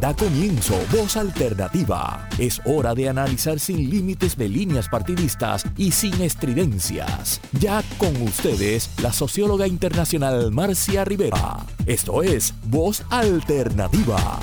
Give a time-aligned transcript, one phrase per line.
[0.00, 2.28] Da comienzo Voz Alternativa.
[2.38, 7.40] Es hora de analizar sin límites de líneas partidistas y sin estridencias.
[7.58, 11.66] Ya con ustedes, la socióloga internacional Marcia Rivera.
[11.84, 14.38] Esto es Voz Alternativa.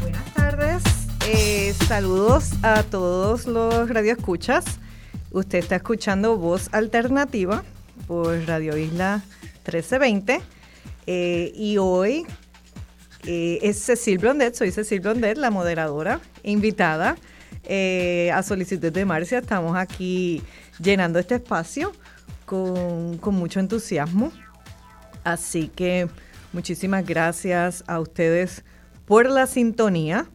[0.00, 0.82] Buenas tardes.
[1.28, 4.64] Eh, saludos a todos los radioescuchas.
[5.30, 7.64] Usted está escuchando Voz Alternativa
[8.06, 9.22] por Radio Isla
[9.64, 10.40] 1320.
[11.06, 12.26] Eh, y hoy
[13.26, 17.16] eh, es Cecil Blondet, soy Cecil Blondet, la moderadora invitada
[17.64, 19.38] eh, a solicitud de Marcia.
[19.38, 20.42] Estamos aquí
[20.78, 21.92] llenando este espacio
[22.44, 24.32] con, con mucho entusiasmo.
[25.24, 26.08] Así que
[26.52, 28.64] muchísimas gracias a ustedes
[29.06, 30.26] por la sintonía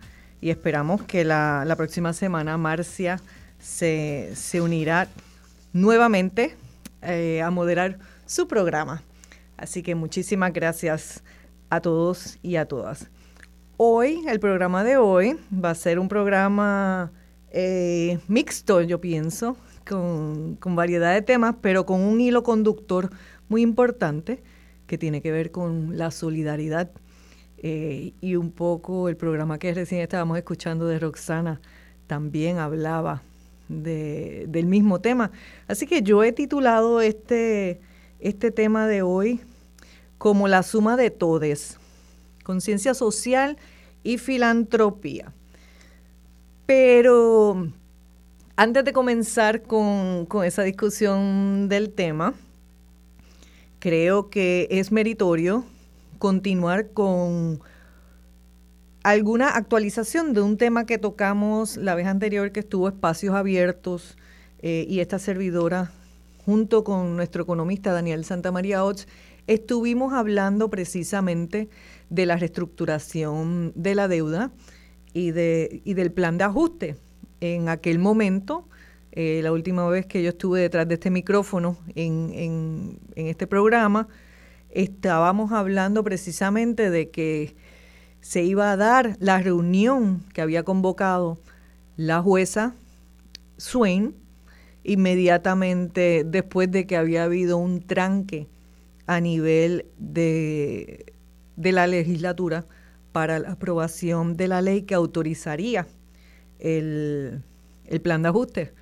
[0.42, 3.22] y esperamos que la, la próxima semana Marcia
[3.60, 5.08] se, se unirá
[5.74, 6.56] nuevamente
[7.02, 9.04] eh, a moderar su programa.
[9.58, 11.24] Así que muchísimas gracias
[11.70, 13.10] a todos y a todas.
[13.78, 17.12] Hoy, el programa de hoy va a ser un programa
[17.52, 23.10] eh, mixto, yo pienso, con, con variedad de temas, pero con un hilo conductor
[23.48, 24.42] muy importante
[24.88, 26.92] que tiene que ver con la solidaridad
[27.62, 31.60] eh, y un poco el programa que recién estábamos escuchando de Roxana
[32.08, 33.22] también hablaba
[33.70, 35.32] de, del mismo tema.
[35.68, 37.80] Así que yo he titulado este,
[38.20, 39.40] este tema de hoy
[40.18, 41.78] como la suma de todes,
[42.44, 43.58] conciencia social
[44.04, 45.32] y filantropía.
[46.66, 47.70] Pero
[48.58, 52.34] antes de comenzar con, con esa discusión del tema,
[53.80, 55.64] creo que es meritorio
[56.18, 57.62] continuar con
[59.10, 64.16] alguna actualización de un tema que tocamos la vez anterior que estuvo espacios abiertos
[64.62, 65.92] eh, y esta servidora
[66.46, 69.08] junto con nuestro economista Daniel Santamaría Ots
[69.48, 71.70] estuvimos hablando precisamente
[72.12, 74.52] de la reestructuración de la deuda
[75.12, 76.96] y, de, y del plan de ajuste.
[77.42, 78.68] En aquel momento,
[79.12, 83.48] eh, la última vez que yo estuve detrás de este micrófono en, en, en este
[83.48, 84.08] programa,
[84.70, 87.56] estábamos hablando precisamente de que
[88.22, 91.38] se iba a dar la reunión que había convocado
[91.98, 92.76] la jueza
[93.58, 94.16] Swain
[94.84, 98.48] inmediatamente después de que había habido un tranque
[99.06, 101.14] a nivel de,
[101.56, 102.66] de la legislatura
[103.12, 105.88] para la aprobación de la ley que autorizaría
[106.60, 107.42] el,
[107.88, 108.74] el plan de ajuste.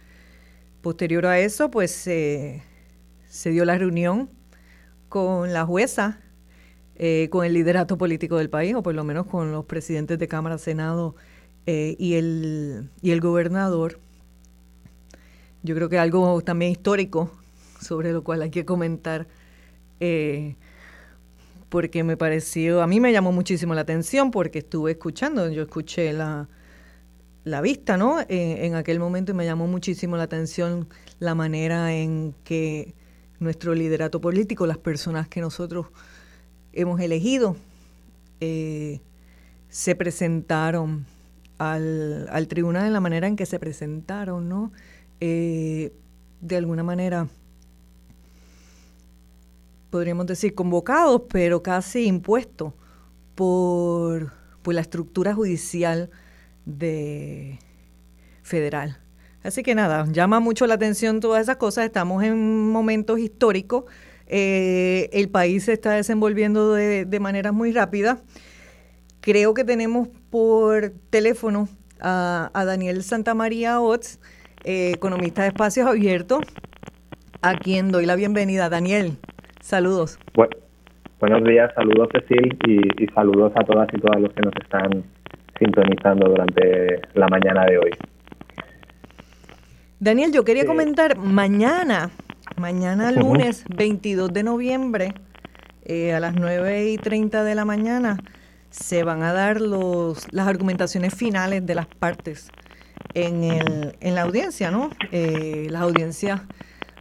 [0.81, 2.61] Posterior a eso, pues se
[3.45, 4.29] dio la reunión
[5.09, 6.19] con la jueza
[6.99, 10.27] eh, con el liderato político del país, o por lo menos con los presidentes de
[10.27, 11.15] Cámara, Senado
[11.67, 13.99] eh, y, el, y el gobernador.
[15.61, 17.31] Yo creo que algo también histórico
[17.79, 19.27] sobre lo cual hay que comentar,
[19.99, 20.55] eh,
[21.69, 26.13] porque me pareció, a mí me llamó muchísimo la atención porque estuve escuchando, yo escuché
[26.13, 26.49] la,
[27.43, 28.21] la vista, ¿no?
[28.27, 30.87] en aquel momento me llamó muchísimo la atención
[31.19, 32.95] la manera en que
[33.39, 35.87] nuestro liderato político, las personas que nosotros
[36.77, 37.55] hemos elegido
[38.39, 39.01] eh,
[39.69, 41.05] se presentaron
[41.57, 44.71] al, al, tribunal en la manera en que se presentaron, ¿no?
[45.19, 45.91] Eh,
[46.39, 47.27] de alguna manera,
[49.89, 52.73] podríamos decir, convocados, pero casi impuestos
[53.33, 56.11] por, por la estructura judicial
[56.65, 57.59] de
[58.43, 58.99] federal.
[59.43, 61.85] Así que nada, llama mucho la atención todas esas cosas.
[61.85, 63.85] Estamos en momentos históricos
[64.27, 68.19] eh, el país se está desenvolviendo de, de manera muy rápida.
[69.21, 71.67] Creo que tenemos por teléfono
[71.99, 74.19] a, a Daniel Santamaría Ots,
[74.63, 76.39] eh, economista de Espacios Abiertos,
[77.41, 78.69] a quien doy la bienvenida.
[78.69, 79.17] Daniel,
[79.61, 80.17] saludos.
[80.33, 80.55] Bueno,
[81.19, 85.03] buenos días, saludos Cecil y, y saludos a todas y todos los que nos están
[85.59, 87.91] sintonizando durante la mañana de hoy.
[89.99, 90.67] Daniel, yo quería sí.
[90.67, 92.11] comentar, mañana
[92.55, 95.13] Mañana lunes 22 de noviembre
[95.85, 98.17] eh, a las 9 y 30 de la mañana
[98.71, 102.47] se van a dar los, las argumentaciones finales de las partes
[103.13, 104.89] en, el, en la audiencia, ¿no?
[105.11, 106.41] Eh, las audiencias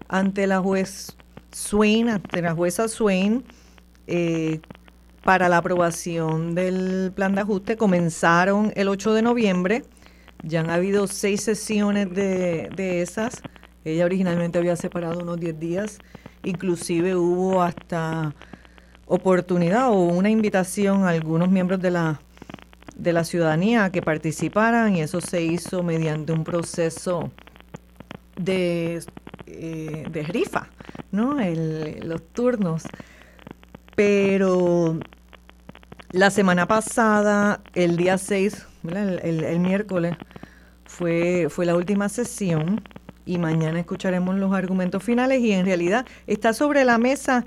[0.08, 1.16] ante la juez
[1.52, 3.44] Swain, ante la jueza Swain,
[4.06, 4.60] eh,
[5.22, 9.84] para la aprobación del plan de ajuste comenzaron el 8 de noviembre.
[10.42, 13.42] Ya han habido seis sesiones de, de esas
[13.92, 15.98] ella originalmente había separado unos 10 días,
[16.44, 18.34] inclusive hubo hasta
[19.06, 22.20] oportunidad o una invitación a algunos miembros de la
[22.96, 27.30] de la ciudadanía a que participaran y eso se hizo mediante un proceso
[28.36, 29.02] de
[29.46, 30.42] eh, de
[31.12, 31.36] ¿no?
[32.04, 32.82] los turnos.
[33.94, 34.98] Pero
[36.10, 38.66] la semana pasada, el día 6,
[39.22, 40.16] el, miércoles,
[40.84, 42.82] fue, fue la última sesión
[43.26, 47.44] y mañana escucharemos los argumentos finales y en realidad está sobre la mesa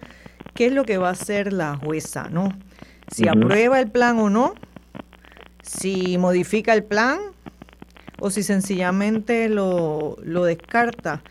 [0.54, 2.54] qué es lo que va a hacer la jueza, ¿no?
[3.12, 4.54] Si aprueba el plan o no,
[5.64, 7.18] si modifica el plan
[8.20, 11.24] o si sencillamente lo, lo descarta.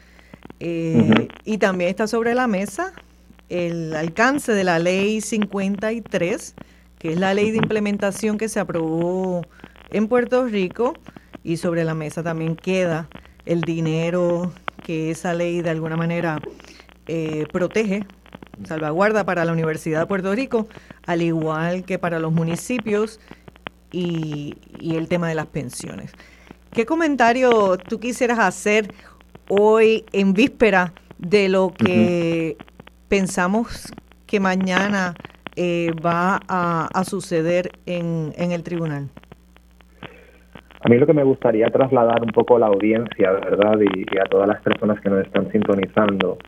[0.60, 2.92] Eh, y también está sobre la mesa
[3.48, 6.54] el alcance de la ley 53,
[6.98, 9.42] que es la ley de implementación que se aprobó
[9.90, 10.94] en Puerto Rico,
[11.44, 13.08] y sobre la mesa también queda
[13.48, 14.52] el dinero
[14.84, 16.38] que esa ley de alguna manera
[17.06, 18.04] eh, protege,
[18.64, 20.68] salvaguarda para la Universidad de Puerto Rico,
[21.06, 23.18] al igual que para los municipios
[23.90, 26.12] y, el tema de las pensiones.
[26.72, 28.92] ¿Qué comentario tú quisieras hacer
[29.48, 32.58] hoy en víspera de lo que
[33.08, 33.90] pensamos
[34.26, 35.14] que mañana
[35.56, 39.08] eh, va a, suceder en el tribunal?
[40.80, 43.78] A mí lo que me gustaría trasladar un poco a la audiencia, ¿verdad?
[43.80, 46.38] Y, a todas las personas que nos están sintonizando,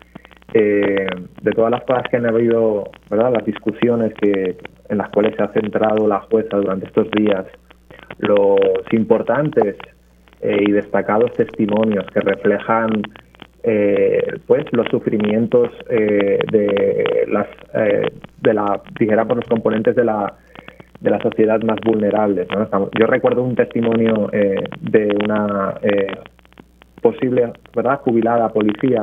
[0.54, 1.06] eh,
[1.42, 3.32] de todas las cosas que han habido, ¿verdad?
[3.32, 4.56] Las discusiones que
[4.88, 7.44] en las cuales se ha centrado la jueza durante estos días,
[8.18, 8.60] los
[8.92, 9.76] importantes
[10.42, 13.02] eh, y destacados testimonios que reflejan
[13.62, 17.46] eh, pues los sufrimientos de las
[18.40, 20.34] de la dijéramos los componentes de la
[21.00, 22.46] de la sociedad más vulnerables.
[22.98, 26.14] Yo recuerdo un testimonio eh, de una eh,
[27.00, 29.02] posible verdad jubilada policía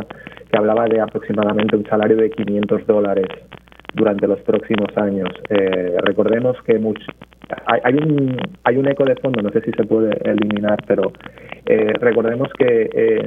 [0.50, 3.26] que hablaba de aproximadamente un salario de 500 dólares
[3.96, 5.30] durante los próximos años.
[5.50, 6.80] Eh, recordemos que
[7.66, 11.12] hay, hay, un, hay un eco de fondo, no sé si se puede eliminar, pero
[12.00, 13.24] recordemos que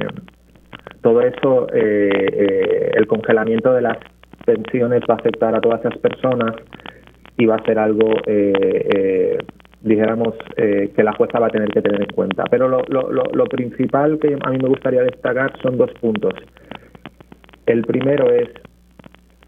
[1.01, 3.97] todo eso, el congelamiento de las
[4.45, 6.55] pensiones va a afectar a todas esas personas
[7.41, 8.53] y va a ser algo, eh,
[8.95, 9.37] eh,
[9.81, 12.43] dijéramos, eh, que la jueza va a tener que tener en cuenta.
[12.51, 16.35] Pero lo, lo, lo, principal que a mí me gustaría destacar son dos puntos.
[17.65, 18.49] El primero es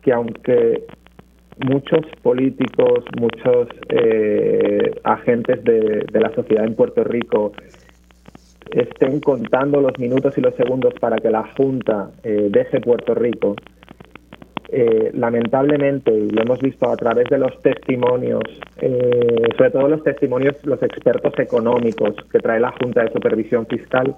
[0.02, 0.86] que aunque
[1.60, 3.68] muchos políticos, muchos
[5.04, 7.52] agentes de, de, la sociedad en Puerto Rico
[8.72, 13.56] estén contando los minutos y los segundos para que la Junta deje Puerto Rico,
[14.76, 18.42] eh, lamentablemente, y lo hemos visto a través de los testimonios,
[18.82, 24.16] eh, sobre todo los testimonios, los expertos económicos que trae la Junta de Supervisión Fiscal,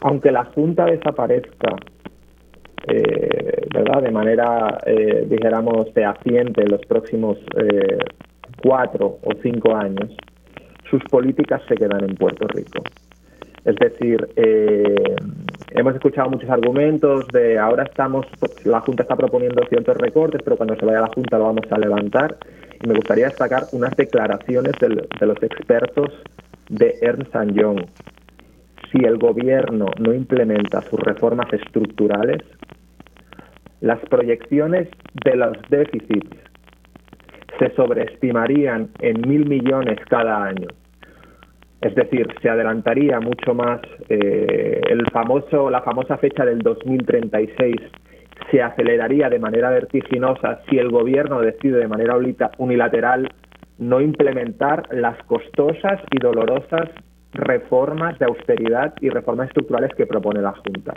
[0.00, 1.76] aunque la Junta desaparezca,
[2.88, 4.02] eh, ¿verdad?
[4.02, 4.78] De manera,
[5.26, 7.38] dijéramos, fehaciente en los próximos
[8.60, 10.16] cuatro o cinco años,
[10.90, 12.82] sus políticas se quedan en Puerto Rico.
[13.66, 15.16] Es decir, eh,
[15.72, 18.24] hemos escuchado muchos argumentos de ahora estamos,
[18.64, 21.76] la Junta está proponiendo ciertos recortes, pero cuando se vaya la Junta lo vamos a
[21.76, 22.36] levantar.
[22.80, 26.12] Y me gustaría destacar unas declaraciones de los expertos
[26.68, 27.86] de Ernst Young.
[28.92, 32.44] Si el gobierno no implementa sus reformas estructurales,
[33.80, 34.88] las proyecciones
[35.24, 36.38] de los déficits
[37.58, 40.68] se sobreestimarían en mil millones cada año.
[41.86, 47.76] Es decir, se adelantaría mucho más eh, el famoso, la famosa fecha del 2036
[48.50, 52.16] se aceleraría de manera vertiginosa si el gobierno decide de manera
[52.58, 53.32] unilateral
[53.78, 56.90] no implementar las costosas y dolorosas
[57.32, 60.94] reformas de austeridad y reformas estructurales que propone la Junta.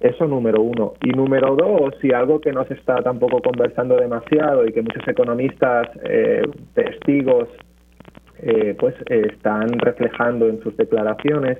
[0.00, 0.92] Eso número uno.
[1.02, 5.08] Y número dos, y algo que no se está tampoco conversando demasiado y que muchos
[5.08, 6.42] economistas, eh,
[6.74, 7.48] testigos
[8.40, 11.58] eh, pues están reflejando en sus declaraciones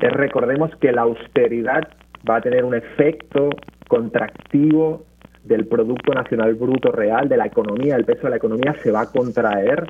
[0.00, 1.88] es recordemos que la austeridad
[2.28, 3.50] va a tener un efecto
[3.88, 5.04] contractivo
[5.44, 9.02] del Producto Nacional Bruto real, de la economía, el peso de la economía se va
[9.02, 9.86] a contraer.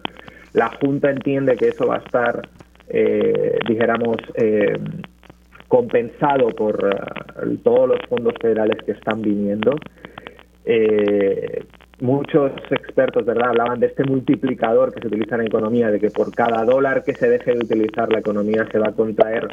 [0.53, 2.49] La Junta entiende que eso va a estar,
[2.89, 4.77] eh, dijéramos, eh,
[5.69, 6.79] compensado por
[7.63, 9.77] todos los fondos federales que están viniendo.
[10.65, 11.65] Eh,
[12.05, 16.33] muchos expertos verdad hablaban de este multiplicador que se utiliza en economía, de que por
[16.35, 19.49] cada dólar que se deje de utilizar la economía se va a contraer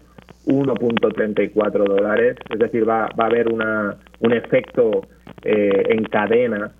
[0.45, 5.01] 1.34 dólares, es decir, va, va a haber una, un efecto
[5.43, 6.71] eh, en cadena.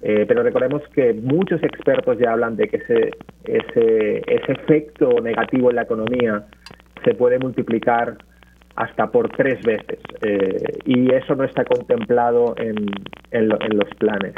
[0.00, 3.10] Eh, pero recordemos que muchos expertos ya hablan de que ese,
[3.44, 6.44] ese, efecto negativo en la economía
[7.02, 8.16] se puede multiplicar
[8.76, 14.34] hasta por tres veces eh, y eso no está contemplado en los planes.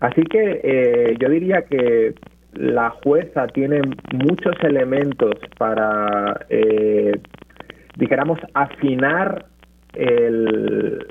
[0.00, 2.14] Así que eh, yo diría que
[2.54, 3.80] la jueza tiene
[4.12, 7.12] muchos elementos para, eh,
[7.96, 9.46] dijéramos, afinar
[9.94, 11.06] el,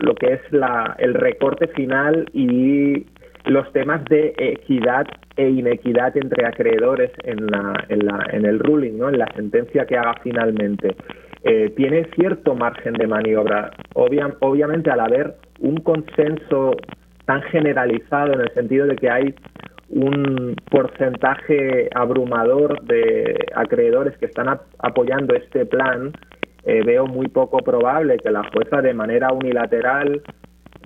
[0.00, 3.06] lo que es la, el recorte final y
[3.46, 5.06] los temas de equidad
[5.36, 9.08] e inequidad entre acreedores en, la, en, la, en el ruling, ¿no?
[9.08, 10.94] en la sentencia que haga finalmente.
[11.42, 13.70] Eh, tiene cierto margen de maniobra.
[13.94, 16.74] obviamente, al haber un consenso
[17.24, 19.34] tan generalizado en el sentido de que hay
[19.88, 26.12] un porcentaje abrumador de acreedores que están apoyando este plan,
[26.64, 30.22] eh, veo muy poco probable que la jueza de manera unilateral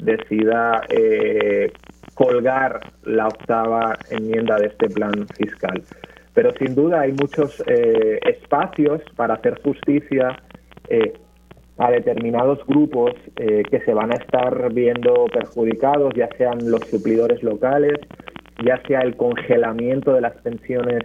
[0.02, 1.72] decida eh,
[2.14, 5.82] colgar la octava enmienda de este plan fiscal.
[6.34, 10.36] Pero sin duda hay muchos eh, espacios para hacer justicia
[11.78, 17.98] a determinados grupos que se van a estar viendo perjudicados, ya sean los suplidores locales,
[18.64, 21.02] ya sea el congelamiento de las pensiones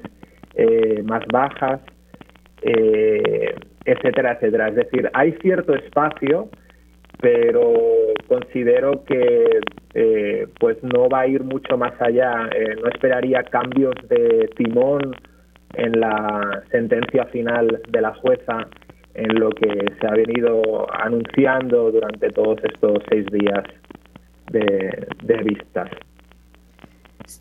[1.05, 1.79] más bajas,
[2.63, 4.69] eh, etcétera, etcétera.
[4.69, 6.49] Es decir, hay cierto espacio,
[7.19, 7.73] pero
[8.27, 9.59] considero que
[9.93, 12.49] eh, pues no va a ir mucho más allá.
[12.55, 15.15] Eh, no esperaría cambios de timón
[15.73, 18.67] en la sentencia final de la jueza
[19.15, 23.63] en lo que se ha venido anunciando durante todos estos seis días
[24.51, 25.89] de, vistas.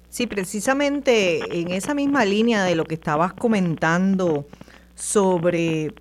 [0.09, 4.47] Sí, precisamente en esa misma línea de lo que estabas comentando
[4.95, 5.93] sobre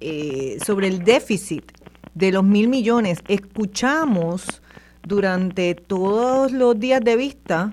[0.00, 1.72] eh, sobre el déficit
[2.14, 4.62] de los mil millones, escuchamos
[5.02, 7.72] durante todos los días de vista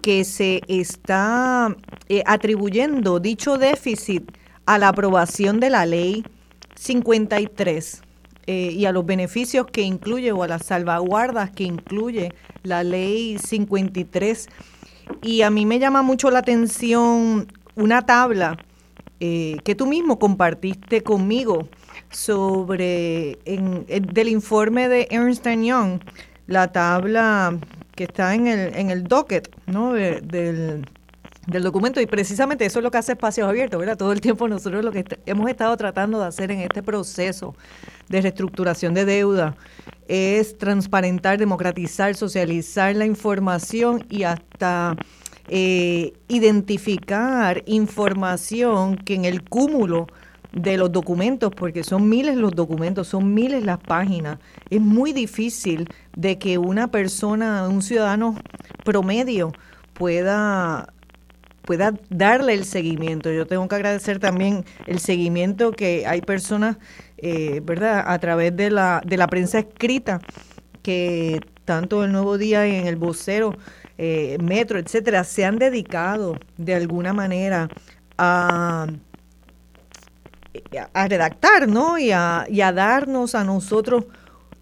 [0.00, 1.76] que se está
[2.08, 4.30] eh, atribuyendo dicho déficit
[4.66, 6.24] a la aprobación de la ley
[6.80, 8.02] 53
[8.46, 12.32] eh, y a los beneficios que incluye o a las salvaguardas que incluye
[12.62, 14.48] la ley 53.
[15.22, 18.56] Y a mí me llama mucho la atención una tabla
[19.20, 21.68] eh, que tú mismo compartiste conmigo
[22.10, 26.00] sobre en, del informe de Ernst Young,
[26.46, 27.58] la tabla
[27.94, 29.92] que está en el, en el docket ¿no?
[29.92, 30.86] del,
[31.50, 33.96] del documento y precisamente eso es lo que hace espacios abiertos, ¿verdad?
[33.96, 37.54] Todo el tiempo nosotros lo que hemos estado tratando de hacer en este proceso
[38.08, 39.56] de reestructuración de deuda
[40.06, 44.96] es transparentar, democratizar, socializar la información y hasta
[45.48, 50.06] eh, identificar información que en el cúmulo
[50.52, 54.38] de los documentos, porque son miles los documentos, son miles las páginas,
[54.68, 58.36] es muy difícil de que una persona, un ciudadano
[58.84, 59.52] promedio
[59.94, 60.92] pueda
[61.70, 63.30] pueda darle el seguimiento.
[63.30, 66.78] Yo tengo que agradecer también el seguimiento que hay personas,
[67.16, 70.20] eh, ¿verdad?, a través de la, de la prensa escrita,
[70.82, 73.54] que tanto el Nuevo Día y en el vocero
[73.98, 77.68] eh, Metro, etcétera, se han dedicado de alguna manera
[78.18, 78.88] a,
[80.92, 81.98] a redactar, ¿no?
[81.98, 84.06] Y a, y a darnos a nosotros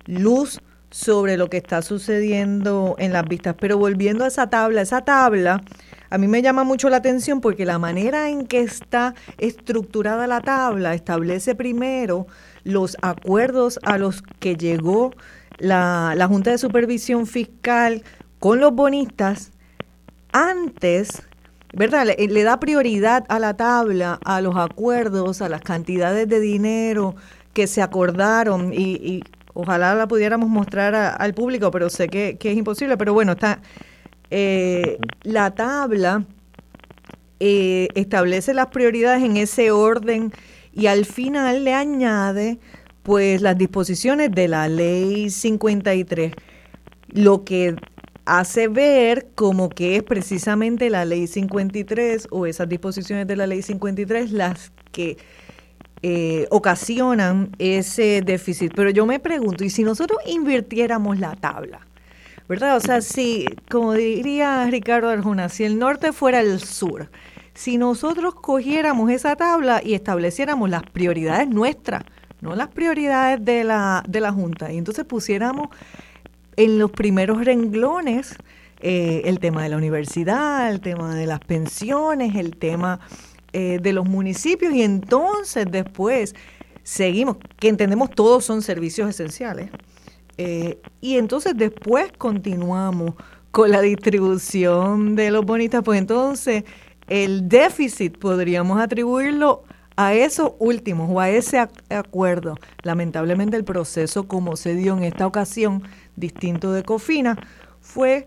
[0.05, 0.61] luz
[0.91, 3.55] sobre lo que está sucediendo en las vistas.
[3.59, 5.62] Pero volviendo a esa tabla, esa tabla
[6.11, 10.41] a mí me llama mucho la atención porque la manera en que está estructurada la
[10.41, 12.27] tabla establece primero
[12.65, 15.12] los acuerdos a los que llegó
[15.59, 18.03] la, la Junta de Supervisión Fiscal
[18.38, 19.53] con los bonistas
[20.33, 21.23] antes,
[21.73, 22.07] ¿verdad?
[22.07, 27.17] Le, da prioridad a la tabla, a los acuerdos, a las cantidades de dinero
[27.53, 29.25] que se acordaron y,
[29.55, 32.97] ojalá la pudiéramos mostrar al público, pero sé que, es imposible.
[32.97, 33.61] Pero bueno, está
[34.30, 36.25] eh, la tabla
[37.40, 40.32] eh, establece las prioridades en ese orden
[40.73, 42.58] y al final le añade
[43.02, 46.32] pues las disposiciones de la ley 53,
[47.08, 47.76] lo que
[48.26, 53.62] hace ver como que es precisamente la ley 53 o esas disposiciones de la ley
[53.62, 55.16] 53 las que
[56.02, 58.73] eh, ocasionan ese déficit.
[58.75, 61.88] Pero yo me pregunto, ¿y si nosotros invirtiéramos la tabla?
[62.49, 62.76] ¿Verdad?
[62.76, 67.11] O sea, si, como diría Ricardo Arjuna, si el norte fuera el sur,
[67.55, 72.05] si nosotros cogiéramos esa tabla y estableciéramos las prioridades nuestras,
[72.40, 75.69] no las prioridades de la, de la Junta, y entonces pusiéramos
[76.57, 78.37] en los primeros renglones
[78.81, 83.00] eh, el tema de la universidad, el tema de las pensiones, el tema
[83.52, 86.35] eh, de los municipios y entonces después
[86.83, 89.71] seguimos, que entendemos todos son servicios esenciales,
[90.38, 93.14] eh, y entonces después continuamos
[93.50, 96.64] con la distribución de los bonitas, pues entonces
[97.09, 99.64] el déficit podríamos atribuirlo
[99.97, 101.59] a esos últimos o a ese
[101.90, 102.54] acuerdo.
[102.85, 105.83] Lamentablemente el proceso como se dio en esta ocasión
[106.14, 107.37] distinto de COFINA,
[107.80, 108.25] fue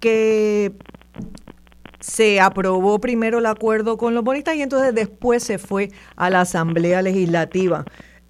[0.00, 0.74] que
[2.00, 6.42] se aprobó primero el acuerdo con los bonistas y entonces después se fue a la
[6.42, 7.86] Asamblea Legislativa.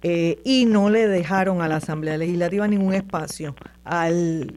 [0.07, 3.55] Eh, y no le dejaron a la Asamblea Legislativa ningún espacio.
[3.85, 4.55] Al,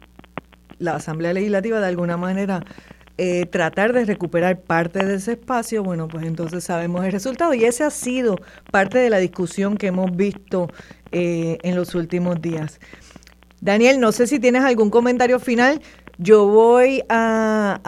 [0.79, 2.63] la Asamblea Legislativa de alguna manera
[3.17, 7.55] eh, tratar de recuperar parte de ese espacio, bueno, pues entonces sabemos el resultado.
[7.55, 8.37] Y ese ha sido
[8.71, 10.69] parte de la discusión que hemos visto
[11.13, 12.79] eh, en los últimos días.
[13.63, 15.81] Daniel, no sé si tienes algún comentario final.
[16.19, 17.81] Yo voy a,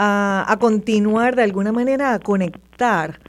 [0.48, 3.20] a continuar de alguna manera a conectar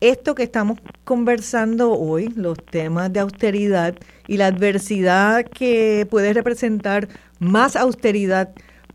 [0.00, 3.94] esto que estamos conversando hoy, los temas de austeridad
[4.26, 7.08] y la adversidad que puede representar
[7.40, 8.50] más austeridad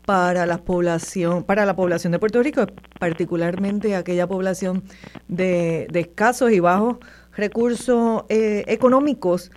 [0.06, 2.66] para la población, para la población de Puerto Rico,
[2.98, 4.82] particularmente aquella población
[5.28, 6.98] de, escasos y bajos
[7.36, 9.50] recursos eh, económicos,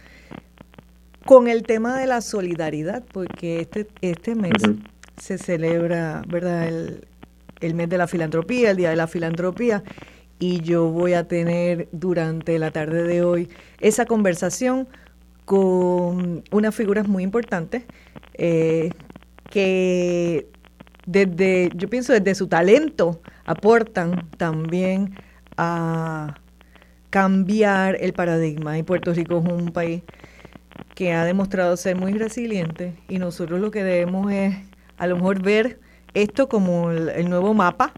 [1.25, 4.53] con el tema de la solidaridad, porque este, este mes
[5.17, 6.69] se celebra, ¿verdad?
[6.69, 7.07] El,
[7.59, 9.83] el mes de la filantropía, el Día de la Filantropía,
[10.39, 14.87] y yo voy a tener durante la tarde de hoy esa conversación
[15.45, 17.83] con unas figuras muy importantes
[18.33, 18.91] eh,
[19.49, 20.47] que
[21.05, 25.15] desde, yo pienso desde su talento aportan también
[25.55, 26.35] a
[27.09, 28.77] cambiar el paradigma.
[28.77, 30.03] Y Puerto Rico es un país
[30.93, 34.55] que ha demostrado ser muy resiliente y nosotros lo que debemos es
[34.97, 35.79] a lo mejor ver
[36.13, 37.93] esto como el, nuevo mapa,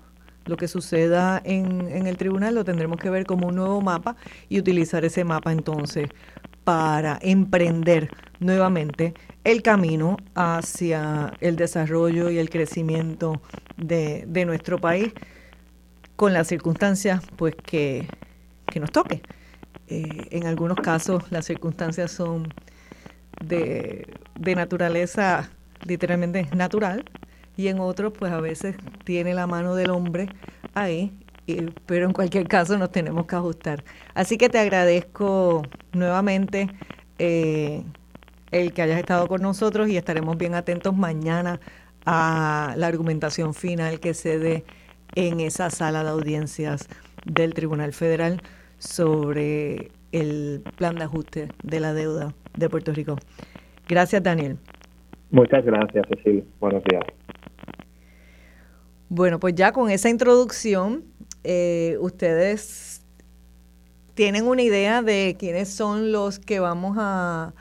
[0.49, 4.15] lo que suceda en, el tribunal lo tendremos que ver como un nuevo mapa
[4.49, 6.09] y utilizar ese mapa entonces
[6.63, 9.13] para emprender nuevamente
[9.43, 13.41] el camino hacia el desarrollo y el crecimiento
[13.77, 15.13] de, nuestro país
[16.15, 18.07] con las circunstancias pues que,
[18.79, 19.21] nos toque.
[19.87, 22.53] Eh, en algunos casos las circunstancias son
[23.43, 24.07] de,
[24.55, 25.49] naturaleza
[25.85, 27.05] literalmente natural
[27.59, 30.29] y en otros pues a veces tiene la mano del hombre
[30.73, 31.11] ahí
[31.85, 33.83] pero en cualquier caso nos tenemos que ajustar.
[34.13, 35.63] Así que te agradezco
[35.93, 36.67] nuevamente
[37.17, 37.83] eh,
[38.51, 41.59] el que hayas estado con nosotros y estaremos bien atentos mañana
[42.05, 44.63] a la argumentación final que se dé
[45.15, 46.87] en esa sala de audiencias
[47.25, 48.41] del Tribunal Federal
[48.77, 53.17] sobre el plan de ajuste de la deuda de Puerto Rico.
[53.87, 54.57] Gracias, Daniel.
[55.31, 56.43] Muchas gracias, Cecilia.
[56.59, 57.03] Buenos días.
[59.09, 61.03] Bueno, pues ya con esa introducción,
[61.43, 63.01] eh, ustedes
[64.13, 67.53] tienen una idea de quiénes son los que vamos a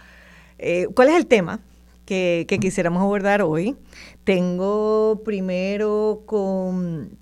[0.59, 1.61] eh, ¿Cuál es el tema
[2.05, 3.77] que, quisiéramos abordar hoy?
[4.25, 7.17] Tengo primero con,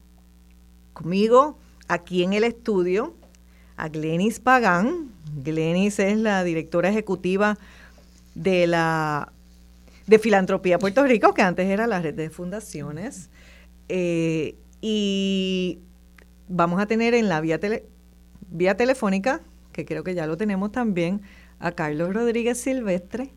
[0.94, 3.14] conmigo aquí en el estudio
[3.76, 5.12] a Glenis Pagán.
[5.42, 7.58] Glenis es la directora ejecutiva
[8.34, 9.32] de la
[10.06, 13.28] de Filantropía Puerto Rico, que antes era la red de fundaciones.
[13.88, 15.80] Eh, y
[16.48, 17.60] vamos a tener en la vía,
[18.48, 19.40] vía telefónica,
[19.72, 21.22] que creo que ya lo tenemos también,
[21.58, 23.30] a Carlos Rodríguez Silvestre,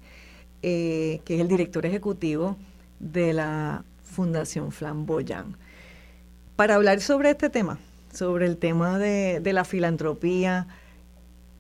[0.62, 2.58] eh, que es el director ejecutivo
[3.00, 5.58] de la Fundación Flamboyán,
[6.56, 7.80] para hablar sobre este tema,
[8.12, 10.68] sobre el tema de, la filantropía,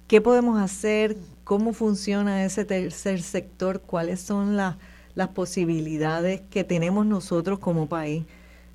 [0.07, 7.59] qué podemos hacer, cómo funciona ese tercer sector, cuáles son las posibilidades que tenemos nosotros
[7.59, 8.25] como país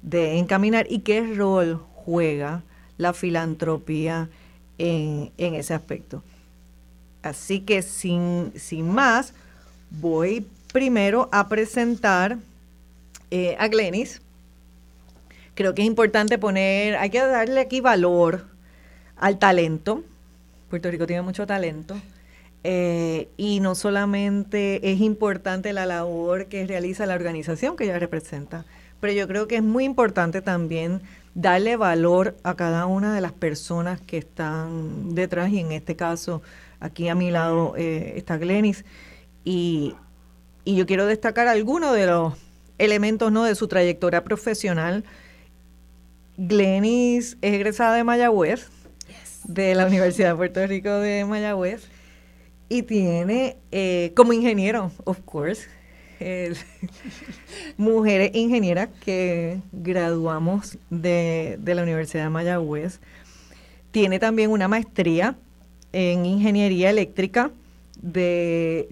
[0.04, 2.62] de encaminar y qué rol juega
[2.98, 4.28] la filantropía
[4.78, 6.22] en ese aspecto.
[7.24, 9.32] Así que sin, más,
[9.90, 12.36] voy primero a presentar
[13.30, 14.20] eh, a Glenis.
[15.54, 18.44] Creo que es importante poner, hay que darle aquí valor
[19.16, 20.04] al talento.
[20.68, 21.96] Puerto Rico tiene mucho talento.
[22.62, 28.66] Eh, y no solamente es importante la labor que realiza la organización que ella representa,
[29.00, 31.02] pero yo creo que es muy importante también
[31.34, 36.42] darle valor a cada una de las personas que están detrás y en este caso
[36.84, 38.84] Aquí a mi lado eh, está Glenis
[39.42, 39.94] y,
[40.66, 42.34] yo quiero destacar algunos de los
[42.76, 43.44] elementos ¿no?
[43.44, 45.04] de su trayectoria profesional.
[46.36, 48.68] Glenis es egresada de Mayagüez,
[49.44, 51.88] de la Universidad de Puerto Rico de Mayagüez,
[52.68, 55.66] y tiene eh, como ingeniero, of course,
[57.76, 63.00] mujeres ingenieras que graduamos de, de la Universidad de Mayagüez.
[63.90, 65.36] Tiene también una maestría
[65.92, 67.50] en ingeniería eléctrica
[68.00, 68.88] de,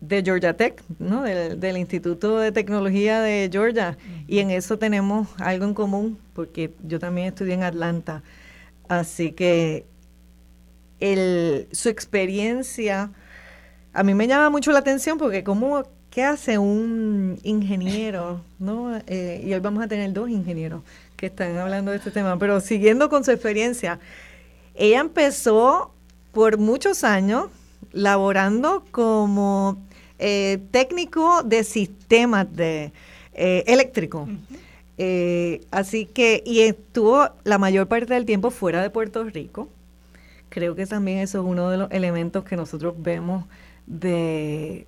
[0.00, 1.22] de Georgia Tech, ¿no?
[1.22, 3.96] del, Instituto de Tecnología de Georgia.
[4.28, 8.22] Y en eso tenemos algo en común, porque yo también estudié en Atlanta.
[8.88, 9.86] Así que
[11.00, 13.10] el, su experiencia
[13.92, 18.42] a mí me llama mucho la atención porque cómo, ¿qué hace un ingeniero?
[18.58, 18.96] ¿no?
[19.06, 20.82] Eh, y hoy vamos a tener dos ingenieros
[21.16, 23.98] que están hablando de este tema, pero siguiendo con su experiencia,
[24.74, 25.92] ella empezó
[26.32, 27.46] por muchos años
[27.92, 29.78] laborando como
[30.18, 32.92] eh, técnico de sistemas de
[33.32, 34.28] eh, eléctrico.
[35.72, 39.68] Así que, y estuvo la mayor parte del tiempo fuera de Puerto Rico.
[40.48, 43.46] Creo que también eso es uno de los elementos que nosotros vemos
[43.86, 44.86] de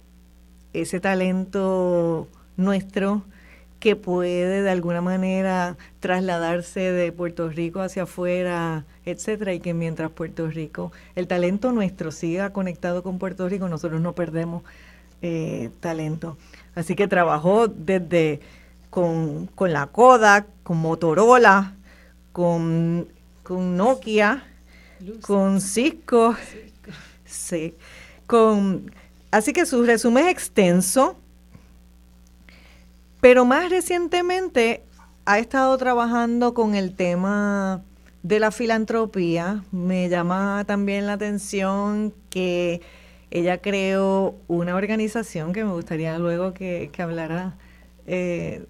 [0.74, 3.22] ese talento nuestro
[3.80, 10.10] que puede de alguna manera trasladarse de Puerto Rico hacia afuera, etcétera, y que mientras
[10.10, 14.62] Puerto Rico, el talento nuestro siga conectado con Puerto Rico, nosotros no perdemos
[15.20, 16.38] eh, talento.
[16.74, 18.40] Así que trabajó desde
[18.88, 21.74] con, la Kodak, con Motorola,
[22.32, 23.08] con,
[23.42, 24.44] con Nokia,
[25.20, 26.36] con Cisco,
[27.24, 27.74] sí,
[28.26, 28.90] con,
[29.36, 31.16] así que su resumen es extenso
[33.24, 34.82] pero más recientemente
[35.24, 37.82] ha estado trabajando con el tema
[38.22, 39.64] de la filantropía.
[39.72, 42.82] Me llama también la atención que
[43.30, 47.56] ella creó una organización que me gustaría luego que, hablara
[48.06, 48.66] eh,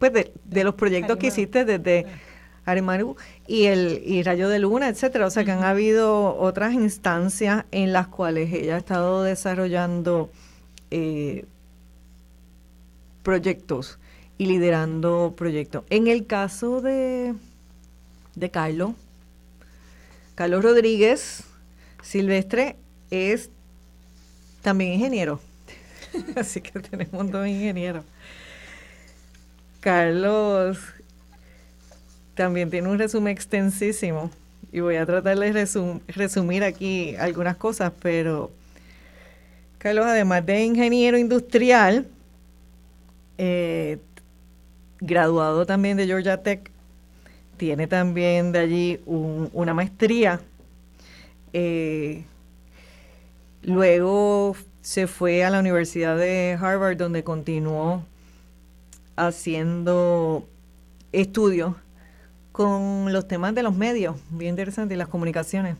[0.00, 2.04] pues de, los proyectos que hiciste desde
[2.66, 5.26] Aremaru y el y Rayo de Luna, etcétera.
[5.26, 10.30] O sea que han habido otras instancias en las cuales ella ha estado desarrollando
[10.90, 11.46] eh,
[13.22, 13.98] proyectos
[14.36, 15.84] y liderando proyectos.
[15.88, 17.34] En el caso de,
[18.34, 18.92] de Carlos,
[20.34, 21.44] Carlos Rodríguez
[22.02, 22.76] Silvestre
[23.10, 23.50] es
[24.62, 25.40] también ingeniero.
[26.36, 28.04] Así que tenemos dos ingenieros.
[29.80, 30.78] Carlos
[32.36, 34.30] también tiene un resumen extensísimo
[34.70, 35.66] y voy a tratar de
[36.06, 38.50] resumir aquí algunas cosas, pero
[39.78, 42.06] Carlos, además de ingeniero industrial,
[43.38, 43.98] eh,
[45.00, 46.70] graduado también de Georgia Tech,
[47.56, 50.40] tiene también de allí una maestría.
[51.54, 52.24] Eh,
[53.62, 58.04] luego se fue a la Universidad de Harvard donde continuó
[59.16, 60.46] haciendo
[61.12, 61.76] estudios
[62.56, 65.76] con los temas de los medios, bien interesante, y las comunicaciones.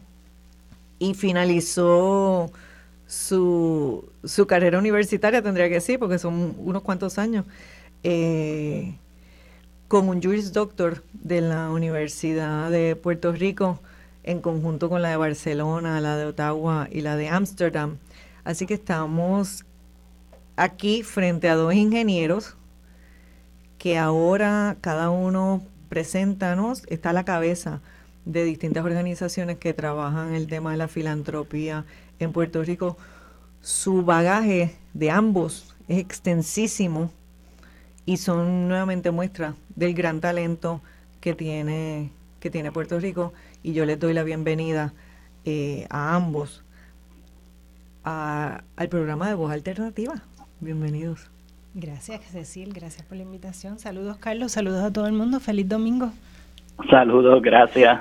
[0.99, 2.53] Y finalizó
[3.07, 7.47] su, su carrera universitaria, tendría que decir, porque son unos cuantos años,
[8.03, 8.95] eh,
[9.89, 13.81] con un Juris Doctor de la Universidad de Puerto Rico,
[14.23, 17.97] en conjunto con la de Barcelona, la de Ottawa y la de Ámsterdam.
[18.45, 19.65] Así que estamos
[20.57, 22.55] aquí frente a dos ingenieros
[23.79, 27.81] que ahora cada uno preséntanos, está a la cabeza
[28.25, 31.85] de distintas organizaciones que trabajan el tema de la filantropía
[32.18, 32.96] en Puerto Rico,
[33.61, 37.11] su bagaje de ambos es extensísimo
[38.05, 40.81] y son nuevamente muestras del gran talento
[41.20, 44.92] que tiene, que tiene Puerto Rico y yo les doy la bienvenida
[45.44, 46.62] eh, a ambos
[48.05, 50.22] al programa de Voz Alternativa.
[50.61, 51.36] Bienvenidos.
[51.79, 52.73] Gracias, Cecil.
[52.73, 53.79] Gracias por la invitación.
[53.79, 54.53] Saludos, Carlos.
[54.53, 55.41] Saludos a todo el mundo.
[55.41, 56.11] Feliz domingo.
[56.91, 58.01] Saludos, gracias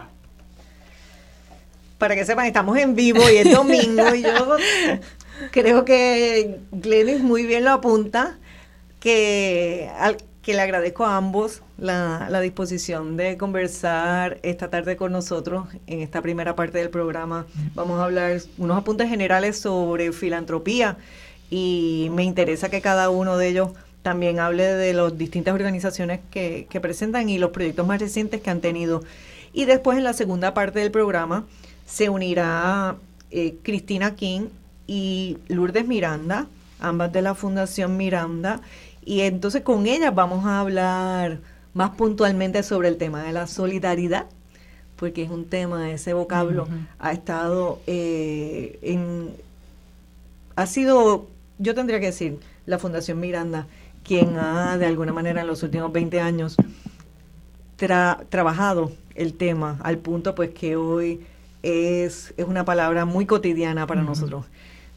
[1.97, 4.57] para que sepan, estamos en vivo y es domingo y yo
[5.51, 8.37] creo que Glenis muy bien lo apunta,
[8.99, 9.89] que,
[10.41, 16.01] que le agradezco a ambos la, la, disposición de conversar esta tarde con nosotros en
[16.01, 17.45] esta primera parte del programa.
[17.75, 20.97] Vamos a hablar unos apuntes generales sobre filantropía
[21.49, 23.69] y me interesa que cada uno de ellos
[24.01, 28.49] también hable de las distintas organizaciones que, que presentan y los proyectos más recientes que
[28.49, 29.03] han tenido.
[29.53, 31.45] Y después en la segunda parte del programa
[31.85, 32.97] se unirá
[33.31, 34.49] eh, Cristina King
[34.87, 36.47] y Lourdes Miranda,
[36.79, 38.61] ambas de la Fundación Miranda,
[39.03, 41.39] y entonces con ellas vamos a hablar
[41.73, 44.27] más puntualmente sobre el tema de la solidaridad,
[44.95, 46.67] porque es un tema, ese vocablo
[46.99, 49.31] ha estado eh, en,
[50.55, 53.67] ha sido, yo tendría que decir, la Fundación Miranda,
[54.03, 56.57] quien ha de alguna manera en los últimos 20 años
[58.29, 61.25] trabajado el tema al punto pues que hoy
[61.63, 64.45] es, es una palabra muy cotidiana para nosotros.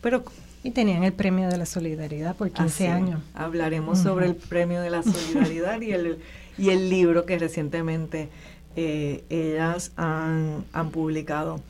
[0.00, 0.22] Pero
[0.62, 3.22] y tenían el premio de la solidaridad por 15 años.
[3.34, 6.18] Hablaremos sobre el premio de la solidaridad y el,
[6.58, 8.28] y el libro que recientemente
[8.76, 11.60] eh, ellas han, han publicado.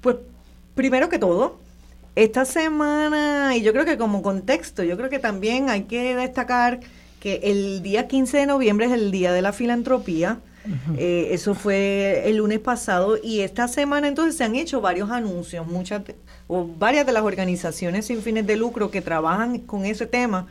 [0.00, 0.16] Pues
[0.74, 1.58] primero que todo,
[2.16, 6.80] esta semana, y yo creo que como contexto, yo creo que también hay que destacar
[7.20, 10.40] que el día 15 de noviembre es el Día de la Filantropía
[10.98, 15.66] eh, eso fue el lunes pasado y esta semana entonces se han hecho varios anuncios,
[15.66, 16.02] muchas
[16.48, 20.46] o varias de las organizaciones sin fines de lucro que trabajan con ese tema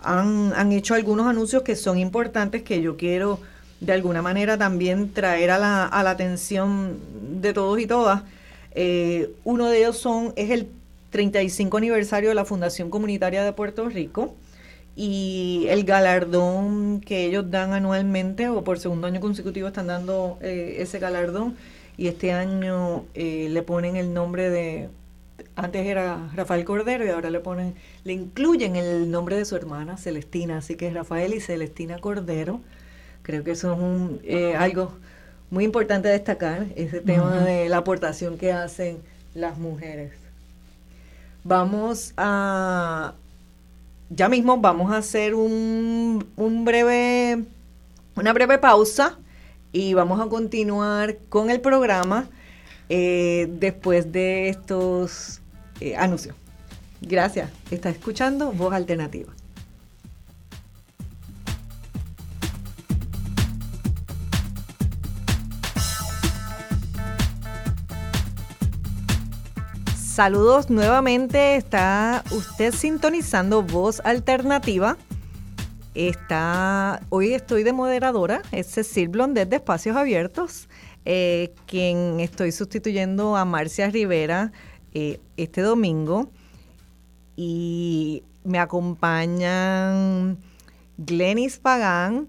[0.00, 3.40] han, han hecho algunos anuncios que son importantes que yo quiero
[3.80, 6.98] de alguna manera también traer a la, a la atención
[7.40, 8.22] de todos y todas.
[8.74, 10.68] Eh, uno de ellos son, es el
[11.12, 14.34] 35 aniversario de la Fundación Comunitaria de Puerto Rico
[14.96, 20.76] y el galardón que ellos dan anualmente o por segundo año consecutivo están dando eh,
[20.78, 21.56] ese galardón
[21.98, 24.88] y este año eh, le ponen el nombre de
[25.54, 29.98] antes era Rafael Cordero y ahora le ponen le incluyen el nombre de su hermana
[29.98, 32.60] Celestina así que es Rafael y Celestina Cordero.
[33.22, 34.94] Creo que eso es un, eh, algo
[35.50, 38.98] muy importante destacar ese tema de la aportación que hacen
[39.34, 40.21] las mujeres
[41.44, 43.14] vamos a
[44.14, 47.44] ya mismo vamos a hacer un, un breve,
[48.14, 49.18] una breve pausa
[49.72, 52.28] y vamos a continuar con el programa
[52.88, 55.40] eh, después de estos
[55.80, 56.36] eh, anuncios.
[57.00, 57.50] Gracias.
[57.70, 59.32] Está escuchando Voz Alternativa.
[70.22, 74.96] Saludos nuevamente, está usted sintonizando Voz Alternativa.
[75.96, 80.68] Está, hoy estoy de moderadora, es Cecil Blondet de Espacios Abiertos,
[81.04, 84.52] eh, quien estoy sustituyendo a Marcia Rivera
[84.94, 86.30] eh, este domingo.
[87.34, 90.38] Y me acompañan
[90.98, 92.28] Glenis Pagán,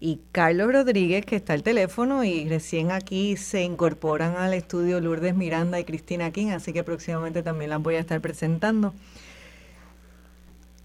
[0.00, 5.34] y Carlos Rodríguez, que está al teléfono y recién aquí se incorporan al estudio Lourdes
[5.34, 8.92] Miranda y Cristina King, así que próximamente también las voy a estar presentando.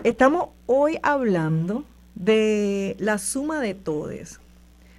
[0.03, 1.83] Estamos hoy hablando
[2.15, 4.39] de la suma de todes,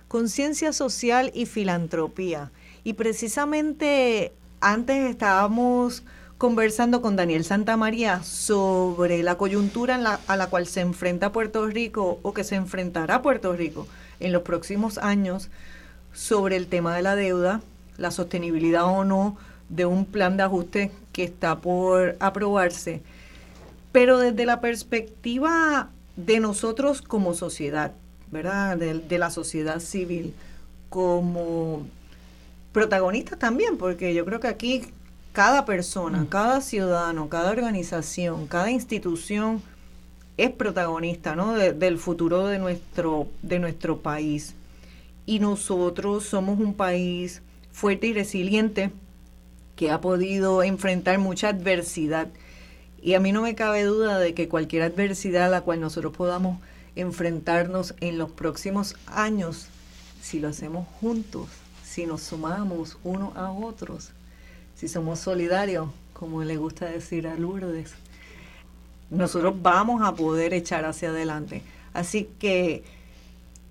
[0.08, 2.50] conciencia social y filantropía.
[2.84, 6.02] Y precisamente antes estábamos
[6.36, 12.34] conversando con Daniel Santamaría sobre la coyuntura a la cual se enfrenta Puerto Rico o
[12.34, 13.86] que se enfrentará Puerto Rico
[14.20, 15.50] en los próximos años
[16.12, 17.60] sobre el tema de la deuda,
[17.96, 19.36] la sostenibilidad o no
[19.68, 23.02] de un plan de ajuste que está por aprobarse,
[23.92, 27.92] pero desde la perspectiva de nosotros como sociedad,
[28.30, 28.76] ¿verdad?
[28.76, 30.34] De, la sociedad civil,
[30.88, 31.86] como
[32.72, 34.82] protagonistas también, porque yo creo que aquí
[35.32, 36.26] cada persona, mm.
[36.26, 39.62] cada ciudadano, cada organización, cada institución
[40.44, 41.52] es protagonista ¿no?
[41.52, 44.54] del futuro de nuestro, de nuestro país.
[45.26, 48.90] Y nosotros somos un país fuerte y resiliente
[49.76, 52.28] que ha podido enfrentar mucha adversidad.
[53.02, 56.16] Y a mí no me cabe duda de que cualquier adversidad a la cual nosotros
[56.16, 56.58] podamos
[56.96, 59.66] enfrentarnos en los próximos años,
[60.22, 61.48] si lo hacemos juntos,
[61.84, 64.10] si nos sumamos unos a otros,
[64.74, 67.92] si somos solidarios, como le gusta decir a Lourdes,
[69.10, 71.62] nosotros vamos a poder echar hacia adelante.
[71.92, 72.84] Así que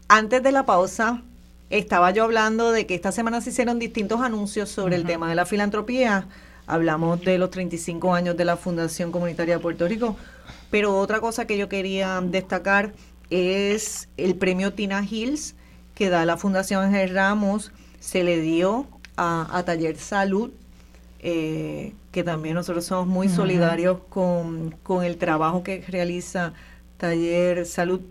[0.07, 1.21] antes de la pausa,
[1.69, 5.35] estaba yo hablando de que esta semana se hicieron distintos anuncios sobre el tema de
[5.35, 6.27] la filantropía.
[6.67, 10.15] Hablamos de los 35 años de la Fundación Comunitaria de Puerto Rico,
[10.69, 12.93] pero otra cosa que yo quería destacar
[13.29, 15.55] es el premio Tina Hills
[15.99, 20.49] que da la Fundación Ángel Ramos, se le dio a, Taller Salud,
[21.19, 26.53] eh, que también nosotros somos muy solidarios con, el trabajo que realiza
[26.97, 28.01] Taller Salud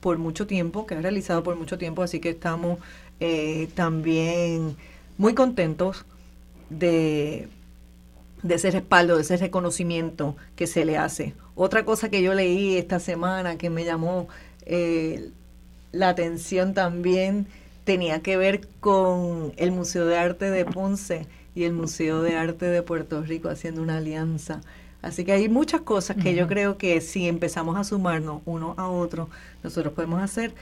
[0.00, 2.78] por mucho tiempo, que ha realizado por mucho tiempo, así que estamos
[3.20, 4.76] eh, también
[5.18, 6.06] muy contentos
[6.70, 7.48] de,
[8.42, 11.34] de ese respaldo, de ese reconocimiento que se le hace.
[11.54, 14.28] Otra cosa que yo leí esta semana que me llamó
[14.64, 15.30] eh,
[15.92, 17.46] la atención también
[17.84, 22.66] tenía que ver con el Museo de Arte de Ponce y el Museo de Arte
[22.66, 24.60] de Puerto Rico haciendo una alianza.
[25.02, 28.88] Así que hay muchas cosas que yo creo que si empezamos a sumarnos uno a
[28.88, 29.30] otro,
[29.62, 30.52] nosotros podemos hacer.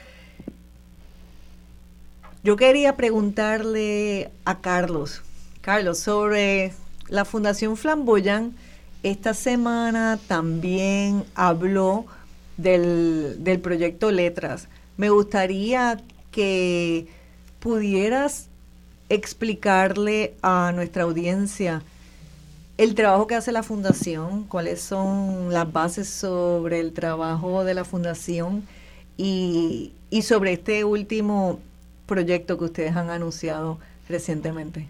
[2.41, 5.21] Yo quería preguntarle a Carlos,
[5.59, 6.71] Carlos, sobre
[7.09, 8.55] la Fundación Flamboyán.
[9.03, 12.05] Esta semana también habló
[12.55, 14.69] del, del proyecto Letras.
[14.95, 15.99] Me gustaría
[16.31, 17.07] que
[17.59, 18.48] pudieras
[19.09, 21.81] explicarle a nuestra audiencia
[22.79, 27.83] el trabajo que hace la fundación, cuáles son las bases sobre el trabajo de la
[27.83, 28.63] fundación
[29.17, 29.91] y,
[30.21, 31.59] sobre este último
[32.05, 34.87] proyecto que ustedes han anunciado recientemente.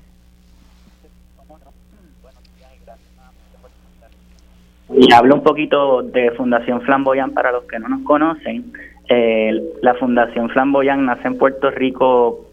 [4.92, 8.72] Y hablo un poquito de Fundación Flamboyán para los que no nos conocen.
[9.08, 9.52] Eh,
[9.82, 12.49] la Fundación Flamboyán nace en Puerto Rico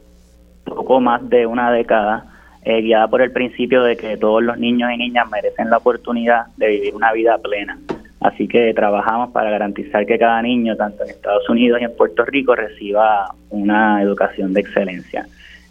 [0.67, 2.27] poco más de una década,
[2.63, 6.47] eh, guiada por el principio de que todos los niños y niñas merecen la oportunidad
[6.57, 7.79] de vivir una vida plena.
[8.21, 12.25] Así que trabajamos para garantizar que cada niño, tanto en Estados Unidos y en Puerto
[12.25, 15.27] Rico, reciba una educación de excelencia.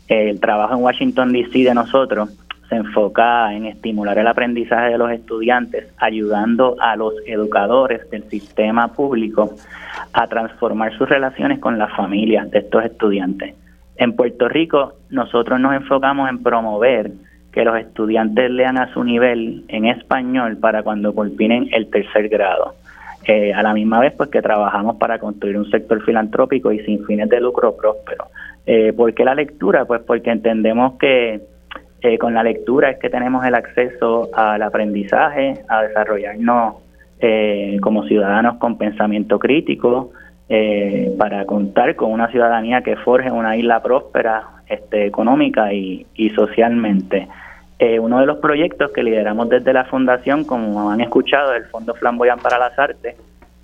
[0.07, 1.59] El trabajo en Washington, D.C.
[1.59, 2.29] de nosotros
[2.69, 8.87] se enfoca en estimular el aprendizaje de los estudiantes, ayudando a los educadores del sistema
[8.93, 9.53] público
[10.13, 13.55] a transformar sus relaciones con las familias de estos estudiantes.
[13.97, 17.11] En Puerto Rico nosotros nos enfocamos en promover
[17.51, 22.75] que los estudiantes lean a su nivel en español para cuando culminen el tercer grado.
[23.27, 27.03] Eh, a la misma vez pues que trabajamos para construir un sector filantrópico y sin
[27.05, 28.25] fines de lucro próspero.
[28.65, 29.85] Eh, ¿Por qué la lectura?
[29.85, 31.41] Pues porque entendemos que
[32.01, 36.75] eh, con la lectura es que tenemos el acceso al aprendizaje, a desarrollarnos
[37.19, 40.11] eh, como ciudadanos con pensamiento crítico,
[40.49, 46.05] eh, para contar con una ciudadanía que forje una isla próspera este, económica y,
[46.35, 47.27] socialmente.
[47.99, 51.93] uno de los proyectos que lideramos desde la Fundación, como han escuchado, es el Fondo
[51.93, 53.15] Flamboyán para las Artes,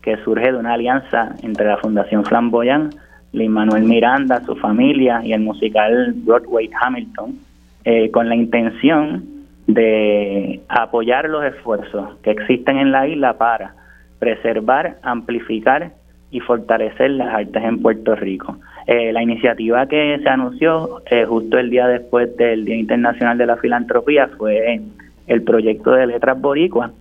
[0.02, 2.90] que surge de una alianza entre la Fundación Flamboyán,
[3.34, 7.40] Lin Manuel Miranda, su familia y el musical Broadway Hamilton,
[7.86, 9.26] eh, con la intención
[9.68, 13.76] de apoyar los esfuerzos que existen en la isla para
[14.20, 15.92] preservar, amplificar
[16.32, 18.58] y fortalecer las artes en Puerto Rico.
[18.88, 23.46] Eh, la iniciativa que se anunció eh, justo el día después del Día Internacional de
[23.46, 24.82] la Filantropía fue
[25.28, 26.92] el proyecto de Letras Boricua,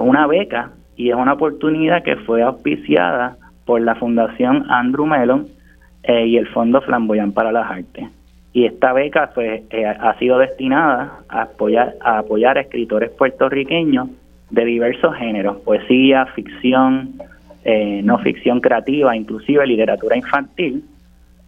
[0.00, 5.46] una beca y es una oportunidad que fue auspiciada por la Fundación Andrew Mellon
[6.02, 8.08] y el Fondo Flamboyán para las Artes
[8.52, 14.08] y esta beca pues eh, ha sido destinada apoyar a apoyar a escritores puertorriqueños
[14.50, 17.14] de diversos géneros poesía ficción
[17.64, 20.84] eh, no ficción creativa inclusive literatura infantil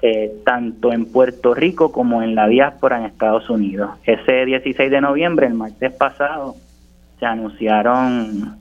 [0.00, 3.90] eh, tanto en Puerto Rico como en la diáspora en Estados Unidos.
[4.04, 6.56] Ese 16 de noviembre el martes pasado
[7.20, 8.58] se anunciaron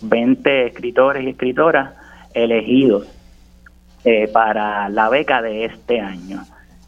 [0.00, 1.92] 20 escritores y escritoras
[2.32, 3.06] elegidos
[4.32, 6.40] para la beca de este año.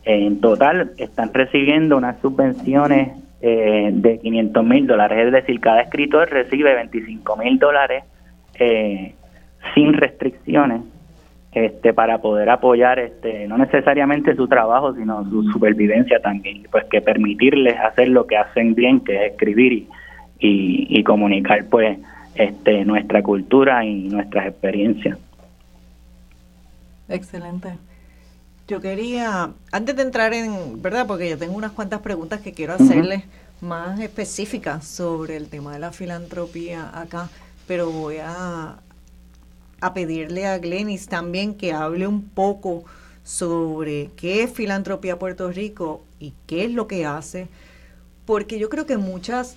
[0.04, 6.30] En total están recibiendo unas subvenciones eh, de 500 mil dólares, es decir, cada escritor
[6.30, 8.04] recibe 25 mil dólares
[8.58, 9.14] eh,
[9.74, 10.82] sin restricciones
[11.52, 17.00] este, para poder apoyar este, no necesariamente su trabajo, sino su supervivencia también, pues que
[17.00, 19.88] permitirles hacer lo que hacen bien, que es escribir y,
[20.40, 21.98] y, y comunicar pues
[22.34, 25.18] este, nuestra cultura y nuestras experiencias.
[27.08, 27.74] Excelente.
[28.66, 31.06] Yo quería, antes de entrar en, ¿verdad?
[31.06, 33.24] Porque yo tengo unas cuantas preguntas que quiero hacerles
[33.60, 37.28] más específicas sobre el tema de la filantropía acá,
[37.68, 38.76] pero voy a,
[39.84, 42.84] a pedirle a Glenis también que hable un poco
[43.22, 47.48] sobre qué es Filantropía Puerto Rico y qué es lo que hace,
[48.24, 49.56] porque yo creo que muchas,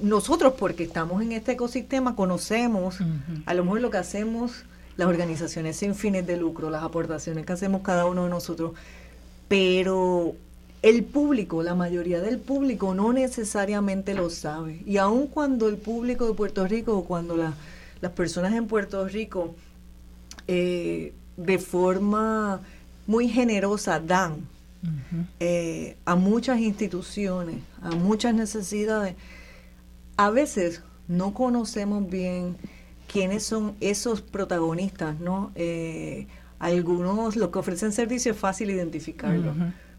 [0.00, 2.98] nosotros porque estamos en este ecosistema, conocemos
[3.46, 4.64] a lo mejor lo que hacemos
[4.96, 8.72] las organizaciones sin fines de lucro, las aportaciones que hacemos cada uno de nosotros,
[9.46, 10.34] pero
[10.82, 14.82] el público, la mayoría del público no necesariamente lo sabe.
[14.84, 17.36] Y aun cuando el público de Puerto Rico o cuando
[18.00, 19.54] las personas en Puerto Rico
[20.46, 22.60] eh, de forma
[23.06, 24.46] muy generosa dan
[25.40, 29.14] eh, a muchas instituciones, a muchas necesidades,
[30.16, 32.56] a veces no conocemos bien
[33.10, 35.52] quiénes son esos protagonistas, ¿no?
[35.54, 36.26] Eh,
[36.58, 39.54] algunos, los que ofrecen servicio es fácil identificarlos,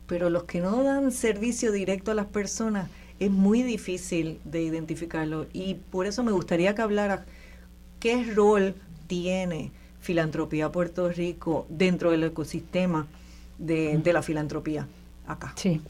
[0.08, 5.47] pero los que no dan servicio directo a las personas es muy difícil de identificarlo.
[5.53, 7.25] Y por eso me gustaría que hablara
[8.05, 8.75] qué rol
[9.07, 13.07] tiene Filantropía Puerto Rico dentro del ecosistema
[13.57, 14.85] de, la filantropía
[15.25, 15.53] acá.
[15.55, 15.81] Sí.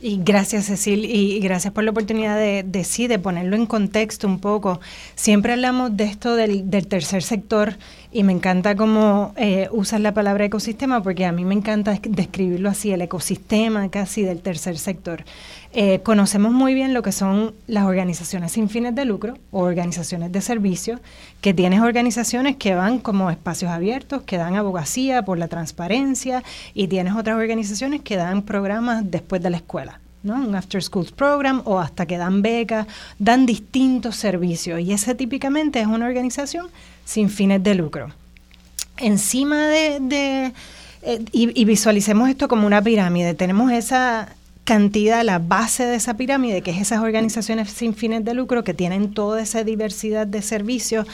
[0.00, 4.28] Y gracias, Cecil, y, gracias por la oportunidad de, de, sí, de ponerlo en contexto
[4.28, 4.78] un poco.
[5.16, 7.76] Siempre hablamos de esto del, del tercer sector
[8.12, 12.68] y me encanta cómo eh, usas la palabra ecosistema porque a mí me encanta describirlo
[12.68, 15.24] así, el ecosistema casi del tercer sector.
[15.78, 20.32] Eh, conocemos muy bien lo que son las organizaciones sin fines de lucro o organizaciones
[20.32, 21.00] de servicio,
[21.42, 26.88] que tienes organizaciones que van como espacios abiertos, que dan abogacía por la transparencia, y
[26.88, 30.00] tienes otras organizaciones que dan programas después de la escuela.
[30.22, 30.36] ¿no?
[30.36, 32.86] un after schools program o hasta que dan becas,
[33.18, 36.68] dan distintos servicios y ese típicamente es una organización
[37.04, 38.08] sin fines de lucro.
[38.96, 40.52] Encima de,
[41.02, 44.34] eh, y, visualicemos esto como una pirámide, tenemos esa,
[44.66, 48.74] cantidad, la base de esa pirámide, que es esas organizaciones sin fines de lucro que
[48.74, 51.06] tienen toda esa diversidad de servicios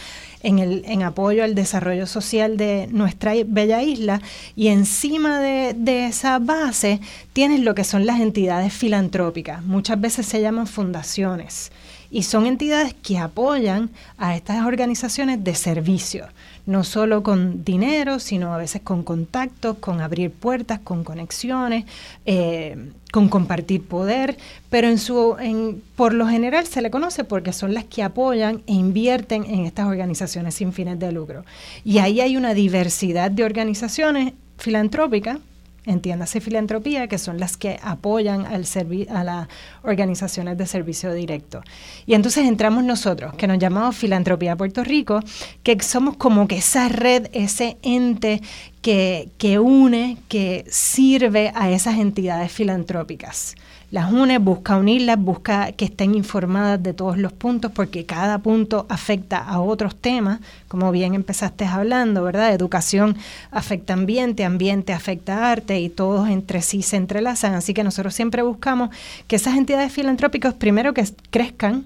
[0.42, 4.22] en, el, en apoyo al desarrollo social de nuestra bella isla.
[4.56, 7.00] Y encima de, de esa base
[7.34, 9.62] tienes lo que son las entidades filantrópicas.
[9.62, 11.72] Muchas veces se llaman fundaciones.
[12.10, 16.26] Y son entidades que apoyan a estas organizaciones de servicio,
[16.66, 21.84] no solo con dinero, sino a veces con contactos, con abrir puertas, con conexiones,
[22.24, 24.36] eh, con compartir poder,
[24.70, 28.62] pero en su, en, por lo general se le conoce porque son las que apoyan
[28.66, 31.44] e invierten en estas organizaciones sin fines de lucro.
[31.84, 35.38] Y ahí hay una diversidad de organizaciones filantrópicas
[35.84, 38.64] entiéndase filantropía, que son las que apoyan al
[39.10, 39.48] a las
[39.82, 41.62] organizaciones de servicio directo.
[42.06, 45.20] Y entonces entramos nosotros, que nos llamamos Filantropía Puerto Rico,
[45.62, 48.40] que somos como que esa red, ese ente
[48.80, 53.56] que, que une, que sirve a esas entidades filantrópicas
[53.92, 58.86] las une, busca unirlas, busca que estén informadas de todos los puntos, porque cada punto
[58.88, 62.54] afecta a otros temas, como bien empezaste hablando, ¿verdad?
[62.54, 63.18] Educación
[63.50, 67.52] afecta ambiente, ambiente afecta arte y todos entre sí se entrelazan.
[67.52, 68.88] Así que nosotros siempre buscamos
[69.26, 71.84] que esas entidades filantrópicas, primero que crezcan,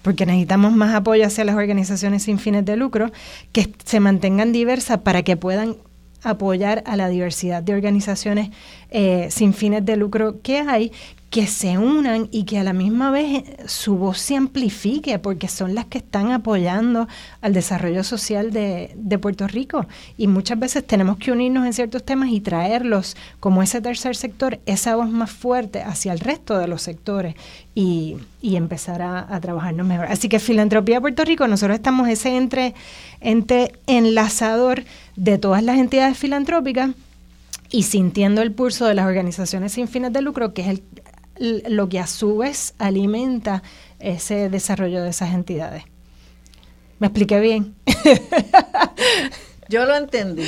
[0.00, 3.12] porque necesitamos más apoyo hacia las organizaciones sin fines de lucro,
[3.52, 5.76] que se mantengan diversas para que puedan
[6.22, 8.48] apoyar a la diversidad de organizaciones
[8.90, 10.90] eh, sin fines de lucro que hay,
[11.34, 15.48] que se unan y que a la misma vez eh, su voz se amplifique, porque
[15.48, 17.08] son las que están apoyando
[17.40, 19.84] al desarrollo social de, Puerto Rico.
[20.16, 24.60] Y muchas veces tenemos que unirnos en ciertos temas y traerlos como ese tercer sector,
[24.64, 27.34] esa voz más fuerte hacia el resto de los sectores
[27.74, 30.06] y, empezar a, trabajarnos mejor.
[30.06, 32.74] Así que Filantropía Puerto Rico, nosotros estamos ese entre,
[33.20, 34.84] entre enlazador
[35.16, 36.90] de todas las entidades filantrópicas
[37.70, 40.82] y sintiendo el pulso de las organizaciones sin fines de lucro, que es el,
[41.38, 43.62] lo que a su vez alimenta
[43.98, 45.84] ese desarrollo de esas entidades.
[46.98, 47.74] ¿Me expliqué bien?
[49.68, 50.44] Yo lo entendí.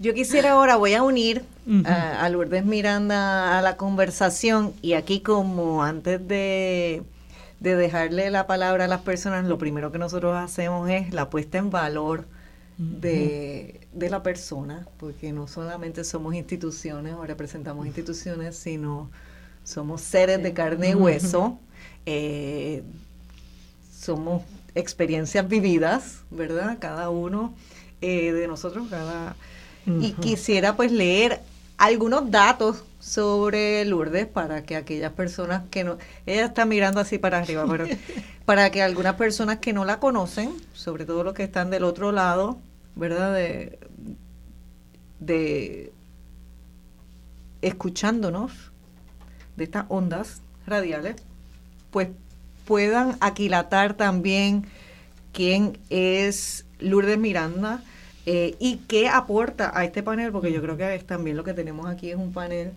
[0.00, 1.44] Yo quisiera ahora, voy a unir
[1.84, 7.02] a, Lourdes Miranda a la conversación y aquí como antes de,
[7.60, 11.58] de, dejarle la palabra a las personas, lo primero que nosotros hacemos es la puesta
[11.58, 12.26] en valor
[12.78, 19.10] de, de la persona, porque no solamente somos instituciones o representamos instituciones, sino
[19.68, 21.58] somos seres de carne y hueso,
[22.06, 22.82] eh,
[23.92, 24.42] somos
[24.74, 26.78] experiencias vividas, ¿verdad?
[26.80, 27.52] Cada uno
[28.00, 29.36] eh, de nosotros, cada...
[29.86, 31.40] Y quisiera pues leer
[31.78, 35.96] algunos datos sobre Lourdes para que aquellas personas que no,
[36.26, 37.86] ella está mirando así para arriba, pero
[38.44, 42.12] para que algunas personas que no la conocen, sobre todo los que están del otro
[42.12, 42.58] lado,
[42.96, 43.34] ¿verdad?
[43.34, 43.78] De,
[45.20, 45.92] de
[47.62, 48.52] escuchándonos,
[49.58, 51.16] de estas ondas radiales,
[51.90, 52.08] pues
[52.64, 54.64] puedan aquilatar también
[55.32, 57.82] quién es Lourdes Miranda
[58.26, 61.54] eh, y qué aporta a este panel, porque yo creo que es también lo que
[61.54, 62.72] tenemos aquí es un panel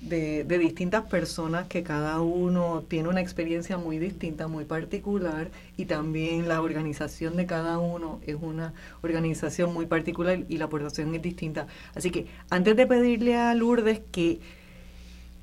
[0.00, 5.84] de, de, distintas personas que cada uno tiene una experiencia muy distinta, muy particular, y
[5.84, 11.22] también la organización de cada uno es una organización muy particular y la aportación es
[11.22, 11.66] distinta.
[11.94, 14.40] Así que antes de pedirle a Lourdes que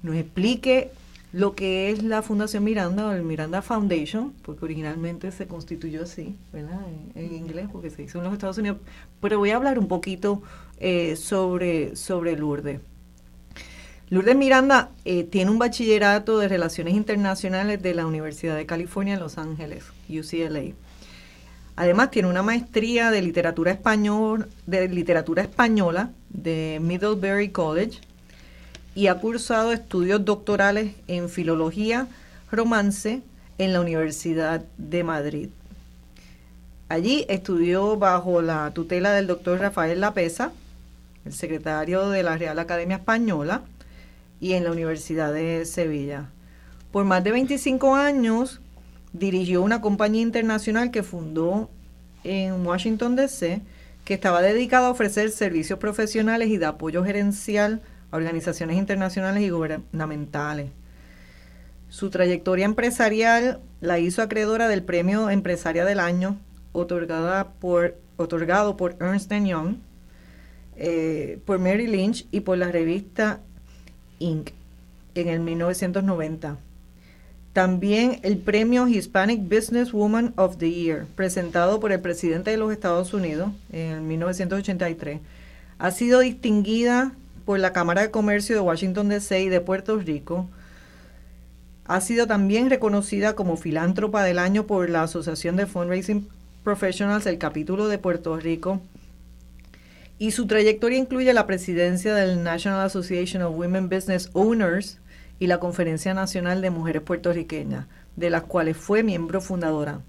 [0.04, 0.92] nos explique
[1.32, 6.36] lo que es la Fundación Miranda o el Miranda Foundation, porque originalmente se constituyó así,
[6.52, 6.82] ¿verdad?
[7.14, 8.78] En, inglés, porque se hizo en los Estados Unidos.
[9.22, 10.42] Pero voy a hablar un poquito
[10.80, 12.80] eh, sobre, sobre Lourdes.
[14.10, 19.20] Lourdes Miranda eh, tiene un bachillerato de Relaciones Internacionales de la Universidad de California en
[19.20, 20.74] Los Ángeles, UCLA.
[21.76, 28.00] Además tiene una maestría de literatura español, de literatura española de Middlebury College
[29.00, 32.10] y ha cursado estudios doctorales en filología
[32.52, 33.22] romance
[33.58, 35.48] en la Universidad de Madrid.
[36.90, 40.52] Allí estudió bajo la tutela del doctor Rafael Lapesa,
[41.24, 43.62] el secretario de la Real Academia Española,
[44.42, 46.28] y en la Universidad de Sevilla.
[46.92, 48.60] Por más de 25 años
[49.14, 51.70] dirigió una compañía internacional que fundó
[52.26, 53.62] en Washington, D.C.,
[54.04, 57.82] que estaba dedicada a ofrecer servicios profesionales y de apoyo gerencial
[58.12, 60.72] organizaciones internacionales y gubernamentales.
[61.90, 66.38] Su trayectoria empresarial la hizo acreedora del Premio Empresaria del Año,
[66.72, 69.78] otorgada por, otorgado por Ernst Young,
[70.76, 73.42] eh, por Mary Lynch y por la revista
[74.20, 74.52] Inc.
[75.16, 76.58] en el 1990.
[77.54, 82.72] También el premio Hispanic Business Woman of the Year, presentado por el presidente de los
[82.72, 85.20] Estados Unidos en el 1983.
[85.80, 87.14] Ha sido distinguida
[87.50, 90.48] por la Cámara de Comercio de Washington DC y de Puerto Rico.
[91.86, 96.30] Ha sido también reconocida como filántropa del año por la Asociación de Fundraising
[96.64, 98.82] Professionals, el capítulo de Puerto Rico.
[100.20, 105.00] Y su trayectoria incluye la presidencia del National Association of Women Business Owners
[105.40, 107.88] y la Conferencia Nacional de Mujeres Puertorriqueñas.
[108.16, 110.02] de las cuales fue miembro fundadora.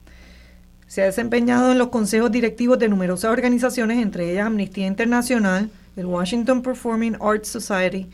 [0.86, 5.70] Se ha desempeñado en los consejos directivos de numerosas organizaciones, entre ellas Amnistía Internacional,
[6.00, 8.08] el Washington Performing Arts Society,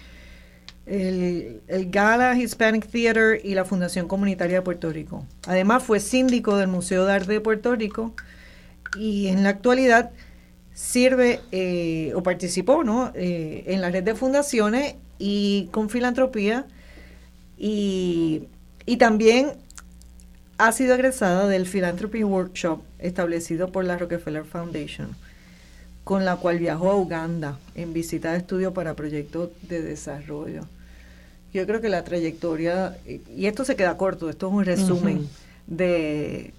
[0.87, 5.25] el, Gala Hispanic Theater y la Fundación Comunitaria de Puerto Rico.
[5.47, 8.13] Además fue síndico del Museo de Arte de Puerto Rico
[8.99, 10.11] y en la actualidad
[10.75, 13.13] sirve eh, o participó ¿no?
[13.15, 16.67] Eh, en la red de fundaciones y con filantropía
[17.57, 18.45] y,
[18.85, 19.53] y también
[20.59, 25.15] ha sido egresada del Philanthropy Workshop establecido por la Rockefeller Foundation,
[26.07, 30.63] con la cual viajó a Uganda en visita de estudio para proyectos de desarrollo.
[31.53, 35.29] Yo creo que la trayectoria, y esto se queda corto, esto es un resumen
[35.67, 36.55] de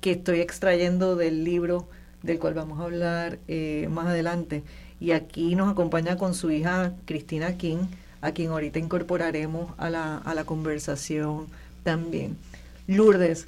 [0.00, 1.86] que estoy extrayendo del libro
[2.24, 4.64] del cual vamos a hablar eh, más adelante.
[4.98, 7.84] Y aquí nos acompaña con su hija Cristina King,
[8.20, 11.46] a quien ahorita incorporaremos a la, a la conversación
[11.84, 12.36] también.
[12.88, 13.46] Lourdes,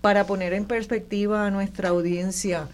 [0.00, 2.66] para poner en perspectiva a nuestra audiencia,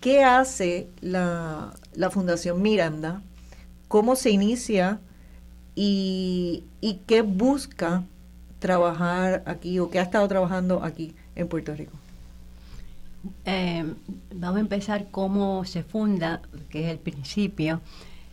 [0.00, 1.72] ¿qué hace la,
[2.10, 3.22] Fundación Miranda?
[3.88, 5.00] ¿Cómo se inicia?
[5.74, 6.64] Y,
[7.06, 8.04] qué busca
[8.58, 11.92] trabajar aquí o qué ha estado trabajando aquí en Puerto Rico?
[13.44, 13.84] Eh,
[14.34, 17.80] vamos a empezar cómo se funda, que es el principio.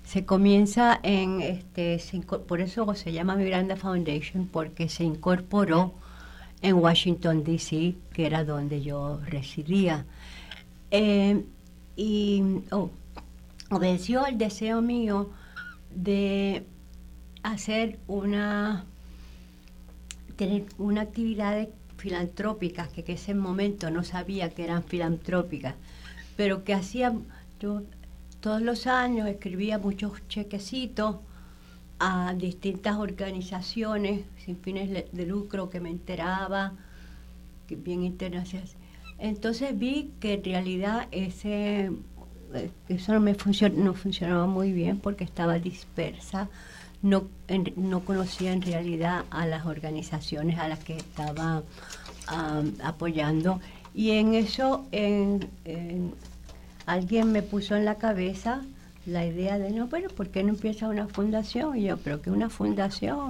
[0.03, 1.99] Se comienza en, este,
[2.47, 5.93] por eso se llama Miranda Foundation, porque se incorporó
[6.61, 10.05] en Washington, D.C., que era donde yo residía.
[10.91, 11.43] Eh,
[11.95, 12.89] y oh,
[13.69, 15.29] obedeció el deseo mío
[15.93, 16.65] de
[17.43, 18.85] hacer una
[20.35, 21.67] tener una actividad
[21.97, 25.75] filantrópica que, en ese momento no sabía que eran filantrópicas
[26.35, 27.13] pero que hacía
[27.59, 27.83] yo
[28.41, 31.17] todos los años escribía muchos chequecitos
[31.99, 36.73] a distintas organizaciones sin fines de lucro que me enteraba,
[37.67, 38.75] que bien internacionales.
[39.19, 41.91] Entonces vi que en realidad ese
[42.53, 43.35] eh, eso no me
[43.75, 46.47] no funcionaba muy bien porque estaba dispersa,
[47.01, 47.27] no,
[47.75, 51.63] no conocía en realidad a las organizaciones a las que estaba
[52.83, 53.59] apoyando
[53.93, 54.87] y en eso
[56.85, 58.63] alguien me puso en la cabeza
[59.05, 61.77] la idea de, no, pero ¿por qué no empieza una fundación?
[61.77, 63.29] Y yo, pero que una fundación,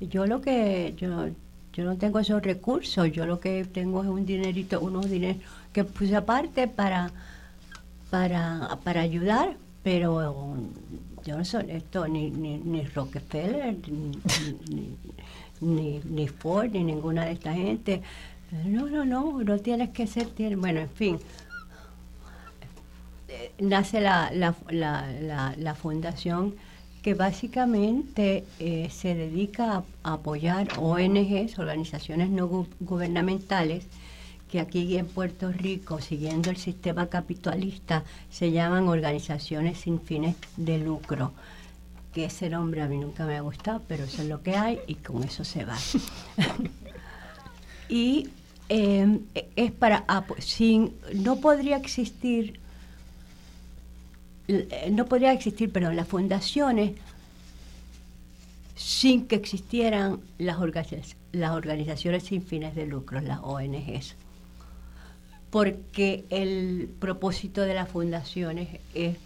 [0.00, 1.28] yo lo que, yo,
[1.72, 5.42] yo no tengo esos recursos, yo lo que tengo es un dinerito, unos dineros
[5.72, 7.10] que puse aparte para,
[8.10, 10.56] para, para ayudar, pero
[11.24, 13.76] yo no soy esto, ni, ni, ni Rockefeller,
[15.60, 18.02] ni, ni, Ford, ni ninguna de esta gente.
[18.64, 21.18] No, no, no, no tienes que ser, bueno, en fin
[23.58, 26.54] nace la, la, la, fundación
[27.02, 33.84] que básicamente eh, se dedica a, apoyar ONGs, organizaciones no gubernamentales,
[34.48, 40.78] que aquí en Puerto Rico, siguiendo el sistema capitalista, se llaman organizaciones sin fines de
[40.78, 41.32] lucro.
[42.14, 44.78] Que ese nombre a mí nunca me ha gustado, pero eso es lo que hay
[44.86, 45.78] y con eso se va.
[47.88, 48.28] y
[48.68, 49.20] eh,
[49.56, 50.04] es para,
[50.38, 52.60] sin, no podría existir
[54.90, 56.92] no podría existir, pero las fundaciones
[58.74, 64.16] sin que existieran las, organizaciones sin fines de lucro, las ONGs.
[65.50, 69.16] Porque el propósito de las fundaciones es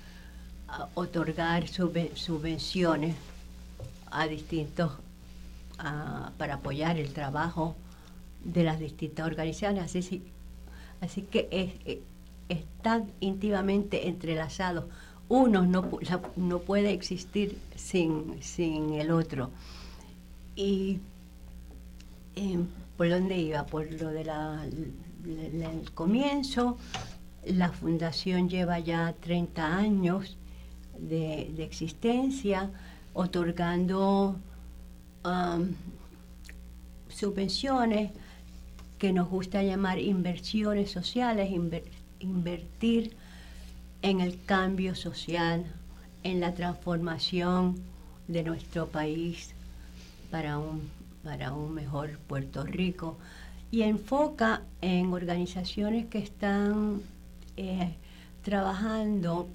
[0.68, 3.16] ah, otorgar subvenciones
[4.10, 4.92] a distintos
[6.38, 7.76] para apoyar el trabajo
[8.44, 9.84] de las distintas organizaciones.
[11.00, 11.98] Así, que es,
[12.48, 14.84] están íntimamente entrelazados
[15.28, 15.88] uno no,
[16.36, 19.50] no puede existir sin, sin el otro.
[20.54, 21.00] Y
[22.36, 22.66] em,
[22.96, 24.64] por dónde iba, por lo de la,
[25.24, 26.78] el comienzo,
[27.44, 30.36] la fundación lleva ya 30 años
[30.98, 32.70] de, existencia,
[33.12, 34.36] otorgando
[37.08, 38.12] subvenciones
[38.98, 41.50] que nos gusta llamar inversiones sociales,
[42.20, 43.16] invertir
[44.06, 45.64] en el cambio social,
[46.22, 47.74] en la transformación
[48.28, 49.52] de nuestro país
[50.30, 50.88] para un,
[51.24, 53.18] para un mejor Puerto Rico.
[53.72, 57.02] Y enfoca en organizaciones que están
[57.56, 57.96] eh,
[58.44, 59.48] trabajando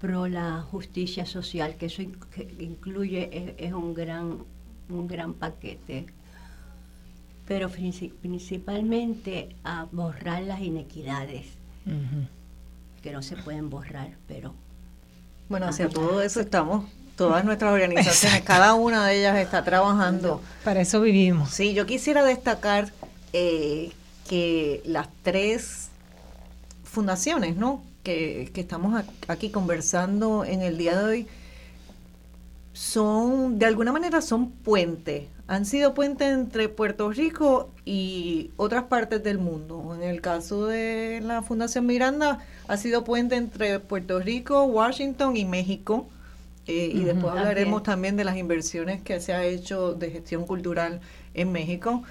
[0.00, 2.00] pro la justicia social, que eso
[2.58, 4.38] incluye, es, un, gran,
[4.88, 6.06] un gran paquete,
[7.46, 11.46] pero principalmente a borrar las inequidades
[13.02, 14.54] que no se pueden borrar, pero...
[15.48, 20.40] Bueno, hacia todo eso estamos, todas nuestras organizaciones, cada una de ellas está trabajando.
[20.64, 21.50] Para eso vivimos.
[21.50, 22.92] Sí, yo quisiera destacar
[23.32, 23.92] eh,
[24.28, 25.88] que las tres
[26.84, 27.82] fundaciones, ¿no?
[28.02, 31.26] Que, que estamos aquí conversando en el día de hoy,
[32.72, 35.24] son, de alguna manera, son puentes.
[35.48, 39.94] Han sido puentes entre Puerto Rico y otras partes del mundo.
[39.94, 42.38] En el caso de la Fundación Miranda,
[42.68, 46.06] ha sido puente entre Puerto Rico, Washington y México.
[46.66, 48.16] Eh, y después hablaremos también.
[48.16, 51.00] de las inversiones que se ha hecho de gestión cultural
[51.34, 52.02] en México.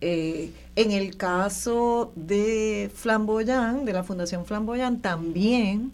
[0.00, 5.92] Eh, en el caso de Flamboyant, de la Fundación Flamboyant, también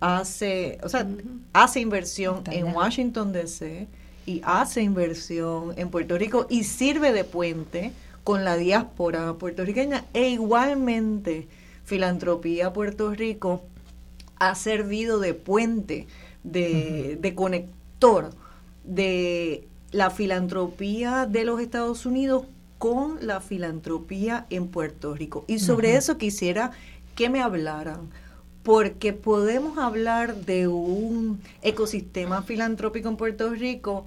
[0.00, 1.06] hace, o sea,
[1.52, 3.88] hace inversión en Washington DC
[4.26, 7.92] y hace inversión en Puerto Rico y sirve de puente
[8.24, 11.48] con la diáspora puertorriqueña e igualmente
[11.84, 13.62] Filantropía Puerto Rico
[14.38, 16.08] ha servido de puente,
[16.42, 18.30] de, de conector
[18.82, 22.44] de la filantropía de los Estados Unidos
[22.78, 25.44] con la filantropía en Puerto Rico.
[25.46, 26.72] Y sobre eso quisiera
[27.14, 28.10] que me hablaran
[28.66, 34.06] porque podemos hablar de un ecosistema filantrópico en Puerto Rico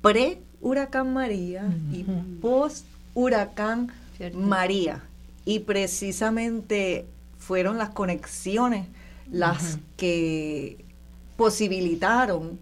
[0.00, 2.04] pre-huracán María y
[2.40, 3.92] post-huracán
[4.32, 5.04] María.
[5.44, 7.04] Y precisamente
[7.38, 8.86] fueron las conexiones
[9.30, 10.82] las que
[11.36, 12.58] posibilitaron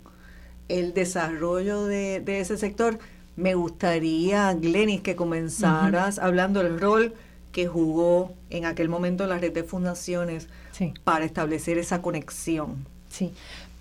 [0.67, 2.99] el desarrollo de, ese sector.
[3.37, 7.15] Me gustaría, Glenis, que comenzaras hablando del rol
[7.53, 10.49] que jugó en aquel momento la red de fundaciones
[11.05, 12.87] para establecer esa conexión.
[13.11, 13.33] Sí,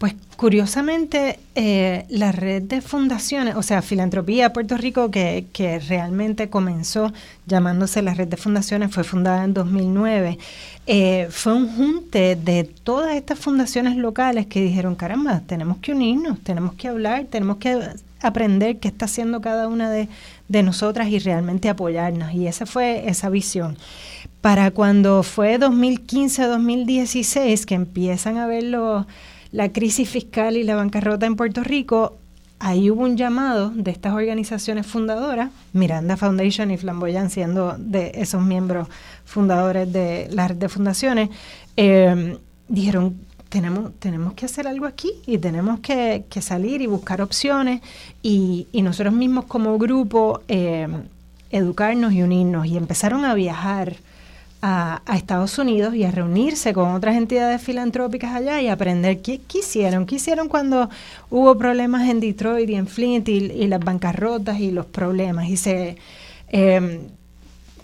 [0.04, 6.50] pues curiosamente eh, la red de fundaciones, o sea, Filantropía Puerto Rico, que, que, realmente
[6.50, 7.14] comenzó
[7.46, 10.38] llamándose la red de fundaciones, fue fundada en 2009,
[10.88, 16.42] eh, fue un junte de todas estas fundaciones locales que dijeron, caramba, tenemos que unirnos,
[16.42, 17.80] tenemos que hablar, tenemos que
[18.22, 20.10] aprender qué está haciendo cada una de,
[20.50, 22.34] de nosotras y realmente apoyarnos.
[22.34, 23.78] Y esa fue esa visión.
[24.44, 29.06] Para cuando fue 2015-2016, que empiezan a ver la
[29.72, 32.18] crisis fiscal y la bancarrota en Puerto Rico,
[32.60, 38.42] ahí hubo un llamado de estas organizaciones fundadoras, Miranda Foundation y Flamboyant siendo de esos
[38.42, 38.90] miembros
[39.24, 41.30] fundadores de la red de fundaciones,
[41.78, 42.38] eh,
[42.68, 43.16] dijeron,
[43.48, 47.80] tenemos, tenemos que hacer algo aquí y tenemos que, salir y buscar opciones
[48.22, 50.90] y, nosotros mismos como grupo eh,
[51.50, 53.96] educarnos y unirnos y empezaron a viajar
[54.66, 60.06] a, Estados Unidos y a reunirse con otras entidades filantrópicas allá y aprender qué, hicieron,
[60.06, 60.90] qué hicieron cuando
[61.30, 65.98] hubo problemas en Detroit y en Flint y, las bancarrotas y los problemas y se
[66.48, 67.02] eh,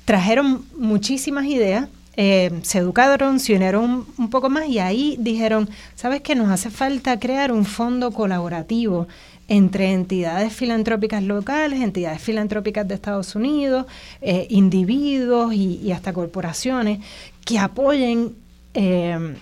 [0.06, 1.90] trajeron muchísimas ideas
[2.22, 6.36] eh, se educaron, se unieron un, poco más y ahí dijeron, ¿sabes qué?
[6.36, 9.08] Nos hace falta crear un fondo colaborativo
[9.50, 13.88] entre entidades filantrópicas locales, entidades filantrópicas de Estados Unidos,
[14.22, 17.00] eh, individuos y, hasta corporaciones
[17.44, 18.36] que apoyen
[18.76, 19.36] eh,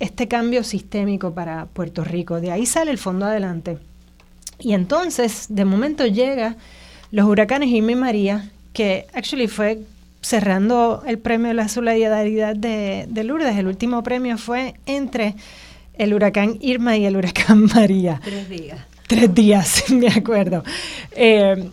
[0.00, 2.40] este cambio sistémico para Puerto Rico.
[2.40, 3.78] De ahí sale el fondo adelante.
[4.58, 6.56] Y entonces, de momento llega
[7.10, 9.82] los huracanes Irma y María, que actually fue
[10.22, 15.34] cerrando el premio de la solidaridad de, Lourdes, el último premio fue entre
[15.98, 18.20] el huracán Irma y el huracán María.
[18.24, 18.93] Tres días.
[19.06, 20.62] Tres días, me acuerdo.
[21.12, 21.70] Eh,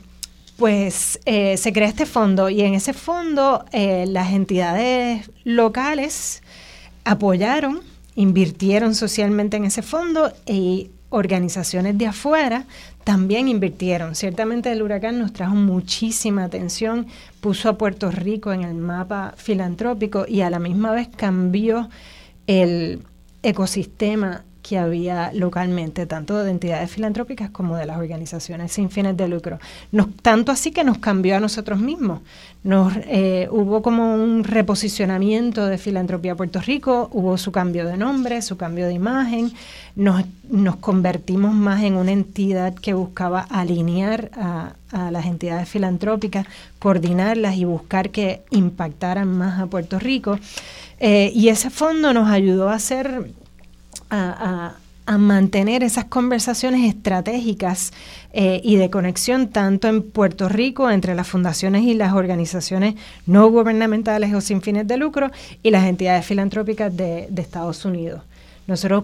[0.57, 6.43] pues eh, se crea este fondo y en ese fondo eh, las entidades locales
[7.03, 7.81] apoyaron,
[8.15, 12.65] invirtieron socialmente en ese fondo y organizaciones de afuera
[13.03, 14.13] también invirtieron.
[14.13, 17.07] Ciertamente el huracán nos trajo muchísima atención,
[17.39, 21.89] puso a Puerto Rico en el mapa filantrópico y a la misma vez cambió
[22.45, 23.01] el
[23.41, 29.27] ecosistema que había localmente, tanto de entidades filantrópicas como de las organizaciones sin fines de
[29.27, 29.59] lucro.
[30.21, 32.21] tanto así que nos cambió a nosotros mismos.
[32.63, 38.41] Nos, eh, hubo como un reposicionamiento de Filantropía Puerto Rico, hubo su cambio de nombre,
[38.43, 39.51] su cambio de imagen,
[39.95, 44.73] nos, nos convertimos más en una entidad que buscaba alinear a,
[45.09, 46.45] las entidades filantrópicas,
[46.77, 50.37] coordinarlas y buscar que impactaran más a Puerto Rico.
[50.99, 53.31] Eh, y ese fondo nos ayudó a hacer
[54.11, 54.75] a,
[55.17, 57.91] mantener esas conversaciones estratégicas
[58.31, 62.95] eh, y de conexión tanto en Puerto Rico entre las fundaciones y las organizaciones
[63.25, 65.29] no gubernamentales o sin fines de lucro
[65.63, 68.21] y las entidades filantrópicas de, Estados Unidos.
[68.67, 69.03] Nosotros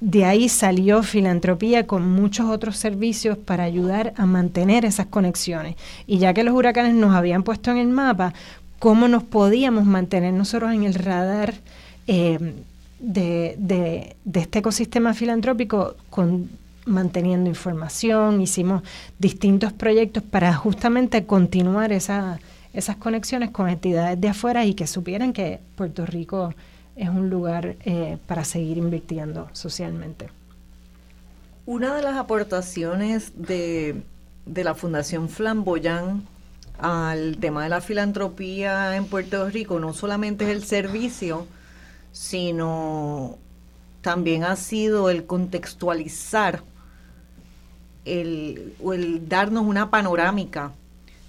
[0.00, 5.76] de ahí salió filantropía con muchos otros servicios para ayudar a mantener esas conexiones.
[6.06, 8.32] Y ya que los huracanes nos habían puesto en el mapa,
[8.78, 11.52] ¿cómo nos podíamos mantener nosotros en el radar?
[12.06, 12.54] Eh,
[12.98, 16.48] de, de, este ecosistema filantrópico con,
[16.86, 18.82] manteniendo información, hicimos
[19.18, 22.38] distintos proyectos para justamente continuar esa,
[22.72, 26.54] esas conexiones con entidades de afuera y que supieran que Puerto Rico
[26.94, 30.28] es un lugar eh, para seguir invirtiendo socialmente.
[31.66, 34.02] Una de las aportaciones de,
[34.46, 36.22] de la Fundación Flamboyán
[36.78, 41.46] al tema de la filantropía en Puerto Rico no solamente es el servicio,
[42.16, 43.36] sino
[44.00, 46.62] también ha sido el contextualizar
[48.06, 50.72] el, o el darnos una panorámica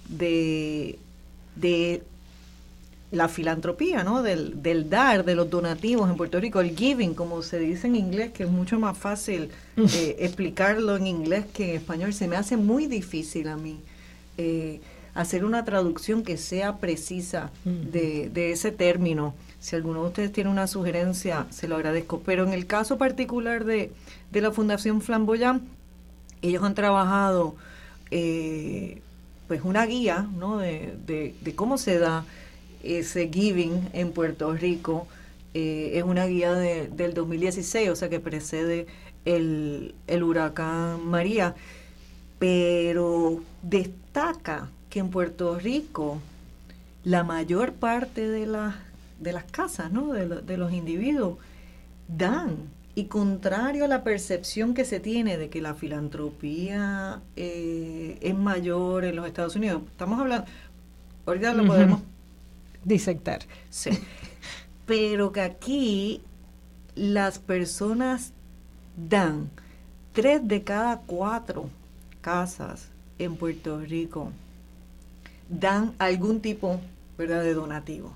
[0.08, 0.98] de,
[1.56, 2.02] de
[3.10, 4.22] la filantropía, ¿no?
[4.22, 7.96] Del, del, dar, de los donativos en Puerto Rico, el giving, como se dice en
[7.96, 12.36] inglés, que es mucho más fácil eh, explicarlo en inglés que en español, se me
[12.36, 13.78] hace muy difícil a mí
[14.38, 14.80] eh,
[15.12, 19.34] hacer una traducción que sea precisa de, de, ese término.
[19.60, 22.20] Si alguno de ustedes tiene una sugerencia, se lo agradezco.
[22.24, 23.92] Pero en el caso particular de,
[24.30, 25.62] de la Fundación Flamboyant,
[26.42, 27.56] ellos han trabajado
[28.10, 29.02] eh,
[29.48, 30.58] pues una guía ¿no?
[30.58, 32.24] de, de cómo se da
[32.82, 35.06] ese giving en Puerto Rico.
[35.54, 38.86] Eh, es una guía de, del 2016, o sea que precede
[39.24, 41.54] el, el huracán María,
[42.38, 46.20] pero destaca que en Puerto Rico
[47.04, 48.74] la mayor parte de, las
[49.18, 50.12] de las casas, ¿no?
[50.12, 51.38] de, de los individuos,
[52.08, 52.56] dan.
[52.94, 59.04] Y contrario a la percepción que se tiene de que la filantropía eh, es mayor
[59.04, 60.46] en los Estados Unidos, estamos hablando,
[61.26, 62.00] ahorita lo podemos
[62.84, 63.40] disectar.
[63.70, 63.90] Sí.
[64.86, 66.22] Pero que aquí
[66.96, 68.32] las personas
[68.96, 69.48] dan
[70.12, 71.70] tres de cada cuatro
[72.20, 72.88] casas
[73.18, 74.32] en Puerto Rico
[75.48, 76.80] dan algún tipo
[77.16, 77.42] ¿verdad?
[77.42, 78.14] de donativo.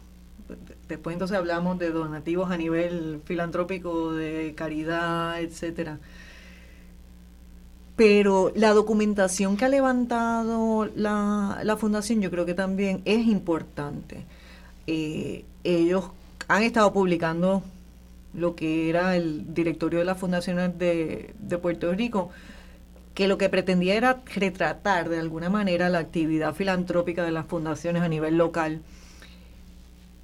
[0.92, 5.98] Después entonces hablamos de donativos a nivel filantrópico, de caridad, etcétera.
[7.96, 14.26] Pero la documentación que ha levantado la, fundación yo creo que también es importante.
[14.86, 16.10] Eh, ellos
[16.48, 17.62] han estado publicando
[18.34, 21.32] lo que era el directorio de las fundaciones de,
[21.62, 22.28] Puerto Rico,
[23.14, 28.02] que lo que pretendía era retratar de alguna manera la actividad filantrópica de las fundaciones
[28.02, 28.82] a nivel local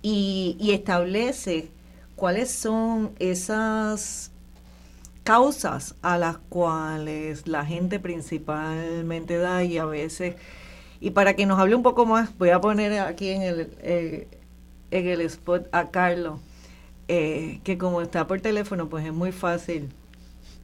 [0.02, 1.70] y, y establece
[2.16, 4.32] cuáles son esas
[5.28, 10.36] causas a las cuales la gente principalmente da y a veces,
[11.00, 14.26] y para que nos hable un poco más, voy a poner aquí en el, eh,
[14.90, 16.40] en el spot a Carlos,
[17.08, 19.90] eh, que como está por teléfono, pues es muy fácil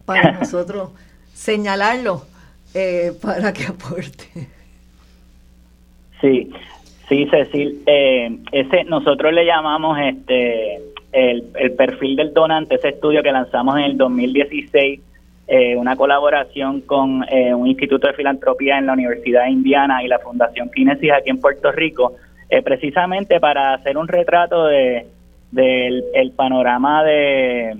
[0.06, 0.92] para nosotros
[1.34, 2.24] señalarlo
[2.72, 4.48] eh, para que aporte.
[6.20, 6.50] Sí,
[7.08, 7.82] sí, Cecil.
[7.86, 10.80] Eh, ese nosotros le llamamos este
[11.12, 11.42] el,
[11.76, 15.00] perfil del donante, ese estudio que lanzamos en el 2016,
[15.76, 20.70] una colaboración con un instituto de filantropía en la Universidad de Indiana y la Fundación
[20.70, 22.14] Kinesis aquí en Puerto Rico
[22.54, 25.06] eh, precisamente para hacer un retrato de
[25.50, 27.76] del el panorama de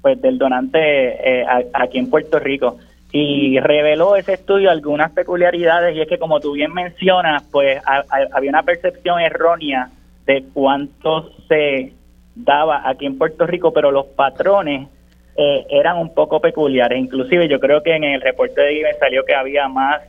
[0.00, 2.78] pues del donante eh, aquí en Puerto Rico
[3.18, 8.50] y reveló ese estudio algunas peculiaridades y es que como tú bien mencionas pues había
[8.50, 9.88] una percepción errónea
[10.26, 11.92] de cuánto se
[12.34, 14.88] daba aquí en Puerto Rico pero los patrones
[15.34, 16.98] eh, eran un poco peculiares.
[16.98, 20.02] Inclusive yo creo que en el reporte de Given salió que había más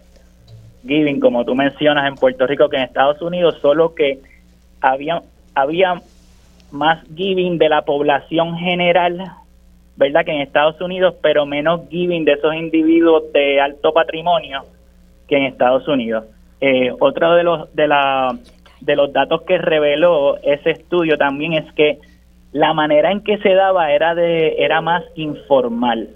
[0.85, 4.19] giving, como tú mencionas, en Puerto Rico que en Estados Unidos, solo que
[4.79, 5.21] había,
[5.53, 6.01] había
[6.71, 9.31] más giving de la población general,
[9.97, 10.23] ¿verdad?
[10.23, 14.63] Que en Estados Unidos, pero menos giving de esos individuos de alto patrimonio
[15.27, 16.25] que en Estados Unidos.
[16.61, 18.37] Eh, otro de los, de, la,
[18.79, 21.99] de los datos que reveló ese estudio también es que
[22.51, 26.09] la manera en que se daba era, de, era más informal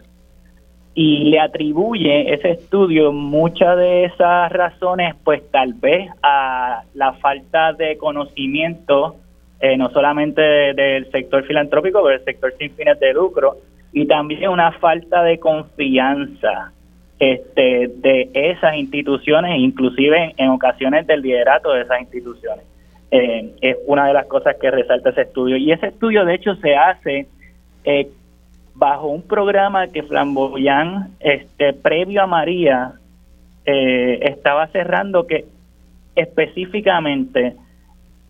[0.94, 7.74] y le atribuye ese estudio muchas de esas razones, pues tal vez a la falta
[7.74, 9.16] de conocimiento,
[9.60, 13.58] eh, no solamente del sector filantrópico, pero del sector sin fines de lucro,
[13.94, 16.72] y también una falta de confianza
[17.20, 22.66] este, de esas instituciones, inclusive en, ocasiones del liderato de esas instituciones.
[23.12, 25.58] Eh, es una de las cosas que resalta ese estudio.
[25.58, 27.28] Y ese estudio, de hecho, se hace
[27.84, 28.08] eh,
[28.74, 32.94] bajo un programa que Flamboyán, este, previo a María,
[33.66, 35.46] eh, estaba cerrando que
[36.16, 37.56] específicamente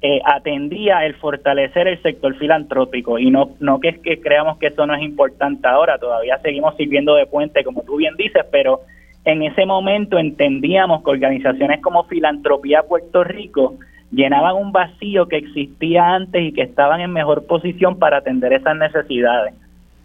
[0.02, 4.88] eh, atendía el fortalecer el sector filantrópico y no, no que que creamos que eso
[4.88, 8.82] no es importante ahora, todavía seguimos sirviendo de puente, como tú bien dices, pero
[9.26, 13.76] en ese momento entendíamos que organizaciones como Filantropía Puerto Rico
[14.12, 18.76] llenaban un vacío que existía antes y que estaban en mejor posición para atender esas
[18.76, 19.54] necesidades.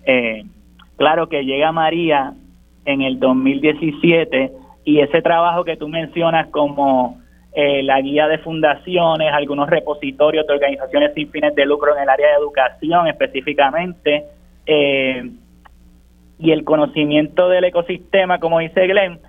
[0.05, 0.44] Eh,
[0.97, 2.34] claro que llega María
[2.84, 4.53] en el 2017
[4.84, 7.18] y ese trabajo que tú mencionas como
[7.59, 12.09] eh, la guía de fundaciones, algunos repositorios de organizaciones sin fines de lucro en el
[12.11, 14.25] área de educación específicamente,
[14.67, 15.31] eh,
[16.39, 19.21] y el conocimiento del ecosistema, como dice Glenn,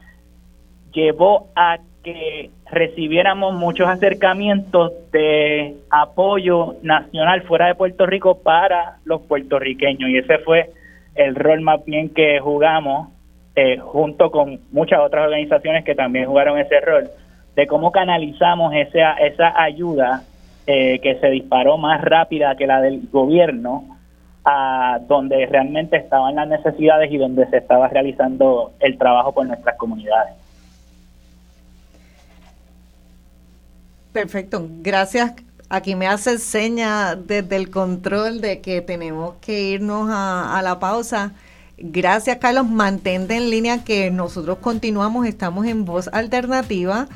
[0.92, 9.22] llevó a que recibiéramos muchos acercamientos de apoyo nacional fuera de Puerto Rico para los
[9.22, 10.72] puertorriqueños y ese fue
[11.16, 13.08] el rol más bien que jugamos
[13.56, 17.10] eh, junto con muchas otras organizaciones que también jugaron ese rol
[17.58, 20.22] de cómo canalizamos esa, esa ayuda
[20.68, 23.98] eh, que se disparó más rápida que la del gobierno
[24.46, 29.76] a donde realmente estaban las necesidades y donde se estaba realizando el trabajo por nuestras
[29.76, 30.36] comunidades.
[34.14, 35.34] Perfecto, gracias.
[35.70, 41.34] Aquí me hace seña desde el control de que tenemos que irnos a, la pausa.
[41.78, 42.68] Gracias, Carlos.
[42.68, 47.08] Mantente en línea que nosotros continuamos, estamos en voz alternativa.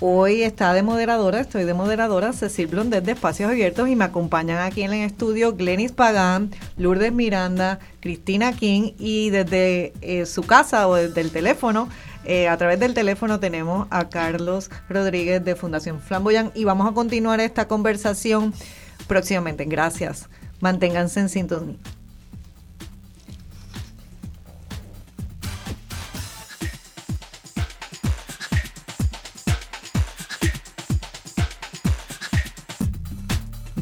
[0.00, 4.58] Hoy está de moderadora, estoy de moderadora, Cecil Blondet de Espacios Abiertos y me acompañan
[4.58, 10.88] aquí en el estudio Glenis Pagán, Lourdes Miranda, Cristina King y desde eh, su casa
[10.88, 11.88] o desde el teléfono
[12.24, 16.94] eh, a través del teléfono tenemos a Carlos Rodríguez de Fundación Flamboyán y vamos a
[16.94, 18.54] continuar esta conversación
[19.06, 19.64] próximamente.
[19.66, 20.28] Gracias.
[20.60, 21.76] Manténganse en sintonía.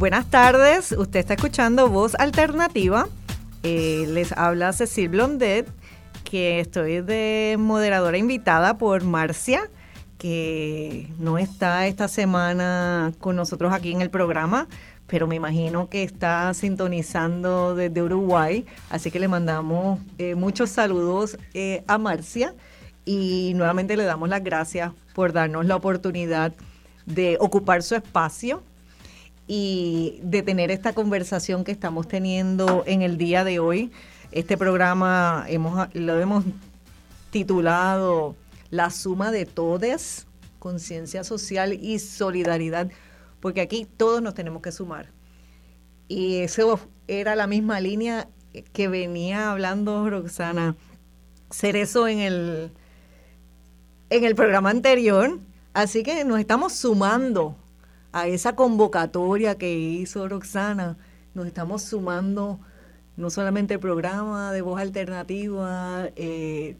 [0.03, 3.07] Buenas tardes, usted está escuchando Voz Alternativa.
[3.63, 5.69] Eh, les habla Cecil Blondet
[6.25, 9.71] que estoy de moderadora invitada por Marcia,
[10.19, 14.67] que no está esta semana con nosotros aquí en el programa,
[15.07, 21.39] pero me imagino que está sintonizando desde Uruguay, así que le mandamos eh, muchos saludos
[21.55, 22.57] eh, a Marcia
[23.05, 26.53] y nuevamente le damos las gracias por darnos la oportunidad
[27.07, 28.65] de ocupar su espacio
[29.47, 33.91] y de tener esta conversación que estamos teniendo en el día de hoy
[34.31, 36.45] este programa hemos, lo hemos
[37.31, 38.35] titulado
[38.71, 40.27] La suma de todes,
[40.59, 42.91] conciencia social y solidaridad,
[43.41, 45.11] porque aquí todos nos tenemos que sumar.
[46.09, 48.29] Y eso era la misma línea
[48.73, 50.77] que venía hablando Roxana
[51.61, 52.71] eso en el,
[54.11, 55.39] en el programa anterior.
[55.75, 57.57] Así que nos estamos sumando
[58.13, 60.99] a esa convocatoria que hizo Roxana,
[61.35, 62.61] nos estamos sumando
[63.17, 66.77] no solamente el programa de voz alternativa, eh,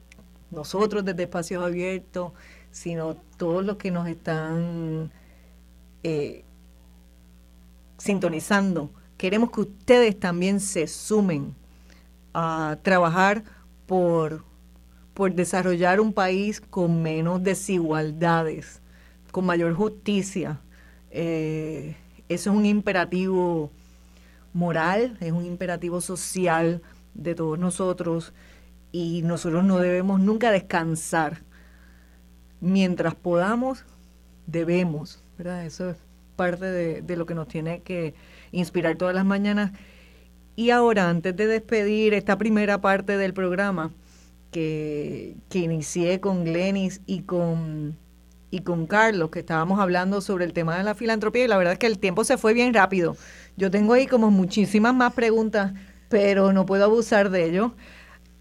[0.51, 2.33] nosotros desde Espacios Abiertos,
[2.71, 5.11] sino todos los que nos están
[6.03, 6.45] eh,
[7.99, 8.91] sintonizando.
[9.17, 11.55] Queremos que ustedes también se sumen
[12.35, 13.45] a trabajar
[13.87, 14.45] por,
[15.15, 18.81] por desarrollar un país con menos desigualdades,
[19.31, 20.61] con mayor justicia.
[21.13, 21.95] Eh,
[22.29, 23.71] eso es un imperativo
[24.55, 26.83] moral, es un imperativo social
[27.15, 28.33] de todos nosotros
[28.91, 31.43] y nosotros no debemos nunca descansar.
[32.61, 33.85] Mientras podamos,
[34.47, 35.67] debemos, ¿verdad?
[35.67, 35.97] Eso es
[36.37, 38.15] parte de, lo que nos tiene que
[38.51, 39.73] inspirar todas las mañanas.
[40.57, 43.91] Y ahora, antes de despedir esta primera parte del programa,
[44.51, 47.97] que, que inicié con Glenis y con,
[48.53, 51.73] y con Carlos, que estábamos hablando sobre el tema de la filantropía, y la verdad
[51.73, 53.17] es que el tiempo se fue bien rápido.
[53.57, 55.73] Yo tengo ahí como muchísimas más preguntas,
[56.11, 57.73] pero no puedo abusar de ello.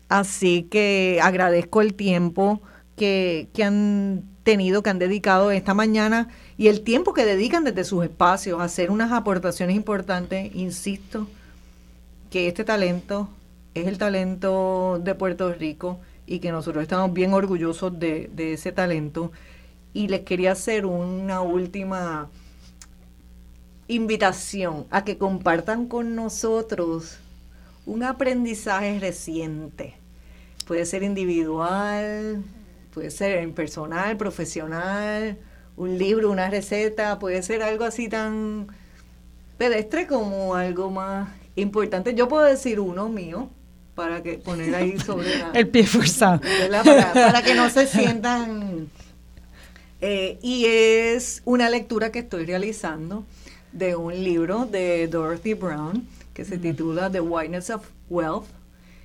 [0.10, 2.62] Así que agradezco el tiempo
[2.98, 8.04] que, han tenido, que han dedicado esta mañana y el tiempo que dedican desde sus
[8.04, 10.54] espacios a hacer unas aportaciones importantes.
[10.54, 11.26] Insisto
[12.30, 13.30] que este talento
[13.76, 18.74] es el talento de Puerto Rico y que nosotros estamos bien orgullosos de, de ese
[18.74, 19.32] talento.
[19.94, 22.30] Y les quería hacer una última
[23.88, 27.18] invitación a que compartan con nosotros
[27.86, 29.96] un aprendizaje reciente.
[30.66, 32.44] Puede ser individual,
[32.94, 35.38] puede ser personal, profesional,
[35.76, 38.68] un libro, una receta, puede ser algo así tan
[39.58, 42.14] pedestre como algo más importante.
[42.14, 43.50] Yo puedo decir uno mío
[43.96, 46.40] para que poner ahí sobre el pie forzado
[47.14, 48.90] para, que no se sientan
[50.02, 53.24] eh, y es una lectura que estoy realizando
[53.72, 58.48] de un libro de Dorothy Brown que se titula The Whiteness of Wealth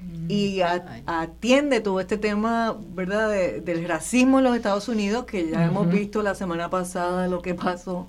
[0.01, 0.31] mm.
[0.31, 0.61] y
[1.07, 6.23] atiende todo este tema, ¿verdad?, del racismo en los Estados Unidos, que ya hemos visto
[6.23, 8.09] la semana pasada lo que pasó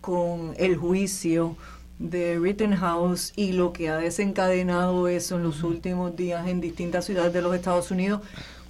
[0.00, 1.56] con el juicio
[1.98, 7.32] de Rittenhouse y lo que ha desencadenado eso en los últimos días en distintas ciudades
[7.32, 8.20] de los Estados Unidos,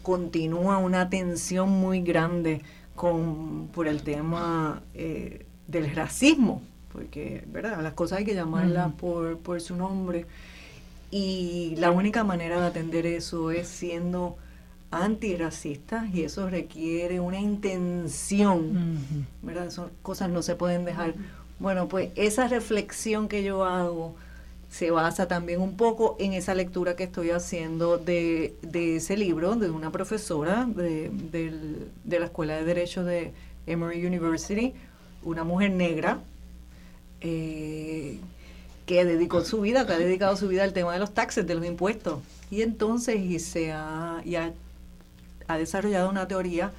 [0.03, 2.63] continúa una tensión muy grande
[2.95, 7.83] con, por el tema eh, del racismo, porque, ¿verdad?
[7.83, 10.27] Las cosas hay que llamarlas por, por su nombre.
[11.11, 14.37] Y la única manera de atender eso es siendo
[14.91, 19.67] antirracistas y eso requiere una intención, ¿verdad?
[19.67, 21.15] Esas cosas no se pueden dejar.
[21.59, 24.15] Bueno, pues esa reflexión que yo hago
[24.77, 29.55] se basa también un poco en esa lectura que estoy haciendo de, de ese libro
[29.55, 31.13] de una profesora de,
[32.03, 33.33] de, la Escuela de Derecho de
[33.69, 34.75] Emory University,
[35.23, 36.19] una mujer negra,
[37.21, 38.19] eh,
[38.85, 41.55] que dedicó su vida, que ha dedicado su vida al tema de los taxes, de
[41.55, 42.19] los impuestos.
[42.51, 44.53] Y entonces y se ha, y ha,
[45.57, 46.73] desarrollado una teoría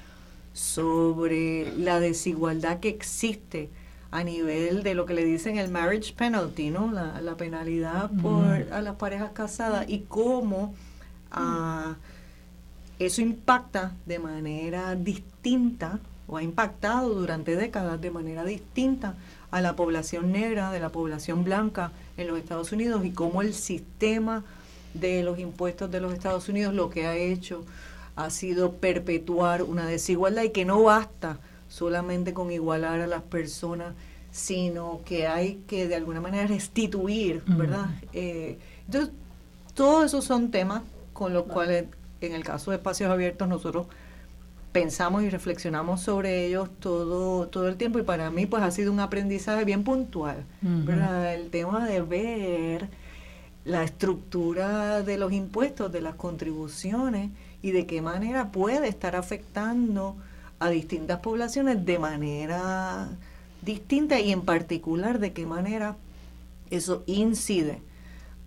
[0.51, 3.69] sobre la desigualdad que existe
[4.15, 6.89] a nivel de lo que le dicen el marriage penalty, ¿no?
[6.89, 10.73] La, penalidad por a las parejas casadas y cómo
[11.31, 11.95] ah,
[12.97, 19.15] eso impacta de manera distinta o ha impactado durante décadas de manera distinta
[19.51, 23.53] a la población negra, de la población blanca en los Estados Unidos y cómo el
[23.53, 24.45] sistema
[24.93, 27.65] de los impuestos de los Estados Unidos lo que ha hecho
[28.15, 31.37] ha sido perpetuar una desigualdad y que no basta
[31.75, 33.95] solamente con igualar a las personas,
[34.31, 37.87] sino que hay que de alguna manera restituir, ¿verdad?
[38.13, 39.13] Eh, entonces,
[39.73, 41.87] todos esos son temas con los cuales,
[42.21, 43.87] en el caso de espacios abiertos, nosotros
[44.71, 48.93] pensamos y reflexionamos sobre ellos todo, todo el tiempo y para mí pues ha sido
[48.93, 51.33] un aprendizaje bien puntual, ¿verdad?
[51.33, 52.87] El tema de ver
[53.65, 60.15] la estructura de los impuestos, de las contribuciones y de qué manera puede estar afectando
[60.59, 63.09] a distintas poblaciones de manera
[63.61, 65.95] distinta y en particular de qué manera
[66.69, 67.81] eso incide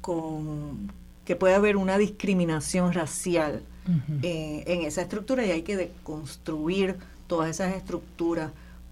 [0.00, 0.90] con
[1.24, 3.62] que puede haber una discriminación racial
[4.22, 6.96] eh, en esa estructura y hay que deconstruir
[7.26, 8.50] todas esas estructuras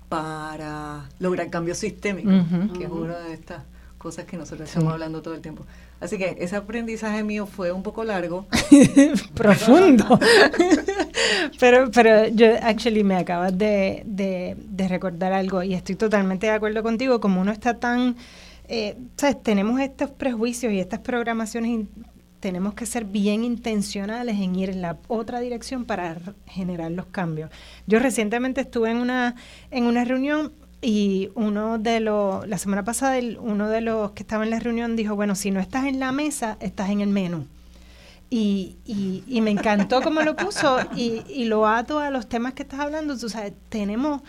[0.09, 2.47] para lograr cambios sistémicos,
[2.77, 3.63] que es una de estas
[4.07, 5.67] cosas que nosotros estamos hablando todo el tiempo.
[5.99, 8.47] Así que ese aprendizaje mío fue un poco largo.
[9.35, 10.21] Profundo.
[11.59, 16.85] pero, pero yo, actually, me acabas de, de, recordar algo y estoy totalmente de acuerdo
[16.85, 17.21] contigo.
[17.21, 18.15] Como uno está tan.
[18.69, 19.43] Eh, ¿sabes?
[19.43, 21.89] Tenemos estos prejuicios y estas programaciones.
[22.39, 27.51] tenemos que ser bien intencionales en ir en la otra dirección para generar los cambios.
[27.89, 29.35] Yo recientemente estuve en una,
[29.73, 30.53] en una reunión
[30.83, 34.97] y uno de los, la semana pasada, uno de los que estaba en la reunión
[34.97, 37.47] dijo, bueno, si no estás en la mesa, estás en el menú.
[38.29, 42.65] Y, y, me encantó cómo lo puso y, y, lo ato a los temas que
[42.65, 43.17] estás hablando.
[43.17, 44.21] Tú sabes, tenemos,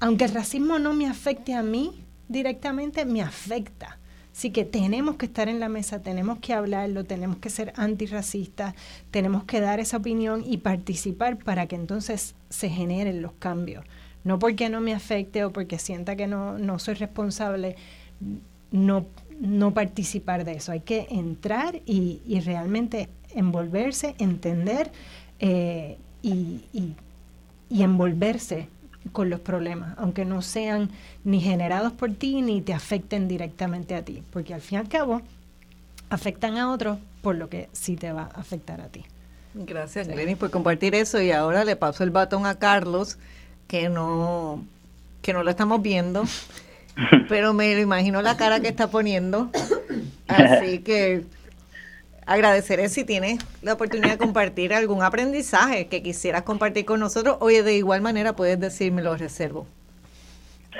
[0.00, 3.98] aunque el racismo no me afecte a mí directamente, me afecta.
[4.34, 8.74] Así que tenemos que estar en la mesa, tenemos que hablarlo, tenemos que ser antirracistas,
[9.12, 13.84] tenemos que dar esa opinión y participar para que entonces se generen los cambios
[14.24, 17.76] no porque no me afecte o porque sienta que no, no soy responsable,
[18.70, 19.06] no,
[19.40, 20.72] no participar de eso.
[20.72, 24.90] Hay que entrar y, y realmente envolverse, entender
[25.38, 26.94] eh, y, y,
[27.70, 28.68] y envolverse
[29.12, 30.90] con los problemas, aunque no sean
[31.24, 34.88] ni generados por ti ni te afecten directamente a ti, porque al fin y al
[34.88, 35.22] cabo
[36.10, 39.04] afectan a otros por lo que sí te va a afectar a ti.
[39.54, 43.18] Gracias, Glenny, por compartir eso y ahora le paso el batón a Carlos
[43.68, 44.64] que no,
[45.22, 46.24] que no lo estamos viendo,
[47.28, 49.50] pero me lo imagino la cara que está poniendo.
[50.28, 51.22] Así que
[52.26, 57.36] agradeceré si tienes la oportunidad de compartir algún aprendizaje que quisieras compartir con nosotros.
[57.40, 59.66] Oye, de igual manera puedes decirme lo reservo.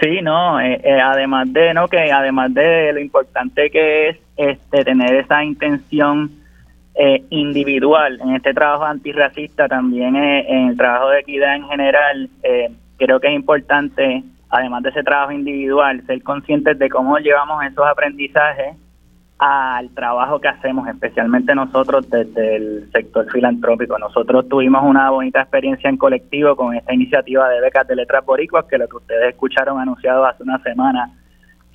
[0.01, 4.85] Sí, no, eh, eh, además de no que además de lo importante que es este
[4.85, 6.31] tener esa intención
[7.01, 12.29] eh, individual en este trabajo antirracista, también eh, en el trabajo de equidad en general,
[12.43, 17.65] eh, creo que es importante, además de ese trabajo individual, ser conscientes de cómo llevamos
[17.65, 18.77] esos aprendizajes
[19.39, 23.97] al trabajo que hacemos, especialmente nosotros desde el sector filantrópico.
[23.97, 28.65] Nosotros tuvimos una bonita experiencia en colectivo con esta iniciativa de becas de letras boricuas,
[28.65, 31.13] que lo que ustedes escucharon anunciado hace una semana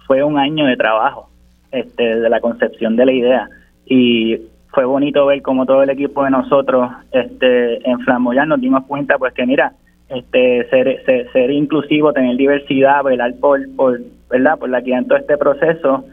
[0.05, 1.29] fue un año de trabajo
[1.71, 3.49] este, de la concepción de la idea.
[3.85, 8.83] Y fue bonito ver cómo todo el equipo de nosotros este, en Flamboyán nos dimos
[8.85, 9.73] cuenta pues que mira,
[10.09, 14.57] este ser, ser, inclusivo, tener diversidad, velar por, por, ¿verdad?
[14.57, 16.05] por la que en todo este proceso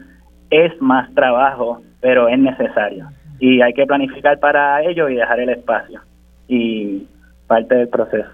[0.51, 3.09] es más trabajo, pero es necesario.
[3.39, 6.01] Y hay que planificar para ello y dejar el espacio.
[6.47, 7.07] Y
[7.47, 8.29] parte del proceso.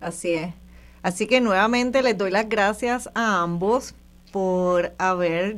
[0.00, 0.54] Así es.
[1.02, 3.94] Así que nuevamente les doy las gracias a ambos
[4.32, 5.56] por haber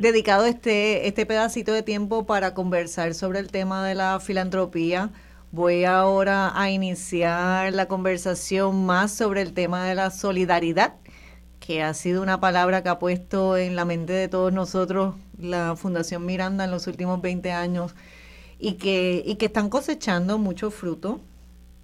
[0.00, 5.10] dedicado este, este pedacito de tiempo para conversar sobre el tema de la filantropía.
[5.50, 10.94] Voy ahora a iniciar la conversación más sobre el tema de la solidaridad,
[11.60, 15.76] que ha sido una palabra que ha puesto en la mente de todos nosotros la
[15.76, 17.94] Fundación Miranda en los últimos 20 años
[18.58, 21.20] y que, y que están cosechando mucho fruto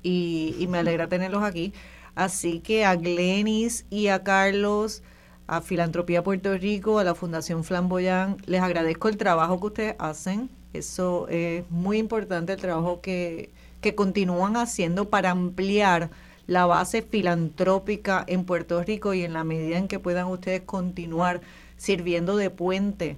[0.03, 1.73] y, y me alegra tenerlos aquí.
[2.15, 5.03] Así que a Glenis y a Carlos,
[5.47, 10.49] a Filantropía Puerto Rico, a la Fundación Flamboyán, les agradezco el trabajo que ustedes hacen.
[10.73, 16.11] Eso es muy importante, el trabajo que, que continúan haciendo para ampliar
[16.47, 21.41] la base filantrópica en Puerto Rico y en la medida en que puedan ustedes continuar
[21.77, 23.17] sirviendo de puente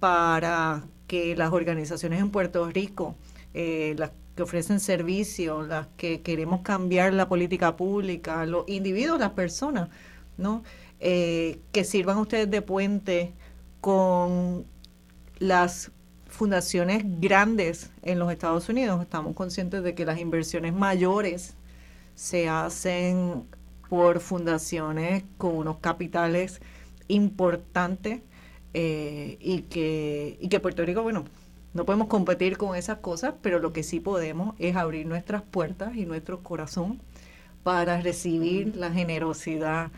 [0.00, 3.14] para que las organizaciones en Puerto Rico,
[3.54, 9.30] eh, las que ofrecen servicios, las que queremos cambiar la política pública, los individuos, las
[9.30, 9.88] personas,
[10.36, 10.62] ¿no?
[11.06, 13.34] Eh, que sirvan ustedes de puente
[13.82, 14.64] con
[15.38, 15.90] las
[16.28, 19.02] fundaciones grandes en los Estados Unidos.
[19.02, 21.56] Estamos conscientes de que las inversiones mayores
[22.14, 23.44] se hacen
[23.90, 26.62] por fundaciones con unos capitales
[27.08, 28.22] importantes
[28.72, 31.26] eh, y, que, y que Puerto Rico, bueno,
[31.74, 35.96] no podemos competir con esas cosas, pero lo que sí podemos es abrir nuestras puertas
[35.96, 37.02] y nuestro corazón
[37.62, 39.90] para recibir la generosidad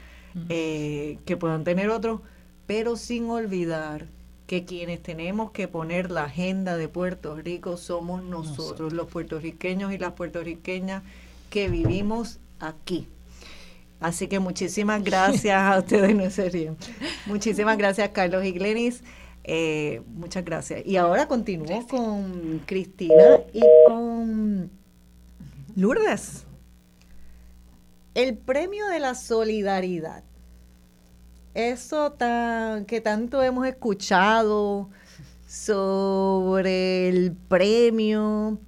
[0.48, 2.20] eh, que puedan tener otros,
[2.66, 4.06] pero sin olvidar
[4.46, 9.98] que quienes tenemos que poner la agenda de Puerto Rico somos nosotros, los puertorriqueños y
[9.98, 11.02] las puertorriqueñas
[11.50, 13.08] que vivimos aquí.
[13.98, 16.72] Así que muchísimas gracias a ustedes, no se
[17.26, 19.02] Muchísimas gracias, Carlos y Glenis.
[19.42, 20.84] Eh, muchas gracias.
[20.84, 24.70] Y ahora continúo con Cristina y con
[25.76, 26.45] Lourdes.
[28.16, 30.24] El premio de la solidaridad
[31.52, 34.88] eso tan, que tanto hemos escuchado
[35.46, 38.58] sobre el premio,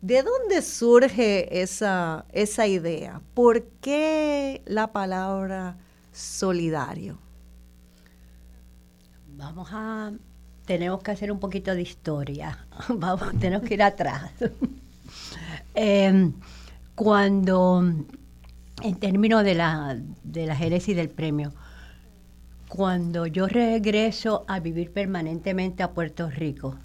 [0.00, 3.20] ¿de dónde surge esa, esa idea?
[3.34, 5.76] ¿Por qué la palabra
[6.12, 7.18] solidario?
[9.36, 10.12] Vamos a,
[10.64, 14.30] tenemos que hacer un poquito de historia, vamos, tenemos que ir atrás.
[15.74, 16.34] Em,
[16.94, 17.82] cuando,
[18.82, 21.52] en términos de la, de la del premio,
[22.68, 26.76] cuando yo regreso a vivir permanentemente a Puerto Rico,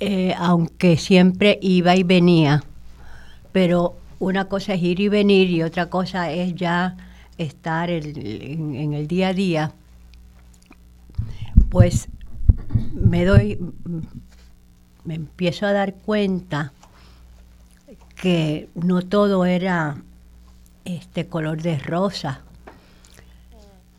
[0.00, 2.62] eh, aunque siempre iba y venía,
[3.52, 6.96] pero una cosa es ir y venir y otra cosa es ya
[7.38, 9.72] estar en, el día a día,
[11.70, 12.08] pues
[12.92, 13.58] me doy,
[15.04, 16.72] me empiezo a dar cuenta
[18.14, 19.96] que no todo era
[20.84, 22.42] este color de rosa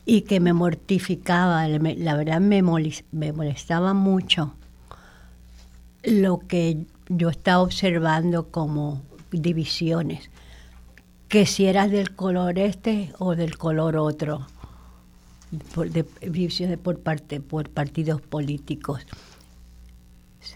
[0.06, 4.54] y que me mortificaba, la verdad me, molestaba mucho
[6.02, 10.30] lo que yo estaba observando como divisiones,
[11.28, 14.46] que si eras del color este o del color otro,
[15.74, 19.06] por, divisiones por, parte, por partidos políticos.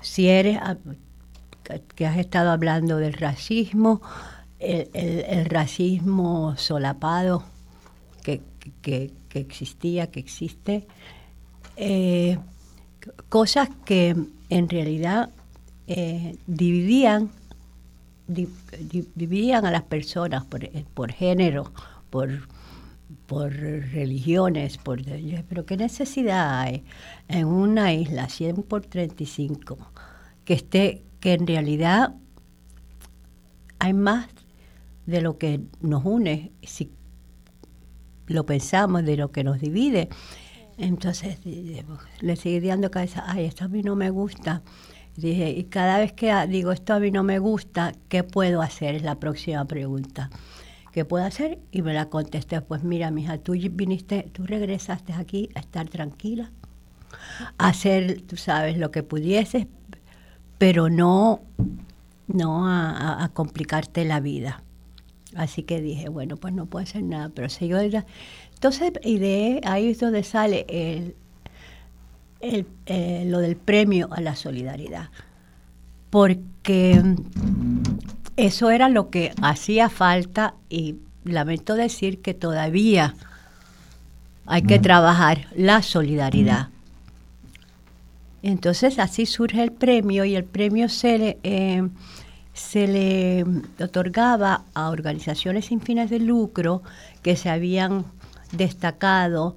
[0.03, 0.77] Si eres, ah,
[1.95, 4.03] que has estado hablando del racismo,
[4.59, 7.45] el, racismo solapado
[8.83, 10.87] que, existía, que existe,
[11.77, 12.39] eh,
[13.29, 14.17] cosas que
[14.49, 15.31] en realidad
[15.87, 17.31] eh, dividían,
[18.27, 21.73] dividían a las personas por, eh, por género,
[22.11, 22.49] por,
[23.27, 25.03] por religiones, por,
[25.49, 26.85] pero qué necesidad hay
[27.29, 29.79] en una isla 100 por 35
[30.45, 32.15] que esté, que en realidad
[33.79, 34.29] hay más
[35.09, 36.93] de lo que nos une si
[38.27, 40.11] lo pensamos, de lo que nos divide.
[40.77, 41.39] Entonces
[42.21, 44.63] le seguí dando cabeza, ay, esto a mí no me gusta.
[45.17, 48.97] Dije, y cada vez que digo esto a mí no me gusta, ¿qué puedo hacer?
[48.97, 50.29] Es la próxima pregunta.
[50.93, 51.59] ¿Qué puedo hacer?
[51.73, 56.53] Y me la contesté, pues mira, mija, tú viniste, tú regresaste aquí a estar tranquila,
[57.57, 59.67] a hacer, tú sabes, lo que pudieses,
[60.59, 61.41] pero no,
[62.27, 64.63] no a complicarte la vida.
[65.37, 67.79] Así que dije, bueno, pues no puedo hacer nada, pero si yo...
[67.79, 71.15] Entonces, y de ahí es donde sale el,
[72.41, 75.11] el, eh, lo del premio a la solidaridad.
[76.11, 77.03] Porque
[78.37, 83.15] eso era lo que hacía falta y lamento decir que todavía
[84.47, 86.69] hay que trabajar la solidaridad.
[88.43, 91.89] Entonces así surge el premio y el premio se eh,
[92.59, 93.45] se le
[93.83, 96.83] otorgaba a organizaciones sin fines de lucro
[97.23, 98.05] que se habían
[98.53, 99.57] destacado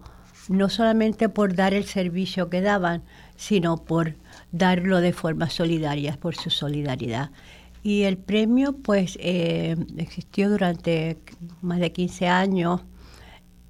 [0.50, 3.04] no solamente por dar el servicio que daban,
[3.38, 4.16] sino por
[4.52, 7.32] darlo de forma solidaria, por su solidaridad.
[7.84, 11.18] Y el premio, pues, eh, existió durante
[11.62, 12.82] más de 15 años.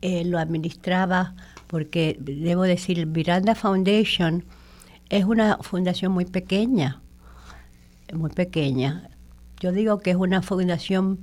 [0.02, 1.36] Eh, lo administraba
[1.68, 4.44] porque, debo decir, Miranda Foundation
[5.10, 7.02] es una fundación muy pequeña,
[8.12, 9.11] muy pequeña.
[9.62, 11.20] Yo digo que es una fundación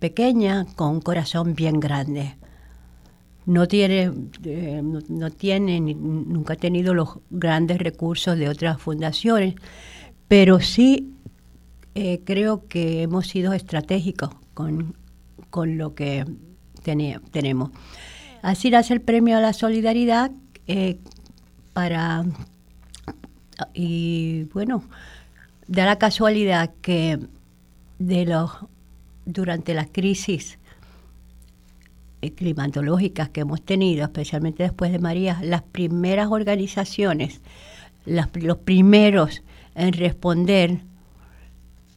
[0.00, 2.36] pequeña con un corazón bien grande.
[3.46, 4.12] No tiene,
[4.44, 9.54] eh, no, tiene, nunca ha tenido los grandes recursos de otras fundaciones,
[10.28, 11.14] pero sí
[11.94, 14.94] eh, creo que hemos sido estratégicos con,
[15.54, 16.26] lo que
[16.82, 17.70] tenemos.
[18.42, 20.30] Así nace el premio a la solidaridad
[20.66, 20.98] eh,
[21.72, 22.26] para,
[23.72, 24.84] y bueno,
[25.66, 27.18] da la casualidad que
[28.00, 28.50] de los
[29.26, 30.58] durante las crisis
[32.22, 37.40] eh, climatológicas que hemos tenido, especialmente después de María, las primeras organizaciones,
[38.06, 39.42] los primeros
[39.74, 40.80] en responder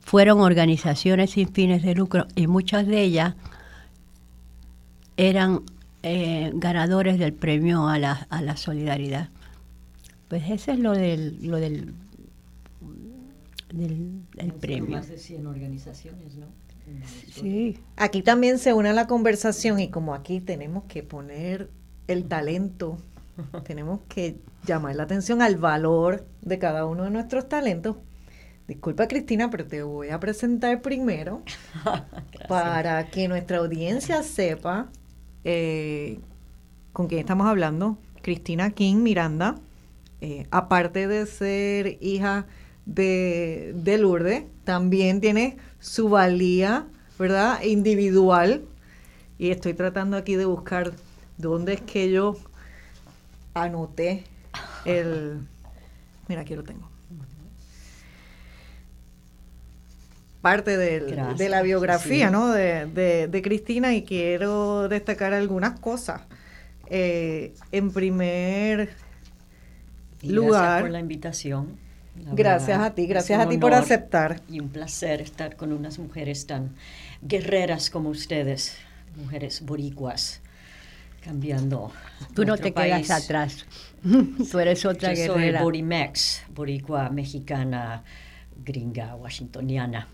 [0.02, 3.36] fueron organizaciones sin fines de lucro y muchas de ellas
[5.16, 5.62] eran
[6.04, 9.30] eh, ganadores del premio a la, a la solidaridad.
[10.28, 11.94] Pues eso es lo del, lo del,
[13.74, 14.92] del, premio.
[14.92, 16.48] Más de 100 organizaciones, ¿no?
[17.32, 17.80] Sí.
[17.96, 21.70] Aquí también se une a la conversación y como aquí tenemos que poner
[22.08, 22.98] el talento,
[23.66, 27.98] tenemos que llamar la atención al valor de cada uno de nuestros talentos.
[28.68, 31.42] Disculpa Cristina, pero te voy a presentar primero
[32.48, 34.90] para que nuestra audiencia sepa
[35.44, 36.20] eh,
[36.94, 37.98] con quién estamos hablando.
[38.22, 39.56] Cristina King Miranda,
[40.22, 42.46] eh, aparte de ser hija
[42.86, 46.88] de, de Lourdes, también tiene su valía,
[47.18, 47.62] ¿verdad?
[47.64, 48.64] Individual.
[49.38, 50.94] Y estoy tratando aquí de buscar
[51.38, 52.38] dónde es que yo
[53.54, 54.24] anoté
[54.86, 55.40] el...
[56.28, 56.90] Mira, aquí lo tengo.
[60.42, 62.50] Parte de la biografía, ¿no?
[62.50, 66.22] De, de, Cristina y quiero destacar algunas cosas.
[66.88, 68.90] Eh, en primer
[70.22, 70.62] lugar...
[70.62, 71.83] Gracias por la invitación
[72.16, 74.42] gracias a ti, gracias a ti por aceptar.
[74.50, 76.76] Y un placer estar con unas mujeres tan
[77.22, 78.76] guerreras como ustedes,
[79.16, 80.42] mujeres boricuas,
[81.24, 81.92] cambiando.
[82.34, 83.66] Tú no te quedas atrás.
[84.52, 85.60] Tú eres otra Yo guerrera.
[85.60, 88.04] Soy Borimex, boricua mexicana,
[88.64, 90.08] gringa, washingtoniana.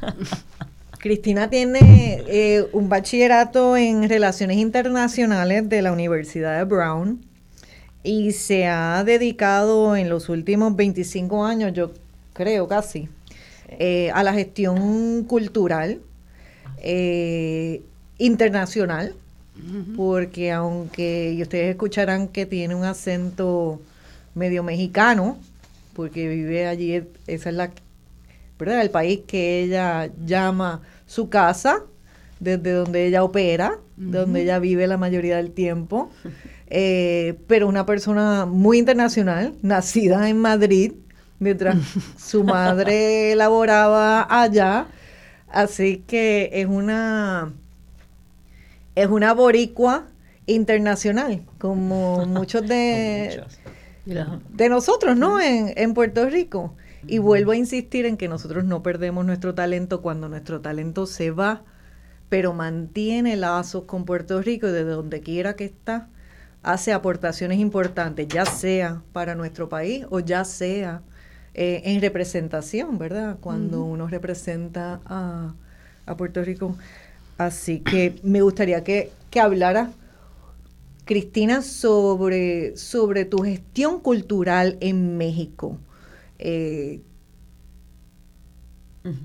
[0.98, 7.29] Cristina tiene eh, un bachillerato en Relaciones Internacionales de la Universidad de Brown
[8.02, 11.92] y se ha dedicado en los últimos 25 años, yo
[12.32, 13.08] creo casi,
[13.68, 16.00] eh, a la gestión cultural
[16.78, 17.82] eh,
[18.18, 19.14] internacional,
[19.94, 23.80] porque aunque ustedes escucharán que tiene un acento
[24.34, 25.36] medio mexicano,
[25.92, 26.94] porque vive allí,
[27.26, 27.70] esa es la,
[28.58, 28.80] ¿verdad?
[28.80, 31.82] El país que ella llama su casa,
[32.38, 36.10] desde donde ella opera, donde ella vive la mayoría del tiempo.
[36.70, 40.92] Eh, pero una persona muy internacional, nacida en Madrid,
[41.40, 41.76] mientras
[42.16, 44.86] su madre laboraba allá.
[45.48, 47.52] Así que es una,
[48.94, 50.06] es una boricua
[50.46, 53.42] internacional, como muchos de,
[54.04, 55.40] de nosotros, ¿no?
[55.40, 56.74] En, en Puerto Rico.
[57.06, 61.32] Y vuelvo a insistir en que nosotros no perdemos nuestro talento cuando nuestro talento se
[61.32, 61.64] va,
[62.28, 66.08] pero mantiene lazos con Puerto Rico y desde donde quiera que está,
[66.62, 71.02] hace aportaciones importantes, ya sea para nuestro país o ya sea
[71.54, 73.38] eh, en representación, ¿verdad?
[73.40, 75.54] Cuando uno representa a,
[76.16, 76.76] Puerto Rico.
[77.38, 79.92] Así que me gustaría que, hablara,
[81.04, 85.78] Cristina, sobre, sobre tu gestión cultural en México.
[86.38, 87.00] Eh,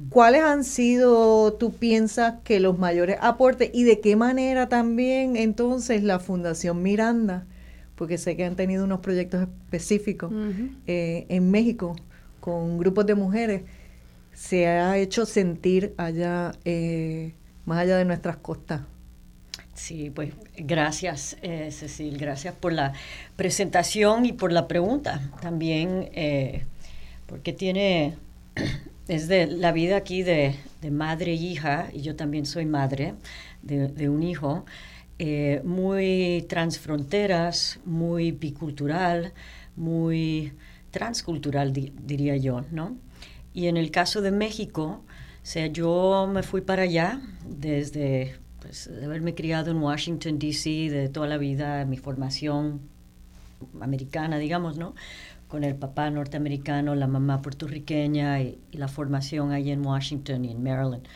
[0.09, 6.01] ¿Cuáles han sido, tú piensas, que los mayores aportes y de qué manera también entonces
[6.01, 7.45] la Fundación Miranda,
[7.95, 10.31] porque sé que han tenido unos proyectos específicos
[10.87, 11.95] eh, en México
[12.39, 13.63] con grupos de mujeres,
[14.33, 17.33] se ha hecho sentir allá, eh,
[17.65, 18.81] más allá de nuestras costas?
[19.73, 22.93] Sí, pues gracias, eh, Cecil, gracias por la
[23.35, 26.09] presentación y por la pregunta también,
[27.27, 28.15] porque tiene
[29.07, 30.55] es de la vida aquí de,
[30.91, 33.15] madre e hija, y yo también soy madre
[33.63, 34.65] de, un hijo,
[35.17, 39.33] eh, muy transfronteras, muy bicultural,
[39.75, 40.53] muy
[40.91, 42.97] transcultural, diría yo, ¿no?
[43.53, 48.89] Y en el caso de México, o sea, yo me fui para allá desde pues,
[48.91, 52.81] de haberme criado en Washington, D.C., de toda la vida, mi formación
[53.79, 54.95] americana, digamos, ¿no?
[55.47, 60.63] Con el papá norteamericano, la mamá puertorriqueña y, la formación ahí en Washington y en
[60.63, 61.07] Maryland.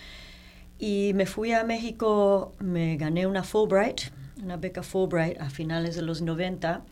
[0.77, 4.01] Y me fui a México, me gané una Fulbright,
[4.41, 6.83] una beca Fulbright a finales de los 90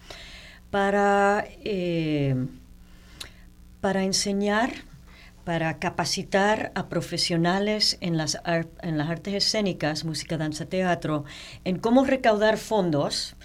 [0.71, 2.35] para, eh,
[3.79, 4.71] para enseñar,
[5.45, 8.37] para capacitar a profesionales en las,
[8.81, 11.23] en las artes escénicas, música, danza, teatro,
[11.63, 13.37] en cómo recaudar fondos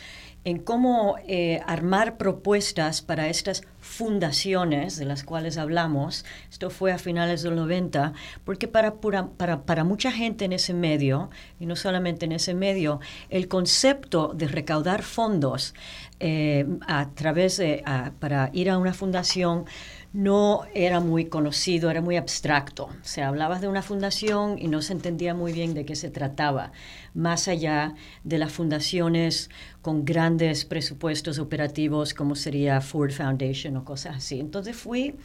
[0.45, 6.25] en cómo eh, armar propuestas para estas fundaciones de las cuales hablamos.
[6.51, 8.13] Esto fue a finales del 90,
[8.45, 13.01] porque para, para, para, mucha gente en ese medio, y no solamente en ese medio,
[13.31, 15.75] el concepto de recaudar fondos
[16.21, 17.83] eh, a través de,
[18.19, 19.65] para ir a una fundación
[20.13, 22.91] no era muy conocido, era muy abstracto.
[23.03, 26.73] Se hablaba de una fundación y no se entendía muy bien de qué se trataba,
[27.15, 29.49] más allá de las fundaciones
[29.81, 34.39] con grandes presupuestos operativos como sería Ford Foundation o cosas así.
[34.39, 35.17] Entonces fui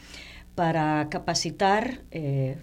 [0.54, 2.56] para capacitar, eh,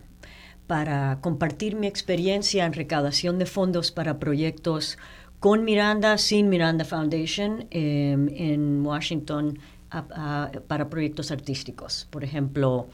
[0.65, 4.97] para compartir mi experiencia en recaudación de fondos para proyectos
[5.39, 12.07] con Miranda, sin Miranda Foundation, em, en Washington para proyectos artísticos.
[12.09, 12.87] Por ejemplo,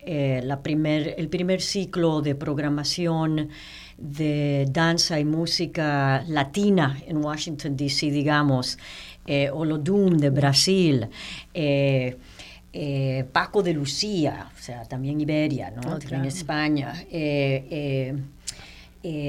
[0.00, 3.50] eh, la primer, el primer ciclo de programación
[3.98, 8.78] de danza y música latina en Washington, D.C., digamos,
[9.26, 11.06] eh, Olodum de Brasil,
[11.52, 12.16] eh,
[12.72, 15.82] eh, Paco de Lucía, o sea, también Iberia, ¿no?
[15.84, 16.94] Ah, en España,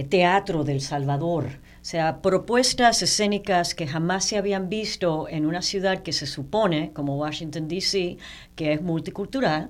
[0.10, 1.50] Teatro del Salvador,
[1.82, 6.92] o sea, propuestas escénicas que jamás se habían visto en una ciudad que se supone,
[6.94, 8.18] como Washington, D.C.,
[8.56, 9.70] que es multicultural,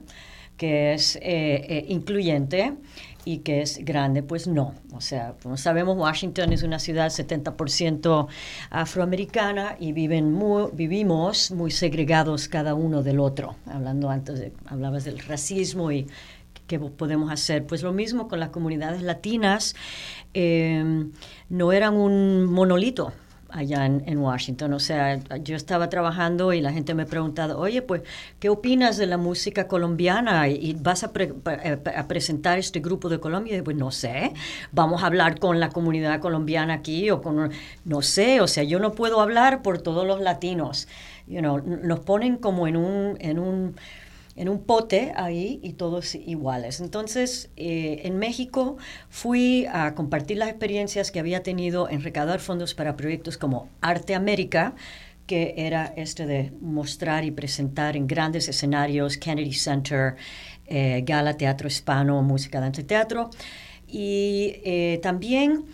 [0.57, 2.73] que es eh, eh, incluyente
[3.25, 4.73] y que es grande, pues no.
[4.91, 8.27] O sea, como sabemos, Washington es una ciudad 70%
[8.71, 13.55] afroamericana y viven muy, vivimos muy segregados cada uno del otro.
[13.67, 16.07] Hablando antes, de, hablabas del racismo y
[16.69, 17.65] qué podemos hacer.
[17.65, 19.75] Pues lo mismo con las comunidades latinas.
[20.33, 21.09] Eh,
[21.49, 23.11] no eran un monolito
[23.49, 24.73] allá en, Washington.
[24.73, 28.03] O sea, yo estaba trabajando y la gente me preguntaba, oye, pues,
[28.39, 30.47] ¿qué opinas de la música colombiana?
[30.47, 33.57] ¿Y, vas a, eh, a, presentar este grupo de Colombia?
[33.57, 34.33] Y pues no sé,
[34.71, 37.51] vamos a hablar con la comunidad colombiana aquí o con,
[37.85, 40.87] no sé, o sea, yo no puedo hablar por todos los latinos.
[41.27, 43.17] You know, nos ponen como en un...
[43.19, 43.75] En un
[44.39, 46.79] en un pote ahí y todos iguales.
[46.79, 48.77] Entonces, eh, en México
[49.09, 54.15] fui a compartir las experiencias que había tenido en recaudar fondos para proyectos como Arte
[54.15, 54.75] América,
[55.27, 60.15] que era este de mostrar y presentar en grandes escenarios, Kennedy Center,
[60.67, 63.31] eh, Gala Teatro Hispano, Música, Danza y Teatro.
[63.89, 65.65] Y eh, también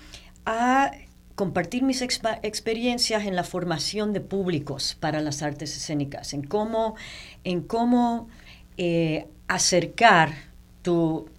[0.44, 0.92] a
[1.36, 6.96] compartir mis experiencias en la formación de públicos para las artes escénicas, en cómo,
[7.44, 8.28] en cómo
[8.77, 10.34] eh, acercar
[10.81, 11.30] tu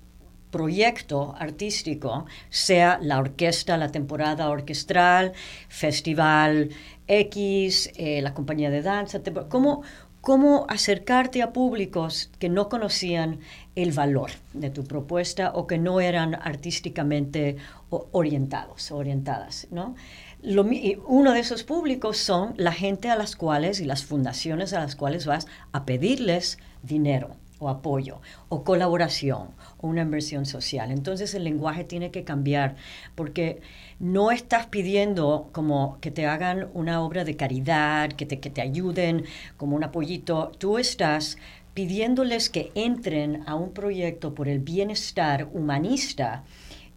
[0.50, 5.32] proyecto artístico, sea la orquesta, la temporada orquestral,
[5.68, 6.70] festival
[7.06, 9.82] X, eh, la compañía de danza, cómo,
[10.20, 13.40] cómo acercarte a públicos que no conocían
[13.74, 17.56] el valor de tu propuesta o que no eran artísticamente
[17.90, 19.94] orientados, orientadas, ¿no?
[20.42, 24.96] Uno de esos públicos son la gente a las cuales y las fundaciones a las
[24.96, 29.48] cuales vas a pedirles dinero o apoyo o colaboración
[29.78, 30.90] o una inversión social.
[30.90, 32.76] Entonces el lenguaje tiene que cambiar
[33.14, 33.60] porque
[33.98, 38.60] no estás pidiendo como que te hagan una obra de caridad, que te, que te
[38.60, 39.24] ayuden
[39.56, 40.52] como un apoyito.
[40.58, 41.38] Tú estás
[41.74, 46.44] pidiéndoles que entren a un proyecto por el bienestar humanista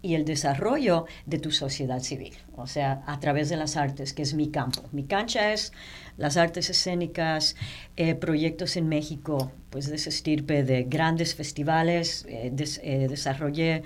[0.01, 4.21] y el desarrollo de tu sociedad civil, o sea, a través de las artes, que
[4.21, 4.83] es mi campo.
[4.91, 5.73] Mi cancha es
[6.17, 7.55] las artes escénicas,
[7.95, 12.25] eh, proyectos en México, pues de ese estirpe de grandes festivales.
[12.27, 12.53] Eh,
[12.83, 13.83] eh, desarrollé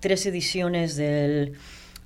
[0.00, 1.54] tres ediciones del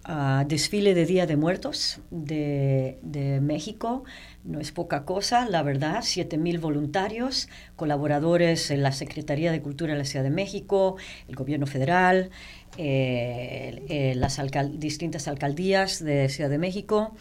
[0.05, 4.05] ah, desfile de Día de Muertos de, de, México.
[4.45, 9.99] No es poca cosa, la verdad, 7.000 voluntarios, colaboradores en la Secretaría de Cultura de
[9.99, 10.97] la Ciudad de México,
[11.29, 12.31] el Gobierno Federal,
[12.79, 14.41] las
[14.75, 17.15] distintas alcaldías de Ciudad de México.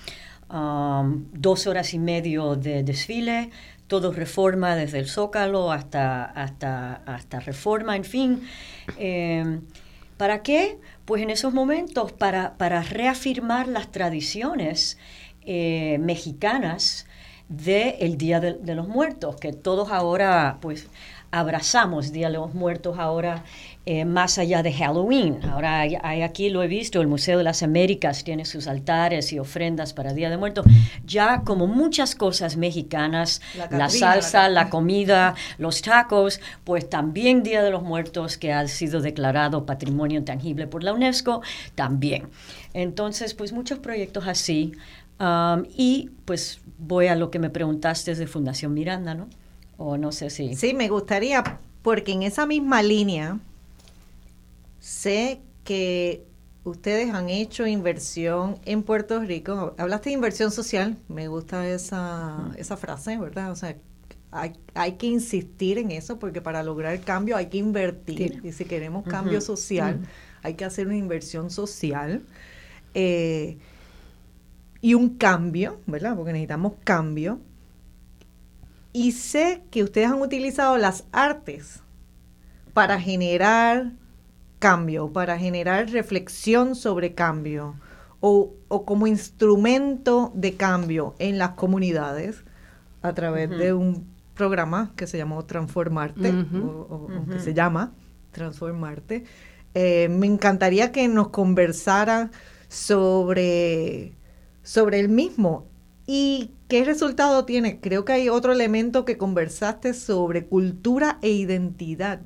[0.50, 3.50] Um, dos horas y medio de desfile,
[3.88, 8.42] todo reforma desde el Zócalo hasta, hasta, hasta reforma, en fin.
[8.98, 9.62] Em,
[10.16, 10.80] ¿Para qué?
[11.04, 14.98] Pues en esos momentos para, para reafirmar las tradiciones
[15.42, 17.08] eh, mexicanas
[17.50, 20.88] del Día de, de, los Muertos, que todos ahora pues
[21.32, 23.44] abrazamos Día de los Muertos ahora
[23.90, 25.40] eh, más allá de Halloween.
[25.50, 29.40] Ahora hay, aquí, lo he visto, el Museo de las Américas tiene sus altares y
[29.40, 30.66] ofrendas para Día de Muertos.
[31.06, 33.42] Ya como muchas cosas mexicanas,
[33.72, 34.70] la, salsa, la...
[34.70, 40.68] comida, los tacos, pues también Día de los Muertos, que ha sido declarado Patrimonio Tangible
[40.68, 41.42] por la UNESCO,
[41.76, 42.28] también.
[42.74, 44.74] Entonces, pues muchos proyectos así.
[45.18, 49.30] Um, y pues voy a lo que me preguntaste de Fundación Miranda, ¿no?
[49.78, 50.56] O no sé si...
[50.56, 53.40] Sí, me gustaría, porque en esa misma línea
[54.88, 56.26] Sé que
[56.64, 59.76] ustedes han hecho inversión en Puerto Rico.
[59.78, 63.52] Hablaste de inversión social, me gusta esa, esa frase, ¿verdad?
[63.52, 63.76] O sea,
[64.32, 68.40] hay, hay, que insistir en eso porque para lograr cambio hay que invertir.
[68.46, 70.08] Y si queremos cambio social,
[70.42, 72.22] hay que hacer una inversión social.
[72.94, 73.58] Eh,
[74.80, 76.16] y un cambio, ¿verdad?
[76.16, 77.42] Porque necesitamos cambio.
[78.94, 81.82] Y sé que ustedes han utilizado las artes
[82.74, 83.92] para generar
[84.60, 87.76] cambio, para generar reflexión sobre cambio
[88.20, 88.54] o,
[88.86, 92.44] como instrumento de cambio en las comunidades
[93.02, 97.94] a través de un programa que se llamó Transformarte o, que se llama
[98.32, 99.26] Transformarte.
[99.74, 102.32] Eh, me encantaría que nos conversara
[102.68, 104.14] sobre,
[104.64, 105.68] sobre el mismo
[106.08, 107.80] y qué resultado tiene.
[107.80, 112.22] Creo que hay otro elemento que conversaste sobre cultura e identidad.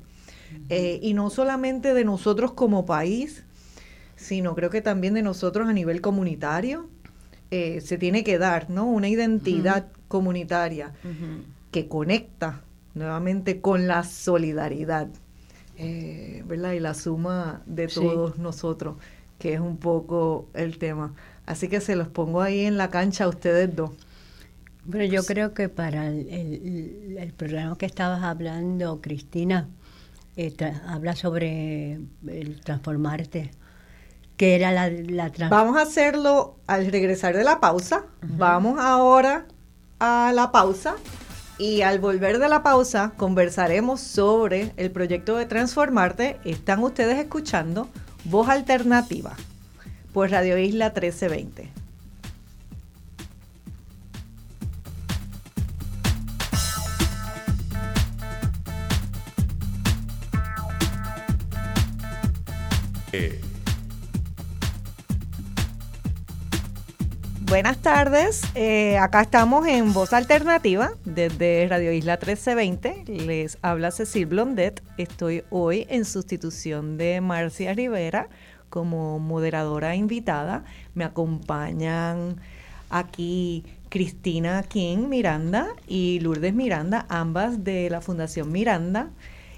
[0.68, 3.44] Eh, y no solamente de nosotros como país,
[4.16, 6.88] sino creo que también de nosotros a nivel comunitario,
[7.50, 8.86] eh, se tiene que dar, ¿no?
[8.86, 10.92] Una identidad comunitaria
[11.70, 12.62] que conecta
[12.94, 15.08] nuevamente con la solidaridad,
[15.76, 16.72] eh, ¿verdad?
[16.72, 18.96] Y la suma de todos nosotros,
[19.38, 21.14] que es un poco el tema.
[21.44, 23.90] Así que se los pongo ahí en la cancha a ustedes dos.
[24.84, 29.68] Bueno, yo creo que para el programa que estabas hablando, Cristina,
[30.36, 30.54] eh,
[30.86, 33.50] habla sobre el transformarte,
[34.36, 38.06] que era la, la Vamos a hacerlo al regresar de la pausa.
[38.22, 39.46] Vamos ahora
[39.98, 40.96] a la pausa
[41.58, 46.38] y al volver de la pausa conversaremos sobre el proyecto de Transformarte.
[46.44, 47.88] Están ustedes escuchando
[48.24, 49.36] Voz Alternativa
[50.12, 51.81] por Radio Isla 1320.
[67.40, 73.04] Buenas tardes, eh, acá estamos en Voz Alternativa desde Radio Isla 1320.
[73.26, 74.82] Les habla Cecil Blondet.
[74.96, 78.30] Estoy hoy en sustitución de Marcia Rivera
[78.70, 80.64] como moderadora invitada.
[80.94, 82.40] Me acompañan
[82.88, 89.10] aquí Cristina King Miranda y Lourdes Miranda, ambas de la Fundación Miranda.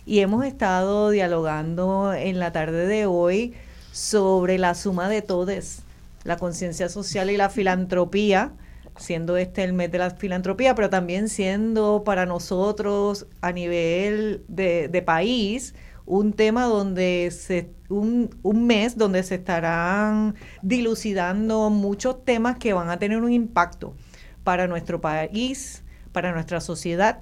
[0.06, 3.54] Y hemos estado dialogando en la tarde de hoy
[3.92, 5.84] sobre la suma de todes
[6.24, 8.52] la conciencia social y la filantropía,
[8.96, 15.02] siendo este el mes de la filantropía, pero también siendo para nosotros a nivel de,
[15.04, 15.74] país
[16.06, 18.30] un tema donde se, un,
[18.66, 23.94] mes donde se estarán dilucidando muchos temas que van a tener un impacto
[24.42, 25.82] para nuestro país,
[26.12, 27.20] para nuestra sociedad,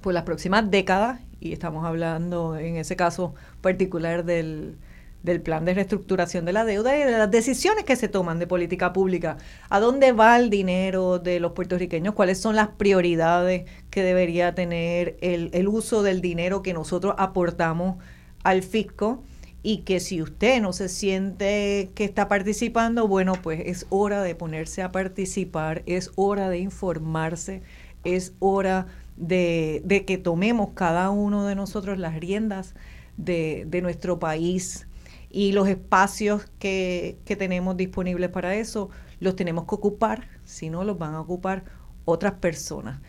[0.00, 4.76] por las próximas décadas, y estamos hablando en ese caso particular del,
[5.22, 8.46] del plan de reestructuración de la deuda y de las decisiones que se toman de
[8.46, 9.36] política pública.
[9.68, 12.14] ¿A dónde va el dinero de los puertorriqueños?
[12.14, 17.96] ¿Cuáles son las prioridades que debería tener el, el uso del dinero que nosotros aportamos
[18.42, 19.22] al fisco?
[19.60, 24.36] Y que si usted no se siente que está participando, bueno, pues es hora de
[24.36, 27.62] ponerse a participar, es hora de informarse,
[28.04, 28.86] es hora
[29.18, 32.74] de, que tomemos cada uno de nosotros las riendas
[33.16, 34.88] de, de nuestro país
[35.30, 38.90] y los espacios que, tenemos disponibles para eso
[39.20, 41.64] los tenemos que ocupar, si no los van a ocupar
[42.04, 43.00] otras personas.